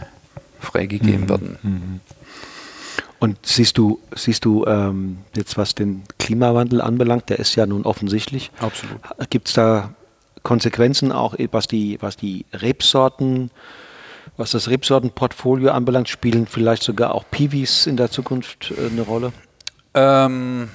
freigegeben 0.59 1.22
mhm. 1.22 1.30
werden. 1.30 1.57
Mhm. 1.61 1.99
Und 3.20 3.45
siehst 3.45 3.78
du, 3.78 3.99
siehst 4.16 4.43
du 4.43 4.66
ähm, 4.66 5.20
jetzt, 5.36 5.57
was 5.57 5.76
den 5.76 6.03
Klimawandel 6.20 6.82
anbelangt, 6.82 7.30
der 7.30 7.39
ist 7.39 7.55
ja 7.55 7.66
nun 7.66 7.84
offensichtlich. 7.84 8.51
Absolut. 8.59 8.99
Gibt 9.30 9.47
es 9.47 9.53
da 9.53 9.93
Konsequenzen 10.43 11.14
auch, 11.14 11.36
was 11.51 11.68
die, 11.68 11.97
was 12.01 12.18
die 12.18 12.45
Rebsorten 12.51 13.49
was 14.38 14.51
das 14.51 14.70
Rebsortenportfolio 14.70 15.72
anbelangt, 15.72 16.09
spielen 16.09 16.47
vielleicht 16.47 16.84
sogar 16.84 17.14
auch 17.14 17.26
Piwis 17.30 17.88
in 17.88 17.97
der 17.97 18.09
Zukunft 18.09 18.72
äh, 18.72 18.88
eine 18.88 19.01
Rolle? 19.01 19.34
Ähm, 19.93 20.70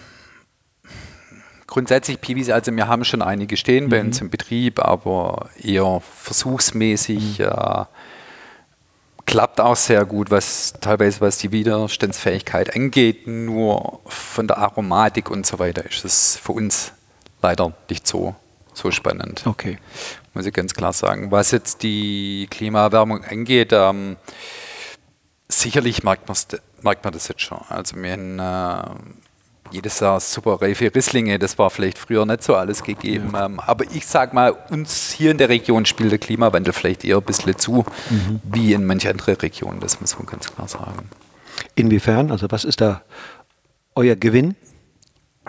grundsätzlich 1.69 2.21
Piwis, 2.21 2.51
also 2.51 2.75
wir 2.75 2.89
haben 2.89 3.05
schon 3.05 3.23
einige 3.23 3.57
stehen 3.57 3.85
mhm. 3.85 3.89
bei 3.91 4.01
uns 4.01 4.21
im 4.21 4.31
Betrieb, 4.31 4.81
aber 4.81 5.51
eher 5.63 6.01
versuchsmäßig. 6.01 7.39
Mhm. 7.39 7.45
Äh, 7.45 7.85
klappt 9.27 9.61
auch 9.61 9.77
sehr 9.77 10.05
gut, 10.05 10.31
was 10.31 10.73
teilweise 10.81 11.21
was 11.21 11.39
die 11.39 11.53
Widerstandsfähigkeit 11.53 12.75
angeht. 12.75 13.27
Nur 13.27 14.01
von 14.07 14.49
der 14.49 14.59
Aromatik 14.59 15.31
und 15.31 15.47
so 15.47 15.61
weiter 15.61 15.85
ist 15.85 16.05
es 16.05 16.37
für 16.37 16.53
uns 16.53 16.93
leider 17.43 17.73
nicht 17.89 18.07
so, 18.09 18.35
so 18.75 18.91
spannend. 18.91 19.43
Okay 19.45 19.79
muss 20.39 20.47
ich 20.47 20.55
ganz 20.55 20.73
klar 20.73 20.93
sagen. 20.93 21.33
Was 21.33 21.51
jetzt 21.51 21.83
die 21.83 22.47
Klimaerwärmung 22.49 23.25
angeht, 23.25 23.73
ähm, 23.73 24.17
sicherlich 25.49 26.05
merkt, 26.05 26.29
merkt, 26.83 27.05
man 27.05 27.13
das 27.13 27.27
jetzt 27.27 27.43
schon. 27.43 27.61
Also 27.69 27.97
wir 27.97 28.13
haben 28.13 28.39
äh, 28.39 29.28
jedes 29.71 30.01
Jahr 30.01 30.21
super 30.21 30.61
reife 30.61 30.95
Risslinge, 30.95 31.39
das 31.39 31.59
war 31.59 31.71
vielleicht 31.71 31.99
früher 31.99 32.25
nicht 32.27 32.43
so 32.43 32.55
alles 32.55 32.83
gegeben. 32.83 33.31
Ja. 33.33 33.47
Ähm, 33.47 33.61
aber 33.61 33.85
ich 33.93 34.07
sage 34.07 34.35
mal, 34.35 34.57
uns 34.71 35.13
hier 35.13 35.31
in 35.31 35.39
der 35.39 35.49
Region 35.49 35.87
spielt 35.87 36.13
der 36.13 36.19
Klimawandel 36.19 36.73
vielleicht 36.73 37.05
eher 37.05 37.17
ein 37.17 37.23
bisschen 37.23 37.57
zu, 37.59 37.85
mhm. 38.11 38.41
wie 38.45 38.73
in 38.73 38.85
manche 38.85 39.11
andere 39.11 39.41
Regionen, 39.41 39.81
das 39.81 40.01
muss 40.01 40.17
man 40.17 40.27
ganz 40.27 40.53
klar 40.53 40.69
sagen. 40.69 41.09
Inwiefern? 41.75 42.31
Also 42.31 42.47
was 42.51 42.65
ist 42.65 42.81
da 42.81 43.03
euer 43.95 44.17
Gewinn? 44.17 44.55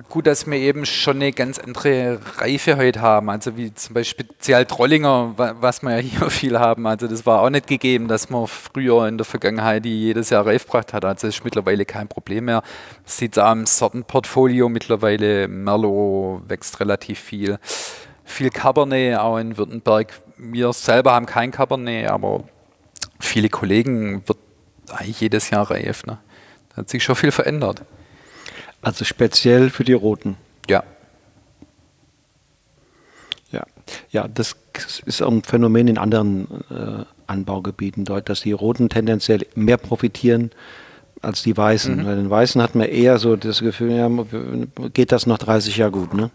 Gut, 0.07 0.27
dass 0.27 0.47
wir 0.47 0.57
eben 0.57 0.85
schon 0.85 1.17
eine 1.17 1.33
ganz 1.33 1.59
andere 1.59 2.19
Reife 2.37 2.77
heute 2.77 3.01
haben. 3.01 3.29
Also 3.29 3.57
wie 3.57 3.73
zum 3.73 3.95
Beispiel 3.95 4.25
speziell 4.25 4.65
Trollinger, 4.65 5.33
was 5.35 5.81
wir 5.81 5.97
ja 5.97 5.97
hier 5.97 6.29
viel 6.29 6.57
haben. 6.57 6.87
Also 6.87 7.07
das 7.07 7.25
war 7.25 7.41
auch 7.41 7.49
nicht 7.49 7.67
gegeben, 7.67 8.07
dass 8.07 8.29
man 8.29 8.47
früher 8.47 9.07
in 9.07 9.17
der 9.17 9.25
Vergangenheit 9.25 9.83
die 9.83 9.99
jedes 9.99 10.29
Jahr 10.29 10.45
reif 10.45 10.65
gebracht 10.65 10.93
hat. 10.93 11.03
Also 11.03 11.27
das 11.27 11.35
ist 11.35 11.43
mittlerweile 11.43 11.85
kein 11.85 12.07
Problem 12.07 12.45
mehr. 12.45 12.63
Sieht 13.05 13.33
es 13.33 13.37
am 13.39 13.65
Sortenportfolio 13.65 14.69
mittlerweile. 14.69 15.47
Merlot 15.47 16.47
wächst 16.47 16.79
relativ 16.79 17.19
viel. 17.19 17.59
Viel 18.23 18.51
Cabernet 18.51 19.17
auch 19.17 19.37
in 19.37 19.57
Württemberg. 19.57 20.13
Wir 20.37 20.71
selber 20.71 21.13
haben 21.13 21.25
kein 21.25 21.51
Cabernet, 21.51 22.09
aber 22.09 22.43
viele 23.19 23.49
Kollegen 23.49 24.23
wird 24.27 24.37
eigentlich 24.91 25.19
jedes 25.19 25.49
Jahr 25.49 25.69
reif. 25.69 26.05
Ne? 26.05 26.19
Da 26.69 26.77
hat 26.77 26.89
sich 26.89 27.03
schon 27.03 27.15
viel 27.15 27.31
verändert. 27.31 27.83
Also 28.81 29.05
speziell 29.05 29.69
für 29.69 29.83
die 29.83 29.93
Roten. 29.93 30.37
Ja. 30.69 30.83
Ja, 33.51 33.65
ja 34.11 34.27
das 34.27 34.55
ist 35.05 35.21
auch 35.21 35.31
ein 35.31 35.43
Phänomen 35.43 35.87
in 35.87 35.97
anderen 35.97 36.47
äh, 36.69 37.05
Anbaugebieten 37.27 38.05
dort, 38.05 38.29
dass 38.29 38.41
die 38.41 38.53
Roten 38.53 38.89
tendenziell 38.89 39.45
mehr 39.55 39.77
profitieren 39.77 40.51
als 41.21 41.43
die 41.43 41.55
Weißen. 41.55 41.97
Mhm. 41.97 42.05
Bei 42.05 42.15
den 42.15 42.29
Weißen 42.29 42.61
hat 42.61 42.75
man 42.75 42.87
eher 42.87 43.19
so 43.19 43.35
das 43.35 43.59
Gefühl, 43.59 43.91
ja, 43.91 44.09
geht 44.93 45.11
das 45.11 45.25
noch 45.25 45.37
30 45.37 45.77
Jahre 45.77 45.91
gut, 45.91 46.13
ne? 46.13 46.31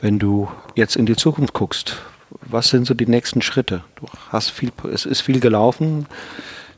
Wenn 0.00 0.18
du 0.18 0.50
jetzt 0.74 0.96
in 0.96 1.06
die 1.06 1.16
Zukunft 1.16 1.54
guckst, 1.54 1.96
was 2.42 2.68
sind 2.68 2.86
so 2.86 2.92
die 2.92 3.06
nächsten 3.06 3.40
Schritte? 3.40 3.84
Du 3.96 4.06
hast 4.28 4.50
viel, 4.50 4.70
es 4.92 5.06
ist 5.06 5.22
viel 5.22 5.40
gelaufen 5.40 6.06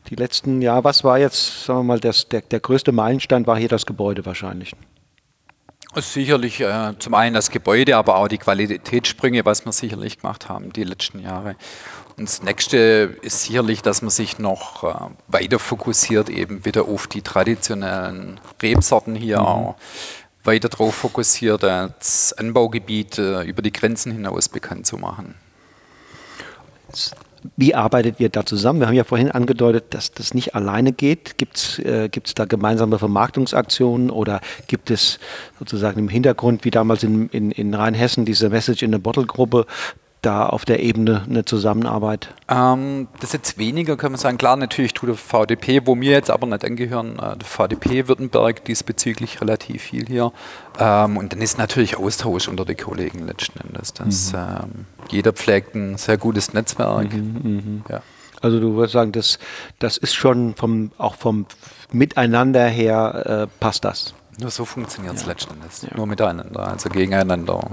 die 0.09 0.15
letzten 0.15 0.61
Jahre. 0.61 0.83
Was 0.83 1.03
war 1.03 1.17
jetzt, 1.17 1.65
sagen 1.65 1.79
wir 1.79 1.83
mal, 1.83 1.99
das, 1.99 2.27
der, 2.29 2.41
der 2.41 2.59
größte 2.59 2.91
Meilenstein 2.91 3.45
war 3.47 3.57
hier 3.57 3.69
das 3.69 3.85
Gebäude 3.85 4.25
wahrscheinlich? 4.25 4.73
Sicherlich 5.95 6.59
äh, 6.61 6.93
zum 6.99 7.13
einen 7.13 7.33
das 7.33 7.49
Gebäude, 7.49 7.95
aber 7.95 8.17
auch 8.17 8.27
die 8.27 8.37
Qualitätssprünge, 8.37 9.45
was 9.45 9.65
wir 9.65 9.71
sicherlich 9.71 10.19
gemacht 10.19 10.47
haben 10.47 10.71
die 10.71 10.83
letzten 10.83 11.19
Jahre. 11.19 11.55
Und 12.17 12.27
das 12.27 12.43
nächste 12.43 13.17
ist 13.21 13.43
sicherlich, 13.43 13.81
dass 13.81 14.01
man 14.01 14.11
sich 14.11 14.37
noch 14.37 14.83
äh, 14.83 15.09
weiter 15.27 15.59
fokussiert, 15.59 16.29
eben 16.29 16.65
wieder 16.65 16.85
auf 16.85 17.07
die 17.07 17.21
traditionellen 17.21 18.39
Rebsorten 18.61 19.15
hier 19.15 19.39
mhm. 19.39 19.45
auch 19.45 19.75
weiter 20.43 20.69
darauf 20.69 20.95
fokussiert, 20.95 21.63
das 21.63 22.33
Anbaugebiet 22.33 23.17
äh, 23.17 23.43
über 23.43 23.61
die 23.61 23.73
Grenzen 23.73 24.11
hinaus 24.11 24.49
bekannt 24.49 24.85
zu 24.87 24.97
machen. 24.97 25.35
Wie 27.55 27.75
arbeitet 27.75 28.19
ihr 28.19 28.29
da 28.29 28.45
zusammen? 28.45 28.79
Wir 28.79 28.87
haben 28.87 28.95
ja 28.95 29.03
vorhin 29.03 29.31
angedeutet, 29.31 29.85
dass 29.91 30.11
das 30.11 30.33
nicht 30.33 30.55
alleine 30.55 30.91
geht. 30.91 31.37
Gibt 31.37 31.57
es 31.57 31.79
äh, 31.79 32.09
da 32.35 32.45
gemeinsame 32.45 32.99
Vermarktungsaktionen 32.99 34.09
oder 34.09 34.41
gibt 34.67 34.91
es 34.91 35.19
sozusagen 35.59 35.99
im 35.99 36.09
Hintergrund, 36.09 36.65
wie 36.65 36.71
damals 36.71 37.03
in, 37.03 37.29
in, 37.29 37.51
in 37.51 37.73
Rheinhessen, 37.73 38.25
diese 38.25 38.49
Message 38.49 38.83
in 38.83 38.91
the 38.91 38.97
Bottle 38.97 39.25
Gruppe, 39.25 39.65
da 40.21 40.47
auf 40.47 40.65
der 40.65 40.81
Ebene 40.81 41.23
eine 41.29 41.45
Zusammenarbeit? 41.45 42.33
Ähm, 42.49 43.07
das 43.19 43.29
ist 43.29 43.33
jetzt 43.33 43.57
weniger, 43.57 43.97
kann 43.97 44.11
man 44.11 44.19
sagen. 44.19 44.37
Klar, 44.37 44.55
natürlich 44.55 44.93
tut 44.93 45.09
der 45.09 45.15
VDP, 45.15 45.81
wo 45.85 45.99
wir 45.99 46.11
jetzt 46.11 46.29
aber 46.29 46.47
nicht 46.47 46.65
angehören, 46.65 47.19
äh, 47.19 47.37
der 47.37 47.47
VDP 47.47 48.07
Württemberg 48.07 48.65
diesbezüglich 48.65 49.41
relativ 49.41 49.83
viel 49.83 50.05
hier. 50.05 50.31
Ähm, 50.79 51.17
und 51.17 51.33
dann 51.33 51.41
ist 51.41 51.57
natürlich 51.57 51.97
Austausch 51.97 52.47
unter 52.47 52.65
den 52.65 52.77
Kollegen 52.77 53.25
letzten 53.25 53.59
Endes. 53.59 53.93
Dass, 53.93 54.33
mhm. 54.33 54.39
ähm, 54.39 54.85
jeder 55.09 55.33
pflegt 55.33 55.75
ein 55.75 55.97
sehr 55.97 56.17
gutes 56.17 56.53
Netzwerk. 56.53 57.13
Mhm, 57.13 57.83
mh. 57.85 57.91
ja. 57.91 58.01
Also 58.41 58.59
du 58.59 58.75
würdest 58.75 58.93
sagen, 58.93 59.11
das, 59.11 59.39
das 59.79 59.97
ist 59.97 60.13
schon 60.13 60.55
vom, 60.55 60.91
auch 60.97 61.15
vom 61.15 61.47
Miteinander 61.91 62.67
her, 62.67 63.47
äh, 63.49 63.59
passt 63.59 63.83
das? 63.85 64.13
Nur 64.39 64.51
so 64.51 64.65
funktioniert 64.65 65.15
es 65.15 65.23
ja. 65.23 65.29
letzten 65.29 65.55
Endes. 65.55 65.81
Ja. 65.81 65.89
Nur 65.95 66.05
miteinander, 66.05 66.67
also 66.67 66.89
gegeneinander 66.89 67.71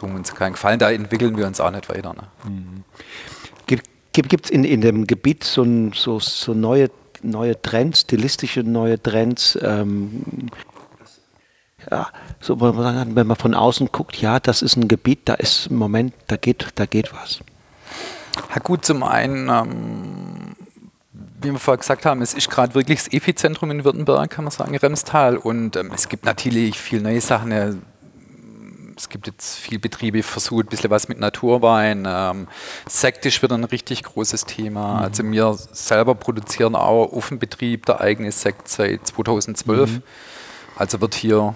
tun 0.00 0.14
uns 0.14 0.34
keinen 0.34 0.52
Gefallen, 0.52 0.78
da 0.78 0.90
entwickeln 0.90 1.36
wir 1.36 1.46
uns 1.46 1.60
auch 1.60 1.70
nicht 1.70 1.88
weiter. 1.88 2.14
Ne? 2.14 2.50
Mhm. 2.50 2.84
Gibt 4.12 4.46
es 4.46 4.50
in, 4.50 4.64
in 4.64 4.80
dem 4.80 5.06
Gebiet 5.06 5.44
so, 5.44 5.64
so, 5.94 6.18
so 6.18 6.52
neue, 6.52 6.90
neue 7.22 7.60
Trends, 7.62 8.00
stilistische 8.00 8.64
neue 8.64 9.00
Trends? 9.00 9.56
Ähm, 9.62 10.48
ja, 11.90 12.08
so, 12.40 12.60
wenn 12.60 13.26
man 13.26 13.36
von 13.36 13.54
außen 13.54 13.90
guckt, 13.92 14.16
ja, 14.16 14.40
das 14.40 14.62
ist 14.62 14.76
ein 14.76 14.88
Gebiet, 14.88 15.20
da 15.26 15.34
ist 15.34 15.68
im 15.68 15.76
Moment, 15.76 16.12
da 16.26 16.36
geht, 16.36 16.66
da 16.74 16.86
geht 16.86 17.12
was. 17.14 17.40
Ja, 18.52 18.60
gut, 18.60 18.84
zum 18.84 19.04
einen, 19.04 19.48
ähm, 19.48 20.56
wie 21.40 21.52
wir 21.52 21.58
vorher 21.58 21.78
gesagt 21.78 22.04
haben, 22.04 22.20
es 22.20 22.34
ist 22.34 22.50
gerade 22.50 22.74
wirklich 22.74 23.04
das 23.04 23.12
Epizentrum 23.12 23.70
in 23.70 23.84
Württemberg, 23.84 24.28
kann 24.28 24.44
man 24.44 24.50
sagen, 24.50 24.76
Remstal. 24.76 25.36
Und 25.36 25.76
ähm, 25.76 25.92
es 25.94 26.08
gibt 26.08 26.24
natürlich 26.24 26.78
viele 26.78 27.02
neue 27.02 27.20
Sachen 27.20 27.80
es 29.00 29.08
gibt 29.08 29.26
jetzt 29.26 29.56
viele 29.56 29.78
Betriebe, 29.80 30.22
versucht 30.22 30.66
ein 30.66 30.68
bisschen 30.68 30.90
was 30.90 31.08
mit 31.08 31.18
Naturwein. 31.18 32.06
Ähm, 32.06 32.48
Sekt 32.86 33.24
ist 33.24 33.42
wieder 33.42 33.54
ein 33.54 33.64
richtig 33.64 34.02
großes 34.02 34.44
Thema. 34.44 34.94
Mhm. 34.94 35.00
Also 35.00 35.24
wir 35.24 35.54
selber 35.72 36.14
produzieren 36.14 36.74
auch 36.74 37.12
auf 37.12 37.28
dem 37.28 37.38
Betrieb 37.38 37.86
der 37.86 38.00
eigene 38.00 38.30
Sekt 38.30 38.68
seit 38.68 39.06
2012. 39.06 39.90
Mhm. 39.90 40.02
Also 40.76 41.00
wird 41.00 41.14
hier 41.14 41.54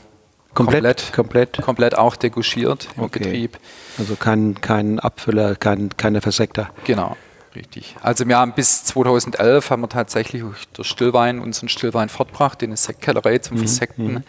komplett, 0.54 1.12
komplett, 1.12 1.60
komplett 1.60 1.98
auch 1.98 2.16
deguschiert 2.16 2.88
im 2.96 3.04
okay. 3.04 3.18
Betrieb. 3.18 3.58
Also 3.98 4.16
kein, 4.16 4.60
kein 4.60 4.98
Abfüller, 4.98 5.54
kein, 5.54 5.90
keine 5.96 6.22
Versekter. 6.22 6.70
Genau. 6.84 7.16
Richtig. 7.54 7.94
Also 8.02 8.26
wir 8.26 8.38
haben 8.38 8.52
bis 8.54 8.84
2011 8.84 9.70
haben 9.70 9.82
wir 9.82 9.88
tatsächlich 9.88 10.42
durch 10.72 10.88
Stillwein 10.88 11.38
unseren 11.38 11.68
Stillwein 11.68 12.08
fortgebracht 12.08 12.62
in 12.62 12.70
eine 12.70 12.76
Sektkellerei 12.76 13.38
zum 13.38 13.56
mhm. 13.56 13.60
Versekten. 13.60 14.12
Mhm. 14.14 14.22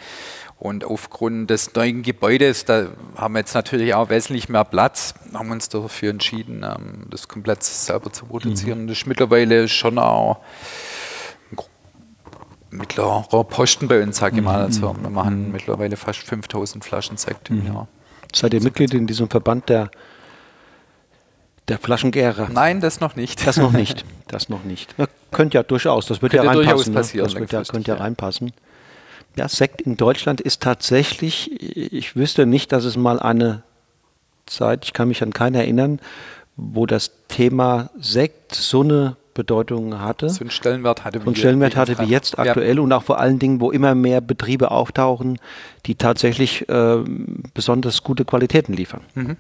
Und 0.57 0.85
aufgrund 0.85 1.49
des 1.49 1.73
neuen 1.75 2.01
Gebäudes, 2.01 2.63
da 2.63 2.87
haben 3.15 3.33
wir 3.33 3.39
jetzt 3.39 3.53
natürlich 3.53 3.93
auch 3.93 4.09
wesentlich 4.09 4.47
mehr 4.47 4.63
Platz, 4.63 5.13
haben 5.33 5.51
uns 5.51 5.67
dafür 5.67 6.09
entschieden, 6.11 6.63
ähm, 6.63 7.07
das 7.09 7.27
komplett 7.27 7.61
selber 7.63 8.11
zu 8.11 8.25
produzieren. 8.25 8.83
Mhm. 8.83 8.87
Das 8.87 8.99
ist 8.99 9.05
mittlerweile 9.05 9.67
schon 9.67 9.99
auch 9.99 10.39
ein 12.71 12.77
mittlerer 12.77 13.43
Posten 13.43 13.87
bei 13.87 14.01
uns, 14.01 14.17
sage 14.17 14.37
ich 14.37 14.43
mal. 14.43 14.61
Also 14.61 14.93
mhm. 14.93 15.03
wir 15.03 15.09
machen 15.09 15.45
mhm. 15.47 15.51
mittlerweile 15.51 15.97
fast 15.97 16.19
5000 16.19 16.83
Flaschen 16.83 17.17
Sekt 17.17 17.49
im 17.49 17.59
mhm. 17.59 17.67
Jahr. 17.67 17.87
Seid 18.33 18.53
ihr 18.53 18.61
Mitglied 18.61 18.93
in 18.93 19.07
diesem 19.07 19.29
Verband 19.29 19.69
der, 19.69 19.89
der 21.67 21.79
Flaschengärer? 21.79 22.49
Nein, 22.51 22.81
das 22.81 22.99
noch 22.99 23.15
nicht. 23.15 23.45
Das 23.45 23.57
noch 23.57 23.71
nicht. 23.71 24.05
Das 24.27 24.49
noch 24.49 24.63
nicht. 24.63 24.95
Ja, 24.97 25.05
könnte 25.31 25.55
ja 25.55 25.63
durchaus, 25.63 26.07
das 26.07 26.23
wird 26.23 26.31
könnte 26.31 26.47
ja 26.47 26.51
reinpassen. 26.51 26.93
Ne? 26.93 26.99
Passieren, 26.99 27.25
das 27.25 27.39
wird 27.39 27.51
ja, 27.51 27.63
könnte 27.63 27.91
ja 27.91 27.97
reinpassen. 27.97 28.47
Ja, 28.47 28.53
Sekt 29.47 29.81
in 29.81 29.97
Deutschland 29.97 30.41
ist 30.41 30.61
tatsächlich, 30.61 31.61
ich 31.61 32.15
wüsste 32.15 32.45
nicht, 32.45 32.71
dass 32.71 32.85
es 32.85 32.97
mal 32.97 33.19
eine 33.19 33.63
Zeit, 34.45 34.85
ich 34.85 34.93
kann 34.93 35.07
mich 35.07 35.21
an 35.23 35.33
keinen 35.33 35.55
erinnern, 35.55 35.99
wo 36.55 36.85
das 36.85 37.11
Thema 37.27 37.89
Sekt 37.99 38.55
so 38.55 38.81
eine 38.81 39.17
Bedeutung 39.33 39.99
hatte. 39.99 40.29
So 40.29 40.41
einen 40.41 40.49
Stellenwert 40.49 41.03
hatte, 41.03 41.25
wie, 41.25 41.35
Stellenwert 41.35 41.75
hatte 41.75 41.99
wie 41.99 42.05
jetzt 42.05 42.39
aktuell 42.39 42.77
ja. 42.77 42.81
und 42.81 42.91
auch 42.93 43.03
vor 43.03 43.19
allen 43.19 43.37
Dingen, 43.37 43.59
wo 43.59 43.69
immer 43.69 43.93
mehr 43.93 44.21
Betriebe 44.21 44.71
auftauchen, 44.71 45.37
die 45.85 45.95
tatsächlich 45.95 46.67
äh, 46.69 47.03
besonders 47.53 48.03
gute 48.03 48.23
Qualitäten 48.23 48.73
liefern. 48.73 49.01
Mhm. 49.13 49.37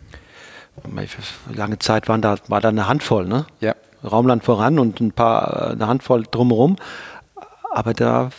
Lange 1.55 1.79
Zeit 1.79 2.09
waren 2.09 2.21
da, 2.21 2.35
war 2.49 2.59
da 2.59 2.67
eine 2.67 2.89
Handvoll, 2.89 3.25
ne? 3.25 3.45
Ja. 3.61 3.75
Raumland 4.03 4.43
voran 4.43 4.77
und 4.77 4.99
ein 4.99 5.13
paar, 5.13 5.71
eine 5.71 5.87
Handvoll 5.87 6.23
drumherum. 6.29 6.75
Aber 7.71 7.93
da 7.93 8.29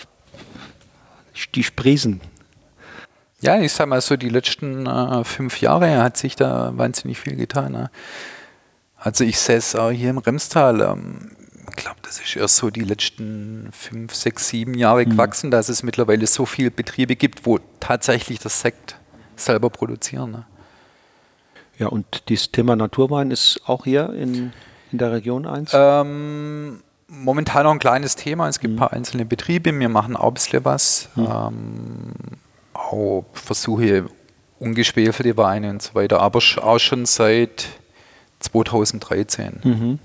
die 1.55 1.63
Spresen. 1.63 2.21
Ja, 3.41 3.61
ich 3.61 3.73
sag 3.73 3.89
mal 3.89 4.01
so, 4.01 4.17
die 4.17 4.31
letzten 4.31 4.87
äh, 4.87 5.25
fünf 5.25 5.61
Jahre 5.61 6.03
hat 6.03 6.17
sich 6.17 6.37
da 6.37 6.73
wahnsinnig 6.77 7.19
viel 7.19 7.37
getan. 7.37 7.73
Ne? 7.73 7.91
Also 8.97 9.25
ich 9.25 9.39
sehe 9.39 9.57
es 9.57 9.75
auch 9.75 9.91
hier 9.91 10.11
im 10.11 10.19
Remstal. 10.19 10.81
Ähm, 10.81 11.33
ich 11.71 11.77
glaube, 11.77 11.99
das 12.03 12.19
ist 12.19 12.35
erst 12.37 12.57
so 12.57 12.71
die 12.71 12.81
letzten 12.81 13.69
fünf, 13.73 14.15
sechs, 14.15 14.49
sieben 14.49 14.75
Jahre 14.75 15.05
mhm. 15.05 15.11
gewachsen, 15.11 15.51
dass 15.51 15.69
es 15.69 15.83
mittlerweile 15.83 16.27
so 16.27 16.47
viele 16.47 16.71
Betriebe 16.71 17.17
gibt, 17.17 17.45
wo 17.45 17.59
tatsächlich 17.81 18.39
das 18.39 18.61
Sekt 18.61 18.97
selber 19.37 19.69
produzieren. 19.69 20.31
Ne? 20.31 20.47
Ja, 21.79 21.89
und 21.89 22.31
dieses 22.31 22.51
Thema 22.51 22.75
Naturwein 22.75 23.31
ist 23.31 23.61
auch 23.67 23.85
hier 23.85 24.15
in, 24.15 24.55
in 24.93 24.99
der 24.99 25.13
Region 25.13 25.47
eins? 25.47 25.73
Ähm, 25.75 26.83
momentan 27.09 27.65
noch 27.65 27.73
ein 27.73 27.79
kleines 27.79 28.17
Thema. 28.17 28.49
Es 28.49 28.61
gibt 28.61 28.73
mhm. 28.73 28.77
ein 28.77 28.81
paar 28.81 28.93
einzelne 28.93 29.25
Betriebe, 29.25 29.77
wir 29.79 29.89
machen 29.89 30.17
auch 30.17 30.29
ein 30.29 30.35
bisschen 30.35 30.65
was. 30.65 31.09
Mhm. 31.15 31.27
Ähm, 31.27 32.13
auch 32.73 33.25
Versuche 33.33 34.07
ungeschwefelte 34.59 35.37
Weine 35.37 35.71
und 35.71 35.83
so 35.83 35.95
weiter, 35.95 36.21
aber 36.21 36.41
auch 36.63 36.79
schon 36.79 37.07
seit 37.07 37.69
2013. 38.41 39.61
Mhm. 39.63 39.99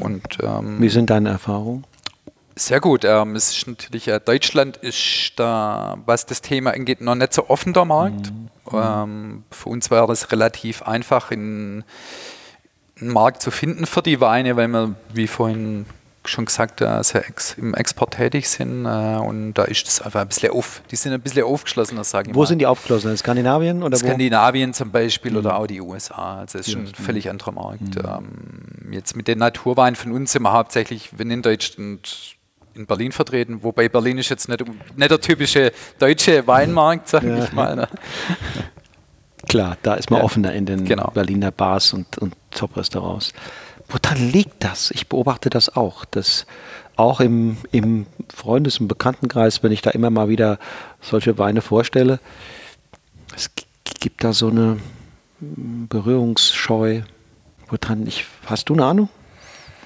Und, 0.00 0.38
ähm, 0.42 0.80
Wie 0.80 0.88
sind 0.88 1.10
deine 1.10 1.30
Erfahrungen? 1.30 1.84
Sehr 2.56 2.80
gut. 2.80 3.04
Ähm, 3.04 3.34
es 3.34 3.50
ist 3.50 3.66
natürlich, 3.66 4.08
äh, 4.08 4.20
Deutschland 4.20 4.76
ist 4.76 5.32
da, 5.36 5.98
was 6.06 6.26
das 6.26 6.40
Thema 6.40 6.72
angeht, 6.72 7.00
noch 7.00 7.14
nicht 7.14 7.32
so 7.32 7.48
offen 7.48 7.72
der 7.72 7.84
Markt. 7.84 8.32
Mhm. 8.32 8.48
Ähm, 8.72 9.44
für 9.50 9.68
uns 9.68 9.90
war 9.90 10.06
das 10.06 10.30
relativ 10.30 10.82
einfach 10.82 11.30
in 11.30 11.84
einen 13.00 13.12
Markt 13.12 13.42
zu 13.42 13.50
finden 13.50 13.86
für 13.86 14.02
die 14.02 14.20
Weine, 14.20 14.56
weil 14.56 14.68
wir, 14.68 14.94
wie 15.12 15.26
vorhin 15.26 15.86
schon 16.28 16.46
gesagt, 16.46 16.80
sie 16.80 17.18
ex 17.18 17.54
im 17.54 17.74
Export 17.74 18.14
tätig 18.14 18.48
sind 18.48 18.86
äh, 18.86 19.16
und 19.16 19.54
da 19.54 19.64
ist 19.64 19.86
es 19.86 20.00
einfach 20.00 20.22
ein 20.22 20.28
bisschen 20.28 20.52
auf, 20.52 20.82
die 20.90 20.96
sind 20.96 21.12
ein 21.12 21.20
bisschen 21.20 21.44
aufgeschlossener, 21.44 22.04
sagen 22.04 22.30
ich 22.30 22.34
Wo 22.34 22.40
mal. 22.40 22.46
sind 22.46 22.60
die 22.60 22.66
aufgeschlossen? 22.66 23.10
In 23.10 23.16
Skandinavien 23.16 23.82
oder 23.82 23.96
Skandinavien 23.96 24.70
wo? 24.70 24.74
zum 24.74 24.90
Beispiel 24.90 25.32
mhm. 25.32 25.38
oder 25.38 25.58
auch 25.58 25.66
die 25.66 25.80
USA. 25.80 26.40
Also 26.40 26.58
es 26.58 26.66
ist 26.66 26.72
schon 26.72 26.86
ein 26.86 26.94
völlig 26.94 27.28
anderer 27.28 27.52
Markt. 27.52 27.96
Mhm. 27.96 28.02
Ähm, 28.06 28.92
jetzt 28.92 29.16
mit 29.16 29.28
den 29.28 29.38
Naturweinen 29.38 29.96
von 29.96 30.12
uns 30.12 30.32
sind 30.32 30.42
wir 30.42 30.52
hauptsächlich, 30.52 31.10
wenn 31.18 31.30
in 31.30 31.42
Deutschland 31.42 32.36
in 32.74 32.86
Berlin 32.86 33.12
vertreten, 33.12 33.62
wobei 33.62 33.88
Berlin 33.88 34.18
ist 34.18 34.30
jetzt 34.30 34.48
nicht, 34.48 34.64
nicht 34.96 35.10
der 35.10 35.20
typische 35.20 35.72
deutsche 35.98 36.46
Weinmarkt, 36.46 37.08
sage 37.08 37.28
ja. 37.28 37.44
ich 37.44 37.52
mal. 37.52 37.76
Ne? 37.76 37.88
Klar, 39.48 39.76
da 39.82 39.94
ist 39.94 40.10
man 40.10 40.20
ja. 40.20 40.24
offener 40.24 40.52
in 40.52 40.66
den 40.66 40.84
genau. 40.84 41.10
Berliner 41.12 41.50
Bars 41.50 41.92
und, 41.92 42.18
und 42.18 42.34
Top-Restaurants. 42.50 43.32
Woran 43.88 44.30
liegt 44.30 44.64
das? 44.64 44.90
Ich 44.90 45.08
beobachte 45.08 45.50
das 45.50 45.76
auch, 45.76 46.04
dass 46.04 46.46
auch 46.96 47.20
im, 47.20 47.56
im 47.70 48.06
Freundes- 48.34 48.78
und 48.78 48.88
Bekanntenkreis, 48.88 49.62
wenn 49.62 49.72
ich 49.72 49.82
da 49.82 49.90
immer 49.90 50.10
mal 50.10 50.28
wieder 50.28 50.58
solche 51.00 51.38
Weine 51.38 51.60
vorstelle, 51.60 52.20
es 53.34 53.50
gibt 53.84 54.24
da 54.24 54.32
so 54.32 54.48
eine 54.48 54.78
Berührungsscheu. 55.40 57.02
Woran 57.68 58.06
ich, 58.06 58.26
hast 58.46 58.68
du 58.68 58.74
eine 58.74 58.84
Ahnung? 58.84 59.08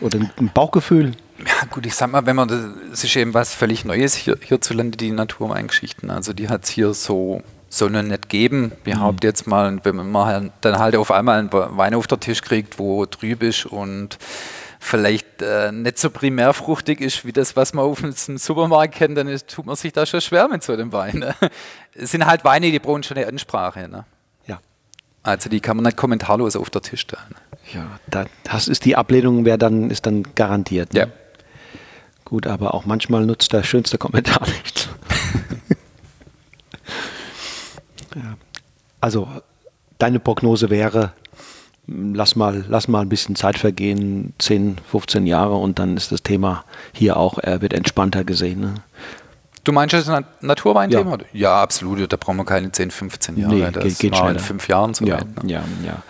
Oder 0.00 0.18
ein 0.18 0.50
Bauchgefühl? 0.52 1.12
Ja, 1.38 1.66
gut, 1.70 1.86
ich 1.86 1.94
sag 1.94 2.10
mal, 2.10 2.26
wenn 2.26 2.36
man, 2.36 2.48
das 2.90 3.04
ist 3.04 3.16
eben 3.16 3.34
was 3.34 3.54
völlig 3.54 3.84
Neues 3.84 4.14
hier, 4.14 4.36
hierzulande, 4.40 4.96
die 4.96 5.10
Naturweingeschichten. 5.12 6.10
Also 6.10 6.32
die 6.32 6.48
hat 6.48 6.64
es 6.64 6.70
hier 6.70 6.94
so, 6.94 7.42
so 7.68 7.88
noch 7.88 8.02
nicht 8.02 8.28
geben. 8.28 8.72
Behaupte 8.84 9.26
mhm. 9.26 9.30
jetzt 9.30 9.46
mal, 9.46 9.80
wenn 9.84 10.10
man 10.10 10.52
dann 10.60 10.78
halt 10.78 10.96
auf 10.96 11.10
einmal 11.10 11.38
einen 11.38 11.52
Wein 11.52 11.94
auf 11.94 12.06
den 12.06 12.20
Tisch 12.20 12.42
kriegt, 12.42 12.78
wo 12.78 13.06
trüb 13.06 13.42
ist 13.42 13.66
und 13.66 14.18
vielleicht 14.80 15.42
äh, 15.42 15.72
nicht 15.72 15.98
so 15.98 16.10
primärfruchtig 16.10 17.00
ist 17.00 17.24
wie 17.24 17.32
das, 17.32 17.56
was 17.56 17.74
man 17.74 17.84
auf 17.84 18.00
dem 18.00 18.12
Supermarkt 18.12 18.94
kennt, 18.94 19.18
dann 19.18 19.34
tut 19.46 19.66
man 19.66 19.76
sich 19.76 19.92
da 19.92 20.06
schon 20.06 20.20
schwer 20.20 20.48
mit 20.48 20.62
so 20.62 20.72
einem 20.72 20.92
Wein. 20.92 21.18
Ne? 21.18 21.34
Es 22.00 22.12
sind 22.12 22.24
halt 22.24 22.44
Weine, 22.44 22.70
die 22.70 22.78
brauchen 22.78 23.02
schon 23.02 23.16
eine 23.16 23.26
Ansprache. 23.26 23.88
Ne? 23.88 24.04
Ja. 24.46 24.60
Also 25.24 25.50
die 25.50 25.58
kann 25.58 25.76
man 25.76 25.84
nicht 25.84 25.96
kommentarlos 25.96 26.54
auf 26.54 26.70
der 26.70 26.80
Tisch 26.80 27.00
stellen. 27.00 27.34
Ja, 27.72 27.98
das 28.44 28.68
ist 28.68 28.84
die 28.84 28.94
Ablehnung, 28.94 29.44
wer 29.44 29.58
dann 29.58 29.90
ist 29.90 30.06
dann 30.06 30.22
garantiert. 30.34 30.94
Ne? 30.94 31.00
Ja. 31.00 31.06
Gut, 32.24 32.46
aber 32.46 32.74
auch 32.74 32.84
manchmal 32.84 33.26
nutzt 33.26 33.52
der 33.52 33.62
schönste 33.64 33.98
Kommentar 33.98 34.46
nicht. 34.46 34.88
ja. 37.97 37.97
Also, 39.00 39.28
deine 39.98 40.20
Prognose 40.20 40.70
wäre, 40.70 41.12
lass 41.86 42.36
mal, 42.36 42.64
lass 42.68 42.88
mal 42.88 43.02
ein 43.02 43.08
bisschen 43.08 43.36
Zeit 43.36 43.58
vergehen, 43.58 44.34
10, 44.38 44.78
15 44.90 45.26
Jahre 45.26 45.56
und 45.56 45.78
dann 45.78 45.96
ist 45.96 46.12
das 46.12 46.22
Thema 46.22 46.64
hier 46.92 47.16
auch, 47.16 47.38
er 47.38 47.60
wird 47.60 47.72
entspannter 47.72 48.24
gesehen. 48.24 48.60
Ne? 48.60 48.74
Du 49.64 49.72
meinst 49.72 49.92
das 49.92 50.08
ein 50.08 50.24
Naturweinthema? 50.40 51.18
Ja. 51.18 51.26
ja, 51.32 51.62
absolut. 51.62 52.10
Da 52.10 52.16
brauchen 52.16 52.38
wir 52.38 52.46
keine 52.46 52.72
10, 52.72 52.90
15 52.90 53.36
Jahre. 53.36 53.54
Nee, 53.54 53.70
das 53.70 53.84
geht, 53.84 53.98
geht 53.98 54.12
war 54.12 54.30
in 54.30 54.38
fünf 54.38 54.66
Jahren 54.68 54.94
so 54.94 55.04
ja, 55.04 55.16
weit. 55.16 55.44
Ne? 55.44 55.52
Ja, 55.52 55.64
ja. 55.84 56.02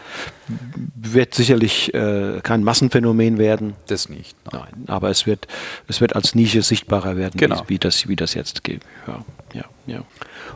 Wird 0.95 1.35
sicherlich 1.35 1.93
äh, 1.93 2.41
kein 2.43 2.63
Massenphänomen 2.63 3.37
werden. 3.39 3.75
Das 3.89 4.09
nicht. 4.09 4.37
Nein. 4.53 4.63
nein. 4.71 4.85
aber 4.87 5.11
es 5.11 5.27
wird, 5.27 5.49
es 5.89 6.01
wird 6.01 6.15
als 6.15 6.37
Nische 6.37 6.63
sichtbarer 6.63 7.17
werden, 7.17 7.37
genau. 7.37 7.63
wie, 7.67 7.75
wie, 7.75 7.79
das, 7.79 8.07
wie 8.07 8.17
das 8.17 8.35
jetzt 8.35 8.63
geht. 8.63 8.83
Ja, 9.09 9.25
ja, 9.53 9.65
ja. 9.87 10.03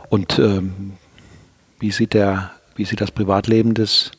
Und 0.09 0.39
ähm, 0.39 0.93
wie, 1.83 1.91
sieht 1.91 2.13
der, 2.13 2.51
wie 2.75 2.85
sieht 2.85 3.01
das 3.01 3.11
Privatleben 3.11 3.73
des 3.73 4.11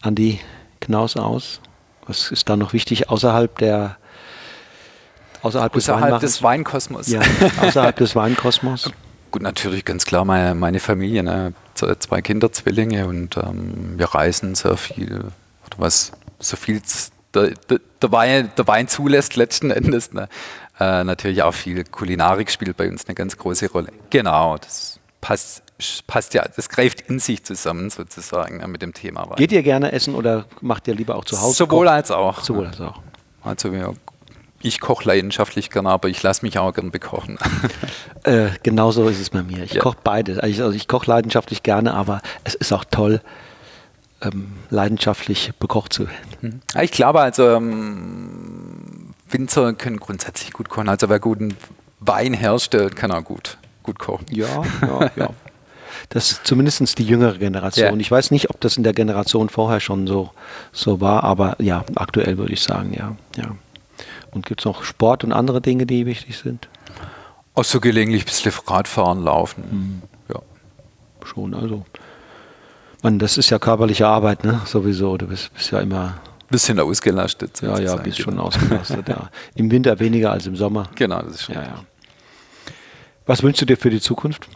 Andi 0.00 0.40
Knaus 0.80 1.16
aus? 1.16 1.60
Was 2.04 2.32
ist 2.32 2.48
da 2.48 2.56
noch 2.56 2.72
wichtig 2.72 3.08
außerhalb 3.08 3.56
der 3.58 3.96
außerhalb, 5.42 5.76
außerhalb 5.76 6.18
des, 6.18 6.42
Weinkosmos? 6.42 7.06
Ja, 7.06 7.20
außerhalb 7.60 7.94
des 7.94 8.16
Weinkosmos. 8.16 8.90
Gut, 9.30 9.40
natürlich 9.40 9.84
ganz 9.84 10.04
klar 10.04 10.24
meine, 10.24 10.56
meine 10.56 10.80
Familie, 10.80 11.22
ne? 11.22 11.54
zwei 11.76 12.20
Kinder, 12.22 12.50
Zwillinge 12.50 13.06
und 13.06 13.36
ähm, 13.36 13.94
wir 13.96 14.06
reisen 14.06 14.56
sehr 14.56 14.76
viel, 14.76 15.18
oder 15.18 15.76
was 15.76 16.10
so 16.40 16.56
viel 16.56 16.82
der, 17.34 17.52
der, 17.70 17.80
der, 18.02 18.12
Wein, 18.12 18.50
der 18.56 18.66
Wein 18.66 18.88
zulässt 18.88 19.36
letzten 19.36 19.70
Endes. 19.70 20.12
Ne? 20.12 20.28
Äh, 20.80 21.04
natürlich 21.04 21.44
auch 21.44 21.54
viel 21.54 21.84
Kulinarik 21.84 22.50
spielt 22.50 22.76
bei 22.76 22.88
uns 22.88 23.06
eine 23.06 23.14
ganz 23.14 23.36
große 23.36 23.70
Rolle. 23.70 23.92
Genau, 24.10 24.58
das 24.58 24.98
passt, 25.20 25.61
passt 26.06 26.34
ja, 26.34 26.44
das 26.54 26.68
greift 26.68 27.02
in 27.02 27.18
sich 27.18 27.44
zusammen 27.44 27.90
sozusagen 27.90 28.58
ne, 28.58 28.68
mit 28.68 28.82
dem 28.82 28.94
Thema 28.94 29.28
Wein. 29.28 29.36
Geht 29.36 29.52
ihr 29.52 29.62
gerne 29.62 29.92
essen 29.92 30.14
oder 30.14 30.46
macht 30.60 30.86
ihr 30.88 30.94
lieber 30.94 31.16
auch 31.16 31.24
zu 31.24 31.40
Hause? 31.40 31.56
Sowohl 31.56 31.88
als 31.88 32.10
auch. 32.10 32.42
Sowohl 32.42 32.66
als 32.66 32.80
auch. 32.80 33.00
Also 33.42 33.72
wir 33.72 33.94
ich 34.64 34.80
koche 34.80 35.08
leidenschaftlich 35.08 35.70
gerne, 35.70 35.90
aber 35.90 36.08
ich 36.08 36.22
lasse 36.22 36.44
mich 36.44 36.58
auch 36.58 36.72
gern 36.72 36.90
bekochen. 36.90 37.38
Äh, 38.24 38.50
genauso 38.62 39.08
ist 39.08 39.20
es 39.20 39.30
bei 39.30 39.42
mir. 39.42 39.64
Ich 39.64 39.72
ja. 39.72 39.82
koche 39.82 39.96
beides. 40.04 40.38
Also 40.38 40.70
ich 40.70 40.86
koche 40.86 41.10
leidenschaftlich 41.10 41.64
gerne, 41.64 41.92
aber 41.92 42.22
es 42.44 42.54
ist 42.54 42.72
auch 42.72 42.84
toll, 42.84 43.20
ähm, 44.20 44.52
leidenschaftlich 44.70 45.50
bekocht 45.58 45.92
zu 45.92 46.06
werden. 46.06 46.62
Mhm. 46.72 46.82
ich 46.82 46.92
glaube, 46.92 47.20
also 47.20 47.48
ähm, 47.48 49.12
Winzer 49.28 49.72
können 49.72 49.98
grundsätzlich 49.98 50.52
gut 50.52 50.68
kochen. 50.68 50.88
Also 50.88 51.08
wer 51.08 51.18
guten 51.18 51.56
Wein 51.98 52.32
herstellt, 52.32 52.94
kann 52.94 53.10
auch 53.10 53.24
gut, 53.24 53.58
gut 53.82 53.98
kochen. 53.98 54.26
Ja, 54.30 54.62
ja, 54.82 55.10
ja. 55.16 55.30
Das 56.08 56.30
ist 56.30 56.46
zumindest 56.46 56.98
die 56.98 57.04
jüngere 57.04 57.38
Generation. 57.38 57.94
Ja. 57.94 57.96
Ich 58.00 58.10
weiß 58.10 58.30
nicht, 58.30 58.50
ob 58.50 58.60
das 58.60 58.76
in 58.76 58.82
der 58.82 58.92
Generation 58.92 59.48
vorher 59.48 59.80
schon 59.80 60.06
so, 60.06 60.30
so 60.72 61.00
war, 61.00 61.24
aber 61.24 61.56
ja, 61.60 61.84
aktuell 61.94 62.38
würde 62.38 62.52
ich 62.52 62.62
sagen, 62.62 62.94
ja. 62.94 63.16
ja. 63.36 63.54
Und 64.30 64.46
gibt 64.46 64.60
es 64.60 64.64
noch 64.64 64.84
Sport 64.84 65.24
und 65.24 65.32
andere 65.32 65.60
Dinge, 65.60 65.86
die 65.86 66.06
wichtig 66.06 66.38
sind? 66.38 66.68
Auch 67.54 67.64
so 67.64 67.80
gelegentlich 67.80 68.22
ein 68.22 68.26
bisschen 68.26 68.52
Radfahren, 68.66 69.22
Laufen. 69.22 69.64
Mhm. 69.70 70.02
Ja. 70.34 70.40
Schon, 71.24 71.54
also. 71.54 71.84
Man, 73.02 73.18
das 73.18 73.36
ist 73.36 73.50
ja 73.50 73.58
körperliche 73.58 74.06
Arbeit, 74.06 74.44
ne? 74.44 74.60
Sowieso. 74.64 75.16
Du 75.16 75.26
bist, 75.26 75.52
bist 75.54 75.70
ja 75.70 75.80
immer. 75.80 76.18
Bisschen 76.48 76.78
ausgelastet. 76.78 77.60
Ja, 77.62 77.78
ja, 77.78 77.96
bist 77.96 78.20
schon 78.20 78.38
ausgelastet, 78.38 79.08
ja. 79.08 79.28
Im 79.54 79.70
Winter 79.70 79.98
weniger 79.98 80.30
als 80.30 80.46
im 80.46 80.54
Sommer. 80.54 80.88
Genau, 80.94 81.20
das 81.22 81.34
ist 81.34 81.42
schon. 81.44 81.54
Ja, 81.54 81.62
ja. 81.62 81.84
Was 83.26 83.42
wünschst 83.42 83.62
du 83.62 83.66
dir 83.66 83.76
für 83.76 83.90
die 83.90 84.00
Zukunft? 84.00 84.48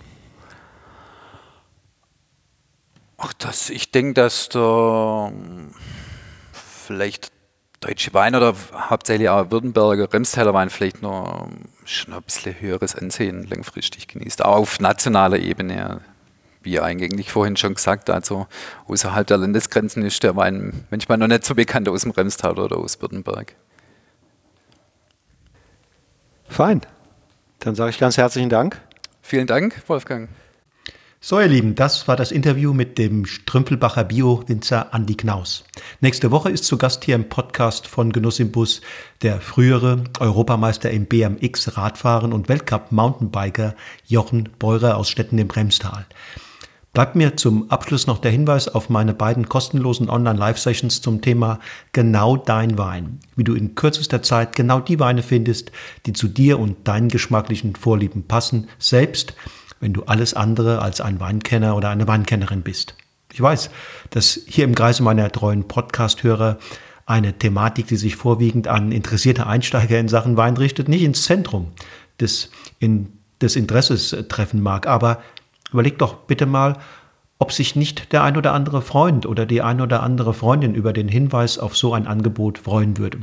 Ach, 3.18 3.32
das, 3.34 3.70
ich 3.70 3.90
denke, 3.90 4.14
dass 4.14 4.48
da 4.48 5.28
hm, 5.30 5.74
vielleicht 6.52 7.32
deutsche 7.80 8.12
Wein 8.14 8.34
oder 8.34 8.54
hauptsächlich 8.74 9.28
auch 9.28 9.50
Württemberger 9.50 10.12
Remstäler 10.12 10.52
Wein 10.54 10.70
vielleicht 10.70 11.02
noch 11.02 11.48
schon 11.84 12.14
ein 12.14 12.22
bisschen 12.22 12.60
höheres 12.60 12.94
Ansehen 12.94 13.46
langfristig 13.48 14.08
genießt. 14.08 14.44
Auch 14.44 14.56
auf 14.56 14.80
nationaler 14.80 15.38
Ebene, 15.38 16.00
wie 16.62 16.80
eigentlich 16.80 17.30
vorhin 17.30 17.56
schon 17.56 17.74
gesagt, 17.74 18.10
also 18.10 18.46
außerhalb 18.88 19.26
der 19.26 19.38
Landesgrenzen 19.38 20.04
ist 20.04 20.22
der 20.22 20.36
Wein 20.36 20.86
manchmal 20.90 21.18
noch 21.18 21.28
nicht 21.28 21.44
so 21.44 21.54
bekannt 21.54 21.88
aus 21.88 22.02
dem 22.02 22.10
Remstal 22.10 22.58
oder 22.58 22.76
aus 22.76 23.00
Württemberg. 23.00 23.54
Fein. 26.48 26.80
Dann 27.60 27.74
sage 27.74 27.90
ich 27.90 27.98
ganz 27.98 28.16
herzlichen 28.16 28.50
Dank. 28.50 28.80
Vielen 29.22 29.46
Dank, 29.46 29.82
Wolfgang. 29.88 30.28
So, 31.28 31.40
ihr 31.40 31.48
Lieben, 31.48 31.74
das 31.74 32.06
war 32.06 32.14
das 32.14 32.30
Interview 32.30 32.72
mit 32.72 32.98
dem 32.98 33.26
Strümpelbacher 33.26 34.04
Bio-Winzer 34.04 34.94
Andi 34.94 35.16
Knaus. 35.16 35.64
Nächste 36.00 36.30
Woche 36.30 36.50
ist 36.50 36.62
zu 36.62 36.78
Gast 36.78 37.04
hier 37.04 37.16
im 37.16 37.28
Podcast 37.28 37.88
von 37.88 38.12
Genuss 38.12 38.38
im 38.38 38.52
Bus 38.52 38.80
der 39.22 39.40
frühere 39.40 40.04
Europameister 40.20 40.88
im 40.92 41.06
BMX 41.06 41.76
Radfahren 41.76 42.32
und 42.32 42.48
Weltcup 42.48 42.92
Mountainbiker 42.92 43.74
Jochen 44.06 44.50
Beurer 44.60 44.96
aus 44.96 45.10
Stetten 45.10 45.38
im 45.38 45.48
Bremstal. 45.48 46.06
Bleibt 46.92 47.16
mir 47.16 47.36
zum 47.36 47.72
Abschluss 47.72 48.06
noch 48.06 48.18
der 48.18 48.30
Hinweis 48.30 48.68
auf 48.68 48.88
meine 48.88 49.12
beiden 49.12 49.48
kostenlosen 49.48 50.08
Online-Live-Sessions 50.08 51.00
zum 51.00 51.22
Thema 51.22 51.58
Genau 51.90 52.36
dein 52.36 52.78
Wein. 52.78 53.18
Wie 53.34 53.42
du 53.42 53.54
in 53.54 53.74
kürzester 53.74 54.22
Zeit 54.22 54.54
genau 54.54 54.78
die 54.78 55.00
Weine 55.00 55.24
findest, 55.24 55.72
die 56.06 56.12
zu 56.12 56.28
dir 56.28 56.60
und 56.60 56.86
deinen 56.86 57.08
geschmacklichen 57.08 57.74
Vorlieben 57.74 58.22
passen, 58.22 58.68
selbst 58.78 59.34
wenn 59.80 59.92
du 59.92 60.04
alles 60.04 60.34
andere 60.34 60.82
als 60.82 61.00
ein 61.00 61.20
Weinkenner 61.20 61.76
oder 61.76 61.90
eine 61.90 62.08
Weinkennerin 62.08 62.62
bist. 62.62 62.94
Ich 63.32 63.40
weiß, 63.40 63.70
dass 64.10 64.40
hier 64.46 64.64
im 64.64 64.74
Kreise 64.74 65.02
meiner 65.02 65.30
treuen 65.30 65.68
Podcast-Hörer 65.68 66.58
eine 67.06 67.34
Thematik, 67.34 67.86
die 67.86 67.96
sich 67.96 68.16
vorwiegend 68.16 68.68
an 68.68 68.92
interessierte 68.92 69.46
Einsteiger 69.46 69.98
in 69.98 70.08
Sachen 70.08 70.36
Wein 70.36 70.56
richtet, 70.56 70.88
nicht 70.88 71.02
ins 71.02 71.22
Zentrum 71.22 71.68
des, 72.20 72.50
in, 72.78 73.12
des 73.40 73.56
Interesses 73.56 74.16
treffen 74.28 74.60
mag. 74.60 74.86
Aber 74.86 75.20
überleg 75.72 75.98
doch 75.98 76.14
bitte 76.14 76.46
mal, 76.46 76.78
ob 77.38 77.52
sich 77.52 77.76
nicht 77.76 78.12
der 78.12 78.22
ein 78.22 78.36
oder 78.36 78.54
andere 78.54 78.82
Freund 78.82 79.26
oder 79.26 79.46
die 79.46 79.62
ein 79.62 79.80
oder 79.80 80.02
andere 80.02 80.34
Freundin 80.34 80.74
über 80.74 80.92
den 80.92 81.08
Hinweis 81.08 81.58
auf 81.58 81.76
so 81.76 81.92
ein 81.94 82.06
Angebot 82.06 82.58
freuen 82.58 82.96
würde. 82.96 83.18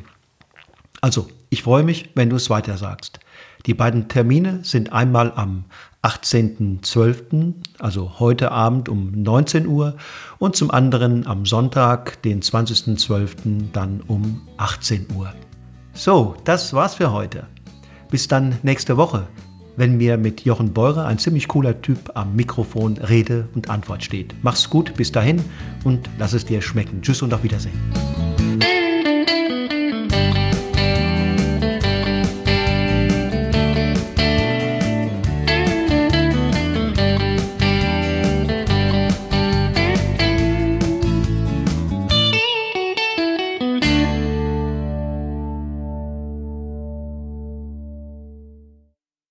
Also, 1.02 1.28
ich 1.50 1.64
freue 1.64 1.84
mich, 1.84 2.10
wenn 2.16 2.30
du 2.30 2.36
es 2.36 2.50
weiter 2.50 2.78
sagst. 2.78 3.20
Die 3.66 3.74
beiden 3.74 4.10
Termine 4.10 4.60
sind 4.64 4.92
einmal 4.92 5.32
am 5.36 5.64
18.12., 6.02 7.54
also 7.80 8.20
heute 8.20 8.52
Abend 8.52 8.90
um 8.90 9.12
19 9.14 9.68
Uhr 9.68 9.96
und 10.38 10.58
zum 10.58 10.70
anderen 10.70 11.26
am 11.26 11.46
Sonntag, 11.46 12.22
den 12.24 12.42
20.12., 12.42 13.72
dann 13.72 14.02
um 14.08 14.42
18 14.58 15.08
Uhr. 15.16 15.34
So, 15.94 16.36
das 16.44 16.74
war's 16.74 16.96
für 16.96 17.14
heute. 17.14 17.48
Bis 18.12 18.28
dann 18.28 18.58
nächste 18.64 18.98
Woche, 18.98 19.28
wenn 19.78 19.96
mir 19.96 20.18
mit 20.18 20.42
Jochen 20.42 20.74
Beurer, 20.74 21.06
ein 21.06 21.18
ziemlich 21.18 21.48
cooler 21.48 21.82
Typ, 21.82 22.12
am 22.16 22.36
Mikrofon 22.36 22.98
Rede 22.98 23.48
und 23.56 23.70
Antwort 23.70 24.04
steht. 24.04 24.36
Mach's 24.42 24.70
gut, 24.70 24.94
bis 24.96 25.14
dahin 25.14 25.42
und 25.86 26.10
lass 26.20 26.34
es 26.34 26.46
dir 26.46 26.62
schmecken. 26.62 27.02
Tschüss 27.02 27.22
und 27.22 27.34
auf 27.34 27.44
Wiedersehen. 27.44 27.80